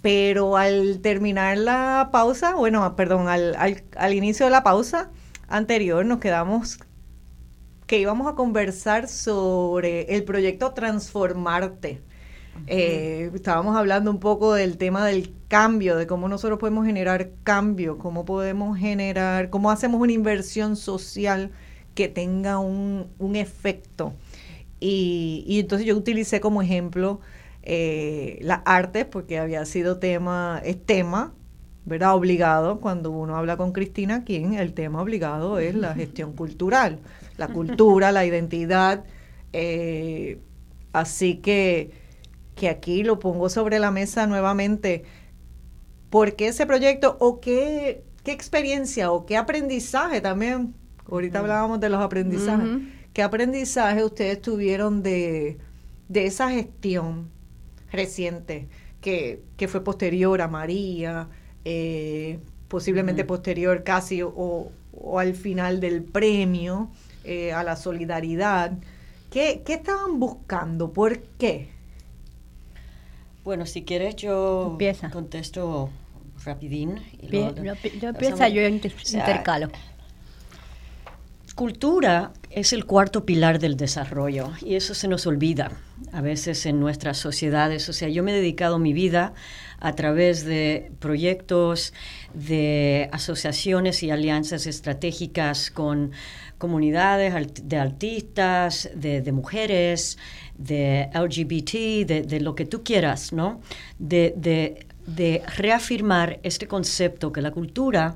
[0.00, 3.54] Pero al terminar la pausa, bueno, perdón, al,
[3.96, 5.10] al, inicio de la pausa
[5.48, 6.78] anterior nos quedamos
[7.86, 12.02] que íbamos a conversar sobre el proyecto Transformarte,
[12.66, 17.98] eh, estábamos hablando un poco del tema del cambio, de cómo nosotros podemos generar cambio,
[17.98, 21.50] cómo podemos generar, cómo hacemos una inversión social
[21.94, 24.14] que tenga un, efecto.
[24.80, 27.20] Y, entonces yo utilicé como ejemplo
[27.62, 31.34] eh, las artes, porque había sido tema, es tema,
[31.84, 32.14] ¿verdad?
[32.14, 37.00] Obligado, cuando uno habla con Cristina King, el tema obligado es la gestión cultural,
[37.36, 39.04] la cultura, la identidad.
[39.52, 40.40] Eh,
[40.92, 42.01] así que
[42.54, 45.04] que aquí lo pongo sobre la mesa nuevamente.
[46.10, 50.74] ¿Por qué ese proyecto o qué, qué experiencia o qué aprendizaje también,
[51.10, 52.68] ahorita hablábamos de los aprendizajes,
[53.12, 55.58] qué aprendizaje ustedes tuvieron de,
[56.12, 57.30] esa gestión
[57.90, 58.68] reciente
[59.00, 61.28] que, fue posterior a María,
[61.64, 62.38] eh,
[62.68, 64.70] posiblemente posterior casi o,
[65.18, 66.90] al final del premio,
[67.24, 68.78] eh, a la solidaridad.
[69.30, 70.92] ¿Qué, ¿Qué estaban buscando?
[70.92, 71.71] ¿Por qué?
[73.44, 74.78] Bueno, si quieres yo
[75.12, 75.90] contesto
[76.44, 77.00] rapidín.
[77.22, 78.12] yo, yo
[78.48, 79.70] yo intercalo.
[81.54, 85.70] Cultura es el cuarto pilar del desarrollo y eso se nos olvida
[86.10, 87.88] a veces en nuestras sociedades.
[87.88, 89.34] O sea, yo me he dedicado mi vida
[89.78, 91.92] a través de proyectos,
[92.32, 96.12] de asociaciones y alianzas estratégicas con
[96.62, 97.34] comunidades
[97.64, 100.16] de artistas, de, mujeres,
[100.56, 101.72] de LGBT,
[102.06, 103.60] de, lo que tú quieras, ¿no?
[103.98, 104.86] De,
[105.56, 108.14] reafirmar este concepto que la cultura,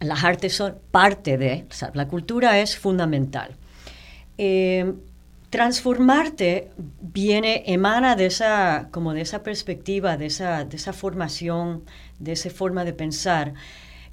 [0.00, 3.54] las artes son parte de, o sea, la cultura es fundamental.
[4.38, 4.94] Eh,
[5.50, 6.70] transformarte
[7.02, 11.82] viene, emana de esa, como de esa perspectiva, de esa, de esa formación,
[12.18, 13.52] de esa forma de pensar.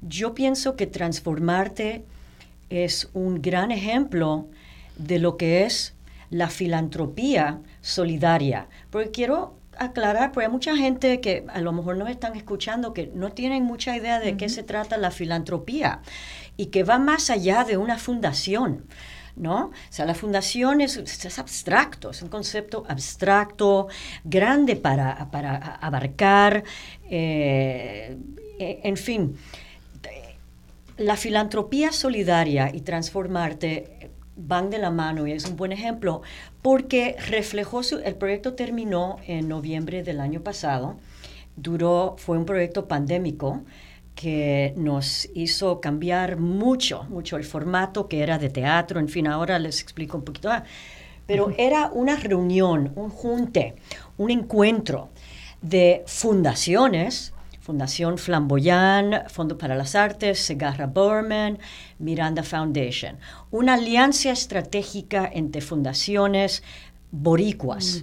[0.02, 2.04] Yo pienso que transformarte
[2.72, 4.48] es un gran ejemplo
[4.96, 5.94] de lo que es
[6.30, 8.68] la filantropía solidaria.
[8.90, 13.10] Porque quiero aclarar, porque hay mucha gente que a lo mejor nos están escuchando que
[13.14, 16.00] no tienen mucha idea de qué se trata la filantropía
[16.56, 18.86] y que va más allá de una fundación.
[19.34, 19.66] ¿no?
[19.66, 20.98] O sea, la fundación es,
[21.38, 23.88] abstracto, es un concepto abstracto,
[24.24, 25.12] grande para,
[25.80, 26.64] abarcar,
[27.08, 28.18] eh,
[28.58, 29.36] en fin
[30.96, 36.22] la filantropía solidaria y transformarte van de la mano y es un buen ejemplo
[36.62, 40.96] porque reflejó su, el proyecto terminó en noviembre del año pasado,
[41.56, 43.62] duró, fue un proyecto pandémico
[44.14, 49.58] que nos hizo cambiar mucho, mucho el formato que era de teatro, en fin, ahora
[49.58, 50.64] les explico un poquito más,
[51.26, 53.74] pero era una reunión, un junte,
[54.18, 55.08] un encuentro
[55.62, 57.32] de fundaciones,
[57.62, 61.60] Fundación Flamboyant, Fondo para las Artes, Segarra Berman,
[62.00, 63.18] Miranda Foundation.
[63.52, 66.64] Una alianza estratégica entre fundaciones
[67.12, 68.02] boricuas,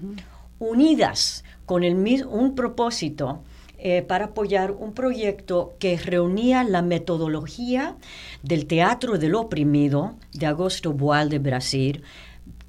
[0.59, 1.95] unidas con el,
[2.25, 3.43] un propósito
[3.77, 7.97] eh, para apoyar un proyecto que reunía la metodología
[8.43, 12.03] del teatro del oprimido de Augusto Boal de Brasil,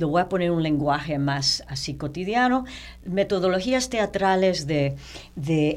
[0.01, 2.65] lo voy a poner un lenguaje más así cotidiano,
[3.05, 4.97] metodologías teatrales de,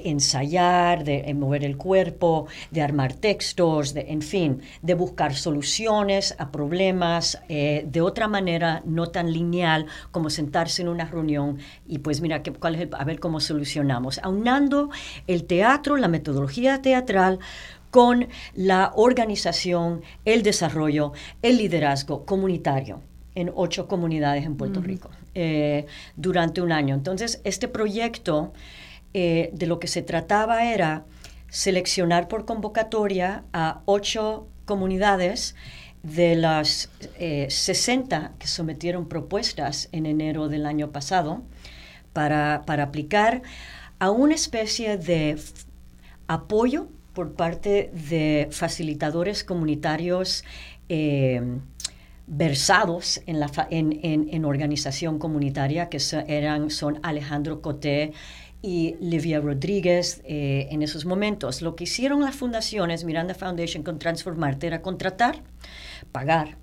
[0.06, 6.52] ensayar, de, mover el cuerpo, de armar textos, de, en fin, de buscar soluciones a
[6.52, 12.22] problemas eh, de otra manera no tan lineal como sentarse en una reunión y pues
[12.22, 14.90] mira, cuál es a ver cómo solucionamos, aunando
[15.28, 17.40] el teatro, la metodología teatral,
[17.92, 21.12] con la organización, el desarrollo,
[21.44, 23.02] el liderazgo comunitario
[23.36, 25.86] en ocho comunidades en Puerto Rico eh,
[26.16, 26.96] durante un año.
[26.96, 28.54] Entonces, este proyecto
[29.14, 31.06] eh, de lo que se trataba era
[31.50, 35.56] seleccionar por convocatoria a ocho comunidades
[36.02, 41.42] de las 60 eh, que sometieron propuestas en enero del año pasado
[42.12, 43.42] para, para aplicar
[44.00, 45.40] a una especie de
[46.28, 50.44] apoyo por parte de facilitadores comunitarios
[52.36, 58.14] versados en, la, en, en, organización comunitaria, que eran, son Alejandro Coté
[58.62, 61.62] y Livia Rodríguez eh, en esos momentos.
[61.62, 65.44] Lo que hicieron las fundaciones, Miranda Foundation con Transformarte, era contratar,
[66.12, 66.58] pagar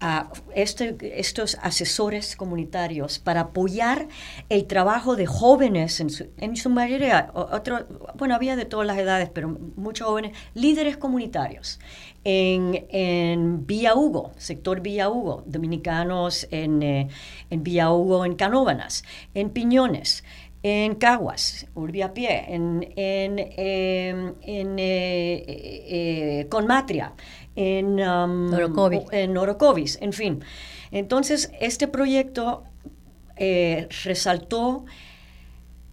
[0.00, 4.08] a este, estos asesores comunitarios para apoyar
[4.48, 8.96] el trabajo de jóvenes, en su, en su mayoría, otro, bueno, había de todas las
[8.96, 11.78] edades, pero muchos jóvenes, líderes comunitarios
[12.24, 17.08] en, en Villa Hugo, sector Villa Hugo, dominicanos en, eh,
[17.48, 20.24] en Villa Hugo, en Canóvanas, en Piñones,
[20.62, 27.14] en Caguas, Urbiapié, en, en, em, en eh, eh, Conmatria,
[27.56, 28.52] en, um,
[29.10, 30.44] en Orocovis, en fin.
[30.90, 32.64] Entonces, este proyecto
[34.04, 34.84] resaltó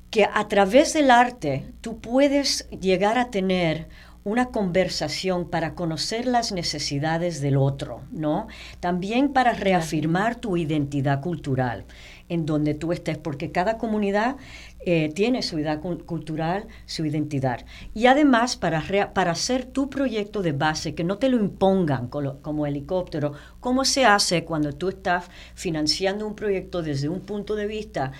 [0.09, 3.87] que a través del arte tú puedes llegar a tener
[4.27, 8.47] una conversación para conocer las necesidades del otro, ¿no?
[8.81, 11.85] También para reafirmar tu identidad cultural
[12.27, 14.35] en donde tú estés, porque cada comunidad
[14.81, 17.65] eh, tiene su identidad cultural, su identidad.
[17.93, 18.83] Y además para,
[19.13, 23.31] para hacer tu proyecto de base, que no te lo impongan como, helicóptero,
[23.61, 28.11] ¿cómo se hace cuando tú estás financiando un proyecto desde un punto de vista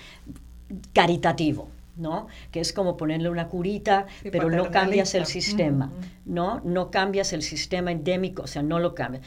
[0.94, 1.68] caritativo?
[1.98, 2.28] ¿No?
[2.50, 5.92] Que es como ponerle una curita, pero no cambias el sistema,
[6.24, 6.60] ¿no?
[6.64, 9.24] No cambias el sistema endémico, o sea, no lo cambias.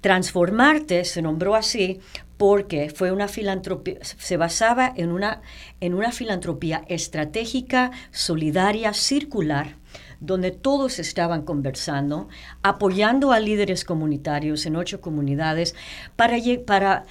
[0.00, 2.00] Transformarte se nombró así
[2.38, 5.42] porque fue una filantropía, se basaba en una,
[5.80, 9.76] en una filantropía estratégica, solidaria, circular,
[10.20, 12.28] donde todos estaban conversando,
[12.62, 15.74] apoyando a líderes comunitarios en ocho comunidades
[16.16, 17.04] para, para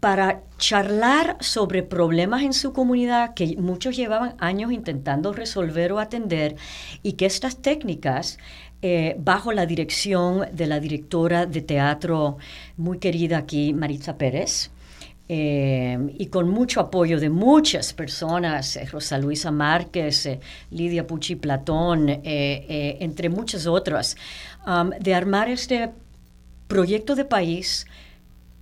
[0.00, 6.56] para charlar sobre problemas en su comunidad que muchos llevaban años intentando resolver o atender
[7.02, 8.38] y que estas técnicas,
[8.80, 12.38] eh, bajo la dirección de la directora de teatro
[12.78, 14.70] muy querida aquí, Maritza Pérez,
[15.28, 20.28] eh, y con mucho apoyo de muchas personas, eh, Rosa Luisa Márquez,
[20.70, 24.16] Lidia Pucci Platón, entre muchas otras,
[24.66, 25.90] um, de armar este
[26.66, 27.86] proyecto de país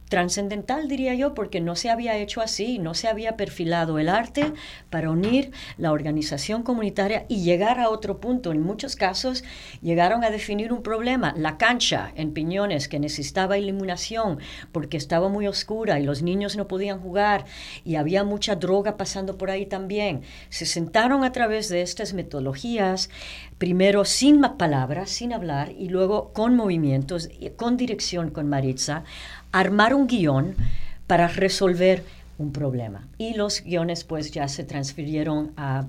[0.09, 4.53] trascendental, diría yo, porque no se había hecho así, no se había perfilado el arte
[4.91, 8.53] para unir la organización comunitaria y llegar a otro punto.
[8.53, 9.45] En muchos casos
[9.83, 14.39] llegaron a definir un problema, la cancha en Piñones que necesitaba iluminación
[14.73, 17.45] porque estaba muy oscura y los niños no podían jugar
[17.85, 20.23] y había mucha droga pasando por ahí también.
[20.49, 23.11] Se sentaron a través de estas metodologías,
[23.59, 29.05] primero sin palabras, sin hablar y luego con movimientos, con dirección con Maritza,
[29.53, 30.55] armar un guion
[31.07, 32.05] para resolver
[32.39, 33.09] un problema.
[33.19, 35.87] Y los guiones pues ya se transfirieron a,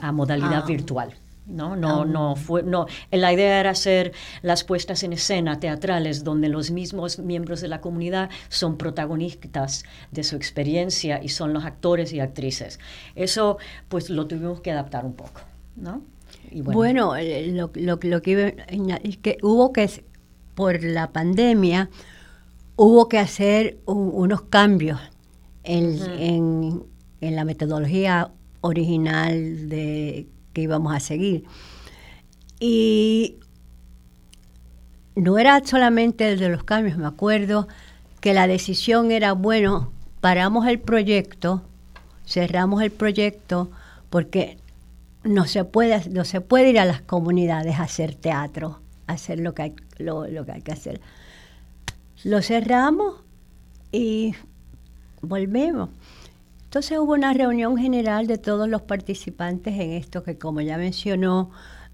[0.00, 0.66] a modalidad ah.
[0.66, 1.14] virtual.
[1.46, 2.04] No, no, ah.
[2.04, 2.86] no fue, no.
[3.10, 4.12] La idea era hacer
[4.42, 10.24] las puestas en escena teatrales donde los mismos miembros de la comunidad son protagonistas de
[10.24, 12.80] su experiencia y son los actores y actrices.
[13.14, 13.58] Eso,
[13.88, 15.40] pues, lo tuvimos que adaptar un poco,
[15.76, 16.02] ¿no?
[16.52, 18.56] bueno, eh, lo, lo, lo, que,
[19.22, 19.88] que hubo que
[20.54, 21.90] por la pandemia
[22.76, 25.00] hubo que hacer unos cambios
[25.64, 26.84] en,
[27.20, 28.30] la metodología
[28.60, 31.44] original de, que íbamos a seguir.
[32.60, 33.36] Y
[35.14, 37.68] no era solamente el de los cambios, me acuerdo
[38.20, 39.90] que la decisión era, bueno,
[40.20, 41.62] paramos el proyecto,
[42.26, 43.70] cerramos el proyecto,
[44.10, 44.58] porque
[45.24, 49.40] no se puede, no se puede ir a las comunidades a hacer teatro, a hacer
[49.40, 51.00] lo que hay, lo, lo que, hay que hacer.
[52.26, 53.20] Lo cerramos
[53.92, 54.34] y
[55.22, 55.90] volvemos.
[56.64, 61.52] Entonces hubo una reunión general de todos los participantes en esto que como ya mencionó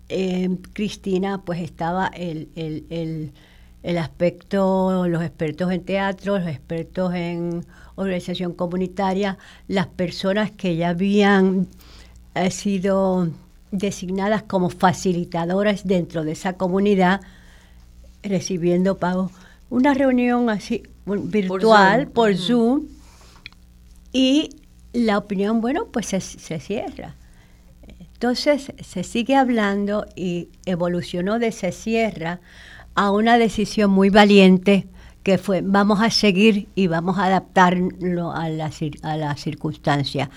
[0.08, 8.54] eh, Cristina, pues estaba el, el, aspecto, los expertos en teatro, los expertos en organización
[8.54, 9.36] comunitaria,
[9.68, 11.66] las personas que ya habían
[12.34, 13.28] eh, sido
[13.70, 17.20] designadas como facilitadoras dentro de esa comunidad,
[18.22, 19.30] recibiendo pagos
[19.72, 22.88] una reunión así virtual por Zoom,
[24.12, 24.50] y
[24.92, 26.20] la opinión, bueno, pues se,
[26.60, 27.16] cierra.
[28.12, 32.40] Entonces se sigue hablando y evolucionó de se cierra
[32.94, 34.86] a una decisión muy valiente
[35.22, 38.70] que fue vamos a seguir y vamos a adaptarlo a la,
[39.02, 40.28] a la circunstancia.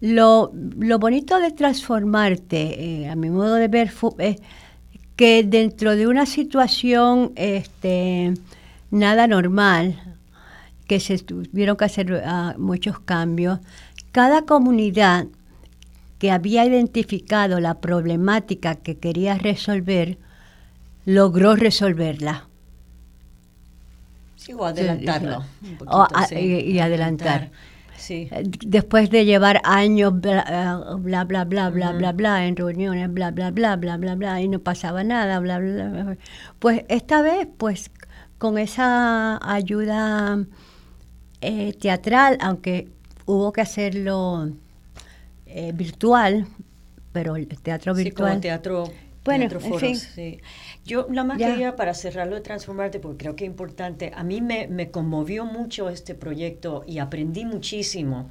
[0.00, 4.36] Lo, bonito de transformarte, eh, a mi modo de ver, es
[5.16, 8.32] que dentro de una situación este,
[8.90, 10.18] nada normal,
[10.86, 13.60] que se tuvieron que hacer ah, muchos cambios.
[14.12, 15.26] Cada comunidad
[16.20, 20.18] que había identificado la problemática que quería resolver,
[21.06, 22.46] logró resolverla.
[24.36, 25.42] Sí, o adelantarlo.
[26.30, 27.50] y, adelantar.
[27.96, 28.28] Sí.
[28.32, 33.30] Eh, después de llevar años bla bla bla bla bla bla bla en reuniones bla
[33.30, 36.16] bla bla bla bla bla y no pasaba nada bla bla, bla.
[36.58, 37.90] pues esta vez pues
[38.40, 40.42] con esa ayuda
[41.42, 42.88] eh, teatral, aunque
[43.26, 44.48] hubo que hacerlo
[45.44, 46.46] eh, virtual,
[47.12, 48.36] pero el teatro virtual.
[48.36, 48.90] Sí, teatro.
[49.26, 50.40] Bueno, en sí.
[50.86, 54.10] Yo nada más quería para cerrarlo de Transformarte, porque creo que es importante.
[54.14, 58.30] A mí me, conmovió mucho este proyecto y aprendí muchísimo.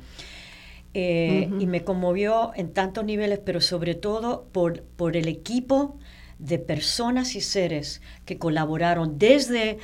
[0.96, 6.00] Eh, y me conmovió en tantos niveles, pero sobre todo por, por el equipo
[6.40, 9.78] de personas y seres que colaboraron desde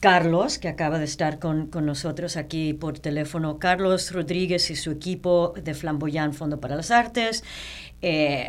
[0.00, 5.52] Carlos, que acaba de estar con, nosotros aquí por teléfono, Carlos Rodríguez y su equipo
[5.62, 7.44] de Flamboyant Fondo para las Artes,
[8.00, 8.46] eh,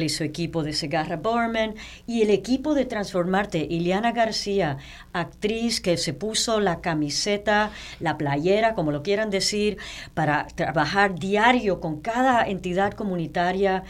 [0.00, 1.74] y su equipo de Segarra Borman,
[2.06, 4.78] y el equipo de Transformarte, Iliana García,
[5.12, 9.78] actriz que se puso la camiseta, la playera, como lo quieran decir,
[10.14, 13.82] para trabajar diario con cada entidad comunitaria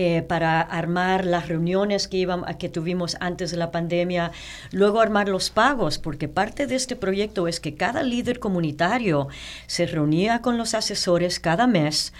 [0.00, 4.30] eh, para armar las reuniones que, íbamos, que tuvimos antes de la pandemia,
[4.70, 9.26] luego armar los pagos, porque parte de este proyecto es que cada líder comunitario
[9.66, 12.12] se reunía con los asesores cada mes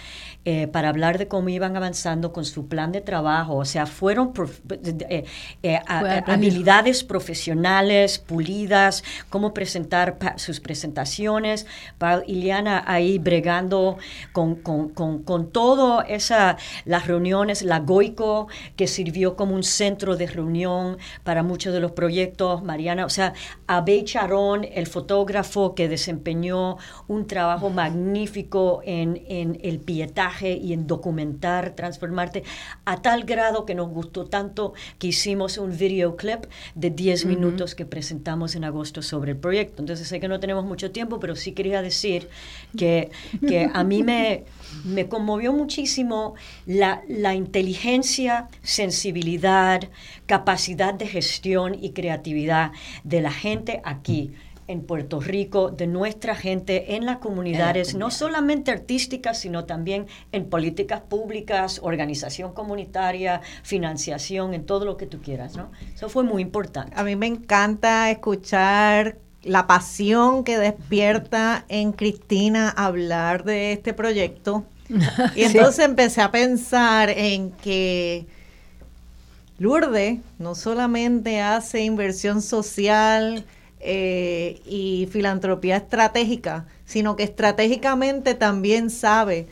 [0.44, 3.56] eh, para hablar de cómo iban avanzando con su plan de trabajo.
[3.56, 4.32] O sea, fueron
[4.70, 5.24] eh,
[5.62, 11.66] eh, habilidades profesionales pulidas, cómo presentar sus presentaciones.
[11.98, 13.98] Para Iliana ahí bregando
[14.32, 16.56] con, con, con, con todo esa,
[16.86, 21.92] las reuniones, la Goico, que sirvió como un centro de reunión para muchos de los
[21.92, 22.62] proyectos.
[22.62, 23.34] Mariana, o sea,
[23.66, 30.86] Abey Charón, el fotógrafo que desempeñó un trabajo magnífico en, en el pietaje y en
[30.86, 32.44] documentar, transformarte,
[32.84, 36.44] a tal grado que nos gustó tanto que hicimos un videoclip
[36.74, 39.82] de 10 minutos que presentamos en agosto sobre el proyecto.
[39.82, 42.28] Entonces sé que no tenemos mucho tiempo, pero sí quería decir
[42.76, 43.10] que,
[43.46, 44.44] que a mí me,
[44.84, 46.34] me conmovió muchísimo
[46.66, 49.88] la, la inteligencia, sensibilidad,
[50.26, 52.72] capacidad de gestión y creatividad
[53.04, 54.32] de la gente aquí
[54.68, 60.48] en Puerto Rico, de nuestra gente en las comunidades, no solamente artísticas, sino también en
[60.48, 65.72] políticas públicas, organización comunitaria, financiación, en todo lo que tú quieras, ¿no?
[65.94, 66.92] Eso fue muy importante.
[66.94, 74.64] A mí me encanta escuchar la pasión que despierta en Cristina hablar de este proyecto.
[75.34, 78.26] Y entonces empecé a pensar en que
[79.58, 83.44] Lourdes no solamente hace inversión social,
[83.80, 89.46] eh, y filantropía estratégica, sino que estratégicamente también sabe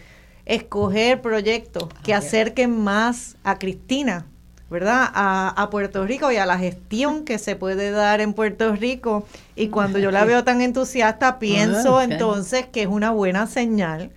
[0.47, 4.27] escoger proyectos que acerquen más a Cristina,
[4.69, 5.11] ¿verdad?
[5.15, 9.27] A, Puerto Rico y a la gestión que se puede dar en Puerto Rico.
[9.55, 14.11] Y cuando yo la veo tan entusiasta, pienso entonces que es una buena señal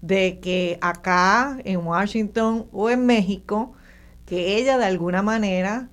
[0.00, 3.72] de que acá en Washington o en México,
[4.24, 5.88] que ella de alguna manera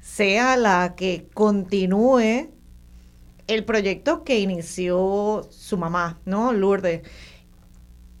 [0.00, 2.48] sea la que continúe
[3.46, 6.52] el proyecto que inició su mamá, ¿no?
[6.52, 7.02] Lourdes.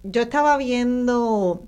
[0.02, 1.62] Yo estaba viendo,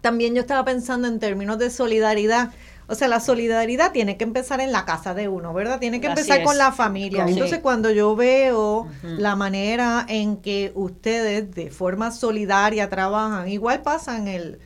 [0.00, 2.52] también yo estaba pensando en términos de solidaridad.
[2.86, 5.80] O sea, la solidaridad tiene que empezar en la casa de uno, ¿verdad?
[5.80, 7.26] Tiene que empezar con la familia.
[7.26, 14.18] Entonces, cuando yo veo la manera en que ustedes de forma solidaria trabajan, igual pasa
[14.18, 14.58] en el,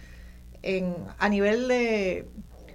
[0.63, 2.29] en, a nivel de,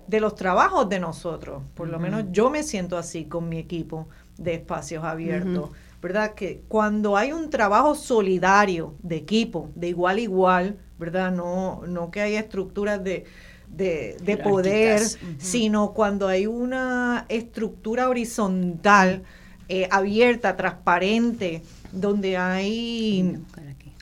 [0.07, 1.61] de los trabajos de nosotros.
[1.73, 4.07] Por lo menos yo me siento así con mi equipo
[4.37, 5.69] de espacios abiertos.
[6.01, 6.33] ¿Verdad?
[6.33, 11.31] Que cuando hay un trabajo solidario de equipo, de igual a igual, ¿verdad?
[11.31, 13.25] No, no que haya estructuras de,
[13.69, 15.01] de, poder,
[15.37, 19.23] sino cuando hay una estructura horizontal,
[19.69, 23.37] eh, abierta, transparente, donde hay,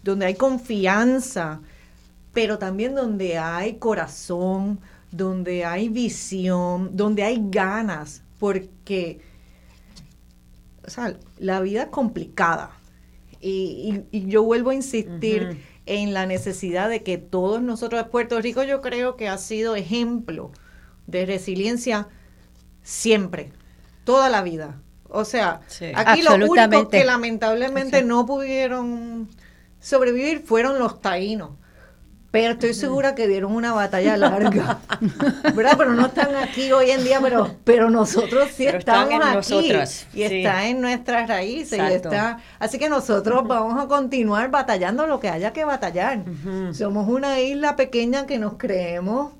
[0.03, 1.61] donde hay confianza,
[2.33, 4.79] pero también donde hay corazón,
[5.11, 9.19] donde hay visión, donde hay ganas, porque
[10.85, 12.71] o sea, la vida es complicada.
[13.39, 18.81] Y, yo vuelvo a insistir en la necesidad de que todos nosotros, Puerto Rico yo
[18.81, 20.51] creo que ha sido ejemplo
[21.07, 22.07] de resiliencia
[22.83, 23.51] siempre,
[24.03, 24.79] toda la vida.
[25.09, 25.61] O sea,
[25.95, 29.27] aquí los únicos que lamentablemente no pudieron
[29.79, 31.51] sobrevivir fueron los taínos
[32.31, 34.79] pero estoy segura que dieron una batalla larga,
[35.53, 35.75] ¿verdad?
[35.77, 39.73] Pero no están aquí hoy en día, pero, pero nosotros sí estamos aquí
[40.13, 45.19] y está en nuestras raíces y está, así que nosotros vamos a continuar batallando lo
[45.19, 46.23] que haya que batallar.
[46.73, 49.33] Somos una isla pequeña que nos creemos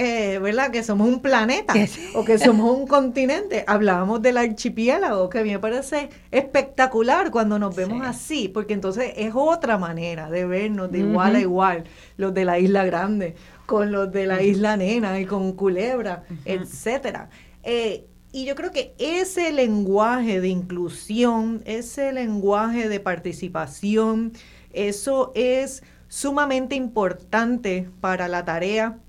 [0.00, 0.70] eh, ¿verdad?
[0.70, 1.74] Que somos un planeta
[2.14, 3.64] o que somos un continente.
[3.66, 9.12] Hablábamos del archipiélago, que a mí me parece espectacular cuando nos vemos así, porque entonces
[9.16, 11.84] es otra manera de vernos de igual a igual,
[12.16, 13.34] los de la isla grande,
[13.66, 17.28] con los de la isla nena y con culebra, etcétera.
[17.64, 24.32] Eh, y yo creo que ese lenguaje de inclusión, ese lenguaje de participación,
[24.72, 29.00] eso es sumamente importante para la tarea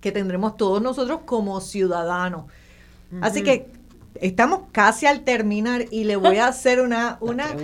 [0.00, 2.44] que tendremos todos nosotros como ciudadanos.
[3.20, 3.66] Así que
[4.20, 7.56] estamos casi al terminar y le voy a hacer una, una,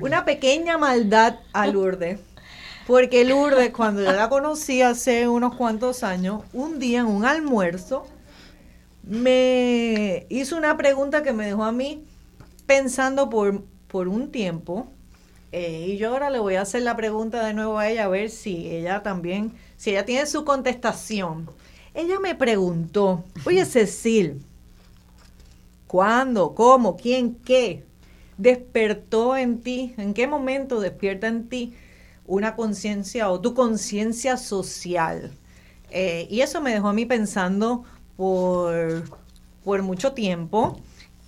[0.00, 2.20] una pequeña maldad a Lourdes.
[2.86, 8.06] Porque Lourdes, cuando yo la conocí hace unos cuantos años, un día en un almuerzo,
[9.02, 12.04] me hizo una pregunta que me dejó a mí
[12.66, 14.88] pensando por, por un tiempo.
[15.52, 18.08] Eh, y yo ahora le voy a hacer la pregunta de nuevo a ella, a
[18.08, 21.48] ver si ella también, si ella tiene su contestación.
[21.94, 24.40] Ella me preguntó, oye Cecil,
[25.86, 27.84] ¿cuándo, cómo, quién, qué
[28.38, 29.94] despertó en ti?
[29.96, 31.74] ¿En qué momento despierta en ti
[32.26, 35.32] una conciencia o tu conciencia social?
[35.90, 37.82] Eh, y eso me dejó a mí pensando
[38.16, 39.02] por,
[39.64, 40.78] por mucho tiempo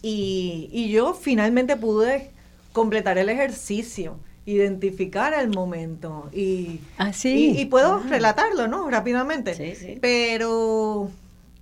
[0.01, 2.31] y, y yo finalmente pude
[2.73, 8.91] completar el ejercicio identificar el momento y, ah, y, puedo relatarlo, ¿no?
[8.91, 9.55] Rápidamente.
[9.55, 9.99] Sí, sí.
[10.01, 11.11] Pero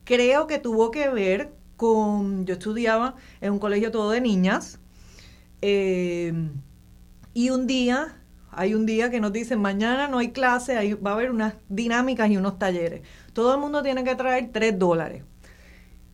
[0.04, 4.78] creo que tuvo que ver con, yo estudiaba en un colegio todo de niñas
[5.62, 6.32] eh,
[7.34, 8.16] y un día,
[8.50, 11.54] hay un día que nos dicen, mañana no hay clase, ahí va a haber unas
[11.68, 13.02] dinámicas y unos talleres.
[13.32, 15.22] Todo el mundo tiene que traer tres dólares.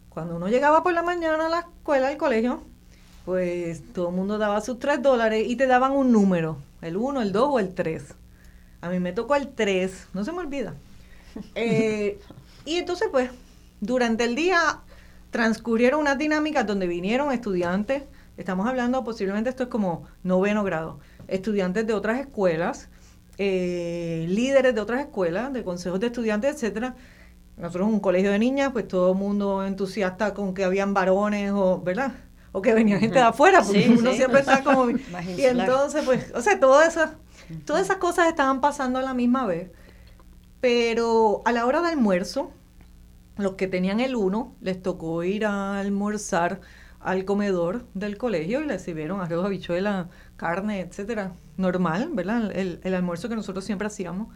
[0.09, 2.63] Cuando uno llegaba por la mañana a la escuela, al colegio,
[3.27, 7.23] pues todo el mundo daba sus tres dólares y te daban un número, el 1,
[7.23, 8.15] el 2 o el 3.
[8.81, 10.75] A mí me tocó el 3, no se me olvida.
[11.55, 12.19] Eh,
[12.65, 13.29] y entonces, pues,
[13.81, 14.79] durante el día
[15.31, 18.05] transcurrieron unas dinámicas donde vinieron estudiantes,
[18.39, 20.99] estamos hablando posiblemente esto es como noveno grado,
[21.29, 22.89] estudiantes de otras escuelas,
[23.37, 26.95] eh, líderes de otras escuelas, de consejos de estudiantes, etcétera.
[27.59, 31.83] Nosotros un colegio de niñas, pues todo el mundo entusiasta con que habían varones o,
[31.83, 32.13] ¿verdad?
[32.57, 34.89] O que venía gente de afuera, porque uno siempre está como...
[35.37, 37.11] y entonces, pues, o sea, todas esas,
[37.67, 39.73] todas esas cosas estaban pasando a la misma vez.
[40.63, 42.51] Pero a la hora de almuerzo,
[43.37, 46.63] los que tenían el uno, les tocó ir a almorzar
[46.99, 50.09] al comedor del colegio y les sirvieron arroz, habichuela,
[50.39, 51.35] carne, etcétera.
[51.59, 52.51] Normal, ¿verdad?
[52.57, 54.29] El, el almuerzo que nosotros siempre hacíamos.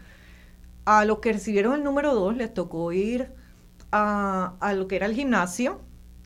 [0.85, 3.31] A los que recibieron el número dos, les tocó ir
[3.91, 5.81] a, a lo que era el gimnasio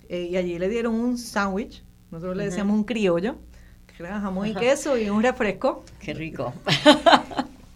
[0.10, 3.36] eh, y allí le dieron un sándwich nosotros le decíamos un criollo,
[3.88, 5.84] que era jamón y queso y un refresco.
[6.00, 6.54] Qué rico.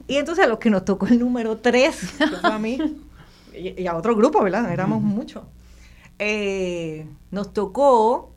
[0.08, 2.80] y entonces a los que nos tocó el número 3, que fue a mí,
[3.54, 4.72] y, a otro grupo, ¿verdad?
[4.72, 5.44] Éramos muchos.
[6.20, 8.34] Eh, nos tocó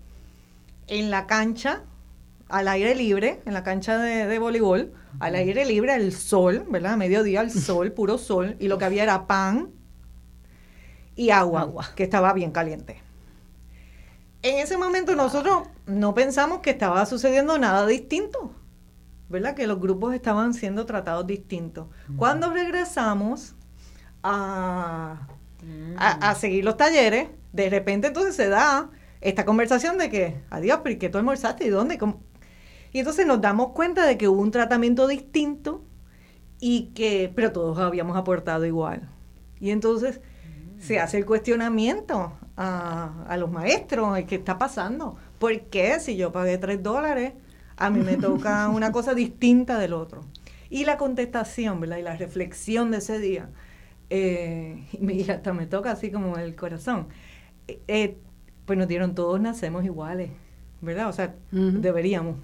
[0.86, 1.82] en la cancha,
[2.48, 6.94] al aire libre, en la cancha de, voleibol, al aire libre, al sol, ¿verdad?
[6.94, 9.70] A mediodía, al sol, puro sol, y lo que había era pan
[11.16, 11.90] y agua, agua.
[11.94, 13.02] que estaba bien caliente
[14.43, 18.52] en ese momento nosotros no pensamos que estaba sucediendo nada distinto,
[19.28, 19.55] ¿verdad?
[19.55, 21.86] Que los grupos estaban siendo tratados distintos.
[22.16, 23.55] Cuando regresamos
[24.23, 25.28] a,
[25.97, 28.90] a, seguir los talleres, de repente entonces se da
[29.20, 31.66] esta conversación de que, adiós, ¿pero qué tú almorzaste?
[31.66, 31.98] ¿Y dónde?
[32.93, 35.85] Y entonces nos damos cuenta de que hubo un tratamiento distinto
[36.59, 39.09] y que, pero todos habíamos aportado igual.
[39.60, 40.20] Y entonces
[40.81, 42.32] se hace el cuestionamiento
[42.62, 45.16] a, los maestros, ¿qué está pasando?
[45.39, 47.32] ¿Por qué si yo pagué tres dólares,
[47.76, 50.24] a mí me toca una cosa distinta del otro?
[50.70, 51.98] Y la contestación, ¿verdad?
[51.98, 53.51] Y la reflexión de ese día,
[54.10, 57.09] eh, y hasta me toca así como el corazón,
[57.68, 58.18] eh, eh,
[58.64, 60.30] pues nos dieron todos nacemos iguales,
[60.80, 61.09] ¿verdad?
[61.09, 62.36] O sea, deberíamos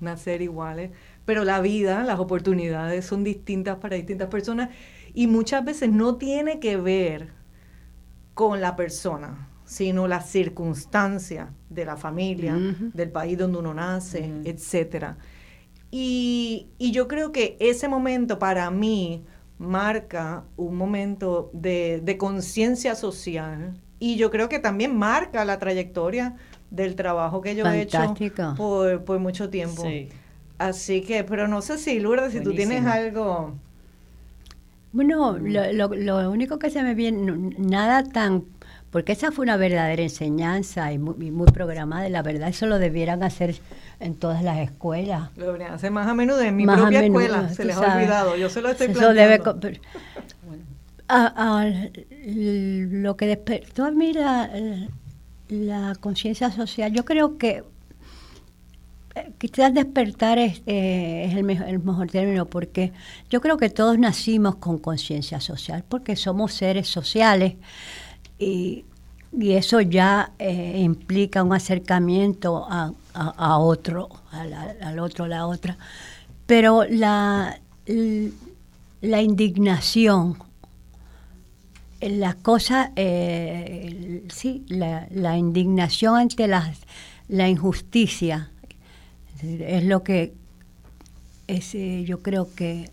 [0.00, 0.90] nacer iguales,
[1.24, 4.70] pero la vida, las oportunidades son distintas para distintas personas
[5.14, 7.30] y muchas veces no tiene que ver
[8.34, 12.56] con la persona, sino la circunstancia de la familia,
[12.92, 15.16] del país donde uno nace, etcétera.
[15.90, 19.24] Y, yo creo que ese momento para mí
[19.58, 26.36] marca un momento de, conciencia social y yo creo que también marca la trayectoria
[26.70, 28.14] del trabajo que yo he hecho
[28.56, 29.82] por, mucho tiempo.
[30.58, 33.54] Así que, pero no sé si, Lourdes, si tú tienes algo...
[34.92, 38.44] Bueno, lo, lo, único que se me viene, nada tan
[38.94, 43.24] porque esa fue una verdadera enseñanza y muy, programada, y la verdad eso lo debieran
[43.24, 43.56] hacer
[43.98, 45.30] en todas las escuelas.
[45.36, 48.48] Lo deberían hacer más a menudo en mi propia escuela, se les ha olvidado, yo
[48.48, 49.40] se lo estoy eso Debe,
[53.02, 57.64] lo que despertó a mí la, conciencia social, yo creo que
[59.16, 62.92] eh, quizás despertar es, eh, es el, mejor, el, mejor, término porque
[63.28, 67.54] yo creo que todos nacimos con conciencia social porque somos seres sociales
[68.44, 68.84] y,
[69.40, 75.76] eso ya eh, implica un acercamiento a, otro, al otro, a la otra.
[76.46, 77.58] Pero la,
[79.00, 80.38] la indignación,
[82.00, 86.72] la cosa, eh, sí, la, indignación ante la,
[87.26, 88.52] la injusticia
[89.42, 90.32] es lo que
[91.48, 92.88] es, eh, yo creo que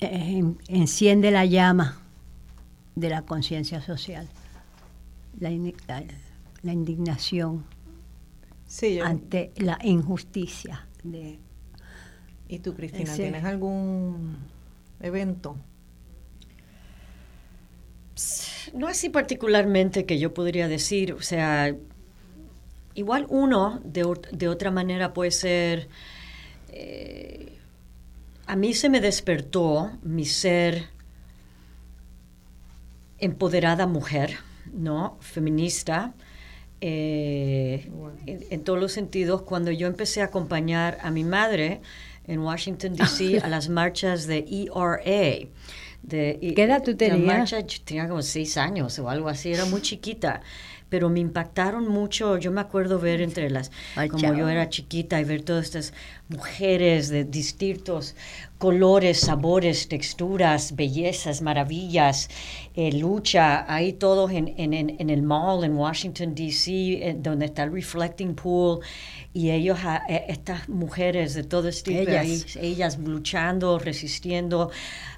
[0.00, 1.99] enciende la llama
[3.00, 4.28] de la conciencia social,
[5.38, 7.64] la, indignación
[9.02, 10.86] ante la injusticia.
[11.02, 11.38] De,
[12.48, 14.36] ¿Y tú, Cristina, tienes algún
[15.00, 15.56] evento?
[18.74, 21.74] No así particularmente que yo podría decir, o sea,
[22.94, 25.88] igual uno de, de otra manera puede ser,
[26.68, 27.56] eh,
[28.46, 30.99] a mí se me despertó mi ser
[33.20, 34.38] empoderada mujer,
[34.72, 35.16] ¿no?
[35.20, 36.14] Feminista.
[36.80, 37.90] Eh,
[38.26, 41.80] en, todos los sentidos, cuando yo empecé a acompañar a mi madre
[42.26, 45.48] en Washington, D.C., a las marchas de ERA.
[46.02, 47.54] De, ¿Qué edad tú tenías?
[47.84, 50.40] tenía como seis años o algo así, era muy chiquita
[50.90, 52.36] pero me impactaron mucho.
[52.36, 53.70] Yo me acuerdo ver entre las,
[54.10, 55.94] como yo era chiquita y ver todas estas
[56.28, 58.14] mujeres de distintos
[58.60, 62.28] colores, sabores, texturas, bellezas, maravillas,
[62.74, 67.62] eh, lucha, ahí todos en, en, en, el mall en Washington, D.C., eh, donde está
[67.62, 68.80] el Reflecting Pool,
[69.32, 69.78] y ellos,
[70.10, 74.70] eh, estas mujeres de todo este país, ellas luchando, resistiendo,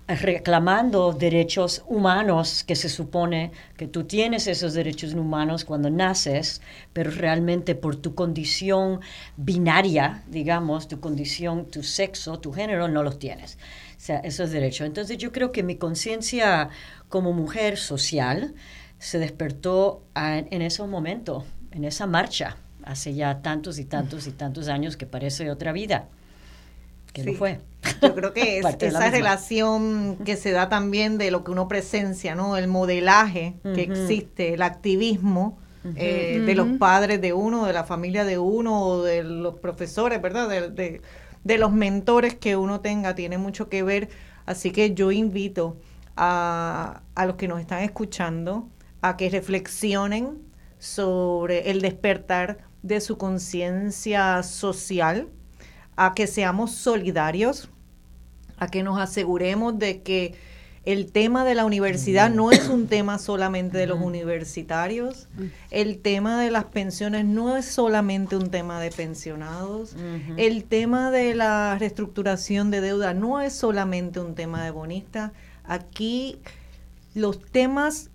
[0.08, 6.60] reclamando derechos humanos, que se supone que tú tienes esos derechos humanos cuando naces,
[6.92, 9.00] pero realmente por tu condición
[9.36, 13.58] binaria, digamos, tu condición, tu sexo, tu género, no los tienes.
[13.96, 14.86] O sea, esos derechos.
[14.86, 16.68] Entonces yo creo que mi conciencia
[17.08, 18.54] como mujer social
[18.98, 24.68] se despertó en ese momento, en esa marcha, hace ya tantos y tantos y tantos
[24.68, 26.08] años que parece otra vida
[27.12, 27.60] que no fue.
[28.00, 32.34] Yo creo que es esa relación que se da también de lo que uno presencia,
[32.34, 32.56] ¿no?
[32.56, 35.58] El modelaje que existe, el activismo
[35.96, 40.22] eh, de los padres de uno, de la familia de uno, o de los profesores,
[40.22, 40.48] ¿verdad?
[40.48, 41.00] De,
[41.42, 44.08] de, los mentores que uno tenga, tiene mucho que ver.
[44.46, 45.76] Así que yo invito
[46.16, 48.68] a, a los que nos están escuchando
[49.00, 50.38] a que reflexionen
[50.78, 55.28] sobre el despertar de su conciencia social,
[55.96, 57.68] a que seamos solidarios,
[58.58, 60.34] a que nos aseguremos de que
[60.84, 65.28] el tema de la universidad no es un tema solamente de los universitarios,
[65.70, 69.96] el tema de las pensiones no es solamente un tema de pensionados,
[70.36, 75.30] el tema de la reestructuración de deuda no es solamente un tema de bonistas.
[75.64, 76.40] Aquí
[77.14, 78.10] los temas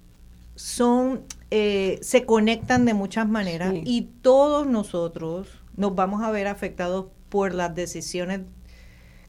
[0.55, 5.47] son, eh, se conectan de muchas maneras y todos nosotros
[5.77, 8.41] nos vamos a ver afectados por las decisiones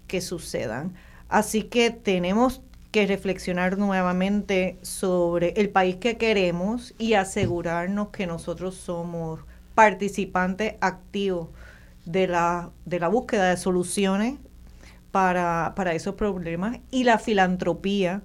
[0.06, 0.94] que sucedan.
[1.28, 8.74] Así que tenemos que reflexionar nuevamente sobre el país que queremos y asegurarnos que nosotros
[8.76, 9.40] somos
[9.74, 11.48] participantes activos
[12.06, 14.38] de la, de la búsqueda de soluciones
[15.10, 18.22] para, esos problemas y la filantropía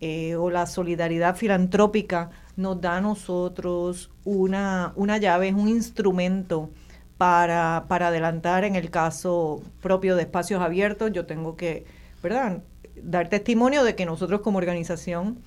[0.00, 6.70] eh, o la solidaridad filantrópica nos da a nosotros una, una llave, es un instrumento
[7.24, 11.10] para, para adelantar en el caso propio de espacios abiertos.
[11.10, 11.86] Yo tengo que,
[12.22, 12.58] ¿verdad?
[13.02, 15.38] dar testimonio de que nosotros como organización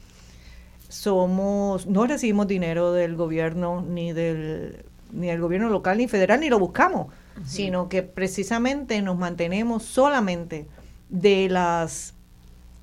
[0.89, 6.49] somos, no recibimos dinero del gobierno ni del ni del gobierno local ni federal ni
[6.49, 7.13] lo buscamos,
[7.45, 10.65] sino que precisamente nos mantenemos solamente
[11.09, 12.15] de las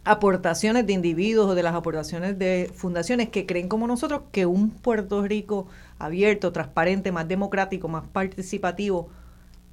[0.04, 4.70] aportaciones de individuos o de las aportaciones de fundaciones que creen como nosotros que un
[4.70, 5.66] Puerto Rico
[5.98, 9.08] abierto, transparente, más democrático, más participativo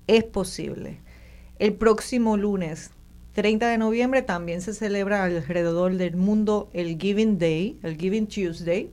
[0.07, 0.99] es posible.
[1.59, 2.91] El próximo lunes
[3.33, 8.91] 30 de noviembre también se celebra alrededor del mundo el Giving Day, el Giving Tuesday.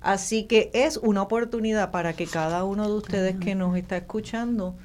[0.00, 4.76] Así que es una oportunidad para que cada uno de ustedes que nos está escuchando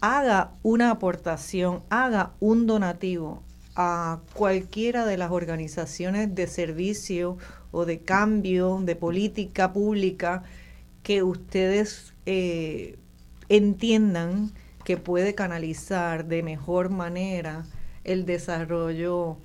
[0.00, 3.42] haga una aportación, haga un donativo
[3.76, 7.36] a cualquiera de las organizaciones de servicio
[7.70, 10.42] o de cambio de política pública
[11.02, 12.96] que ustedes eh,
[13.48, 14.50] entiendan
[14.84, 17.64] que puede canalizar de mejor manera
[18.04, 19.36] el desarrollo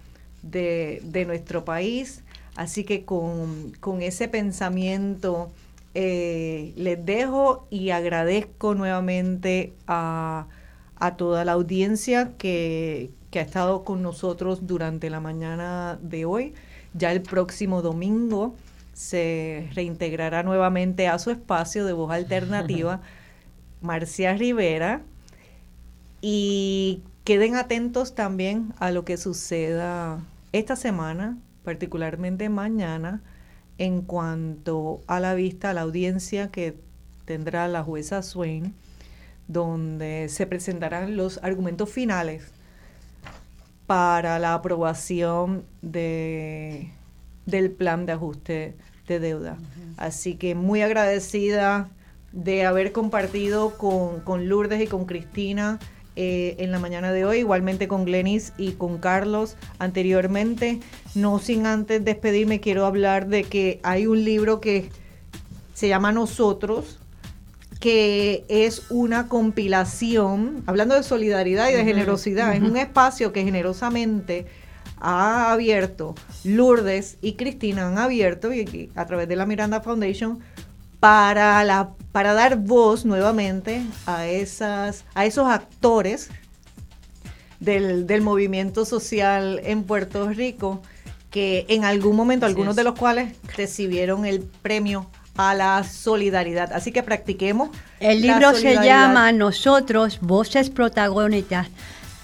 [0.43, 2.23] de, nuestro país.
[2.55, 5.51] Así que con, ese pensamiento
[5.93, 10.47] eh, les dejo y agradezco nuevamente a,
[11.17, 16.53] toda la audiencia que, que, ha estado con nosotros durante la mañana de hoy.
[16.93, 18.55] Ya el próximo domingo
[18.93, 23.01] se reintegrará nuevamente a su espacio de voz alternativa
[23.81, 25.01] Marcia Rivera.
[26.21, 33.21] Y Queden atentos también a lo que suceda esta semana, particularmente mañana,
[33.77, 36.79] en cuanto a la vista, a la audiencia que
[37.25, 38.73] tendrá la jueza Swain,
[39.47, 42.51] donde se presentarán los argumentos finales
[43.91, 46.93] para la aprobación de,
[47.45, 49.57] del plan de ajuste de deuda.
[49.97, 51.89] Así que muy agradecida
[52.31, 55.77] de haber compartido con, con Lourdes y con Cristina
[56.15, 60.79] eh, en la mañana de hoy, igualmente con Glenis y con Carlos anteriormente.
[61.13, 64.87] No sin antes despedirme, quiero hablar de que hay un libro que
[65.73, 67.00] se llama Nosotros,
[67.81, 74.45] que es una compilación, hablando de solidaridad y de generosidad, es un espacio que generosamente
[74.97, 76.13] ha abierto,
[76.43, 80.39] Lourdes y Cristina han abierto y, a través de la Miranda Foundation
[80.99, 86.29] para, la, para dar voz nuevamente a, esas, a esos actores
[87.59, 90.83] del, del movimiento social en Puerto Rico
[91.31, 95.09] que en algún momento, algunos de los cuales recibieron el premio
[95.49, 96.71] a la solidaridad.
[96.73, 97.69] Así que practiquemos.
[97.99, 101.67] El libro se llama Nosotros, Voces Protagonistas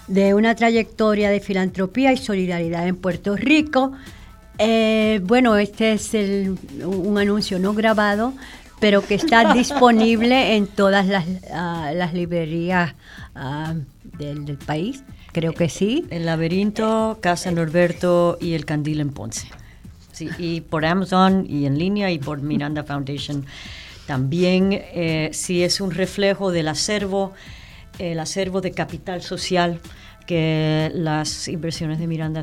[0.07, 3.91] de una trayectoria de filantropía y solidaridad en Puerto Rico.
[4.57, 6.14] Eh, bueno, este es
[6.84, 8.34] un anuncio no grabado,
[8.80, 12.95] pero que está disponible en todas las, ah, librerías
[13.35, 13.76] ah,
[14.18, 15.03] del, país.
[15.34, 16.06] Creo que sí.
[16.10, 19.48] El laberinto, Casa Norberto y el Candil en Ponce.
[20.18, 23.45] Sí, y por Amazon y en línea y por Miranda Foundation.
[24.07, 27.34] También eh, sí es un reflejo del acervo,
[27.99, 29.80] el acervo de capital social
[30.26, 32.41] que las inversiones de Miranda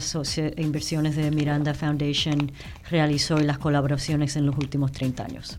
[0.56, 2.52] inversiones de Miranda Foundation
[2.90, 5.58] realizó y las colaboraciones en los últimos 30 años.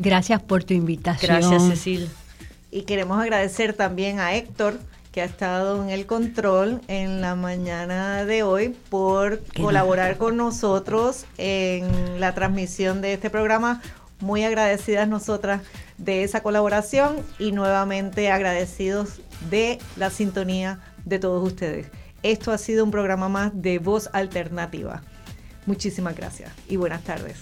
[0.00, 1.38] Gracias por tu invitación.
[1.38, 2.08] Gracias, Cecil.
[2.72, 4.80] Y queremos agradecer también a Héctor
[5.12, 11.26] que ha estado en el control en la mañana de hoy por colaborar con nosotros
[11.36, 13.82] en la transmisión de este programa.
[14.20, 15.62] Muy agradecidas nosotras
[15.98, 21.88] de esa colaboración y nuevamente agradecidos de la sintonía de todos ustedes.
[22.22, 25.02] Esto ha sido un programa más de Voz Alternativa.
[25.66, 27.38] Muchísimas gracias y buenas tardes.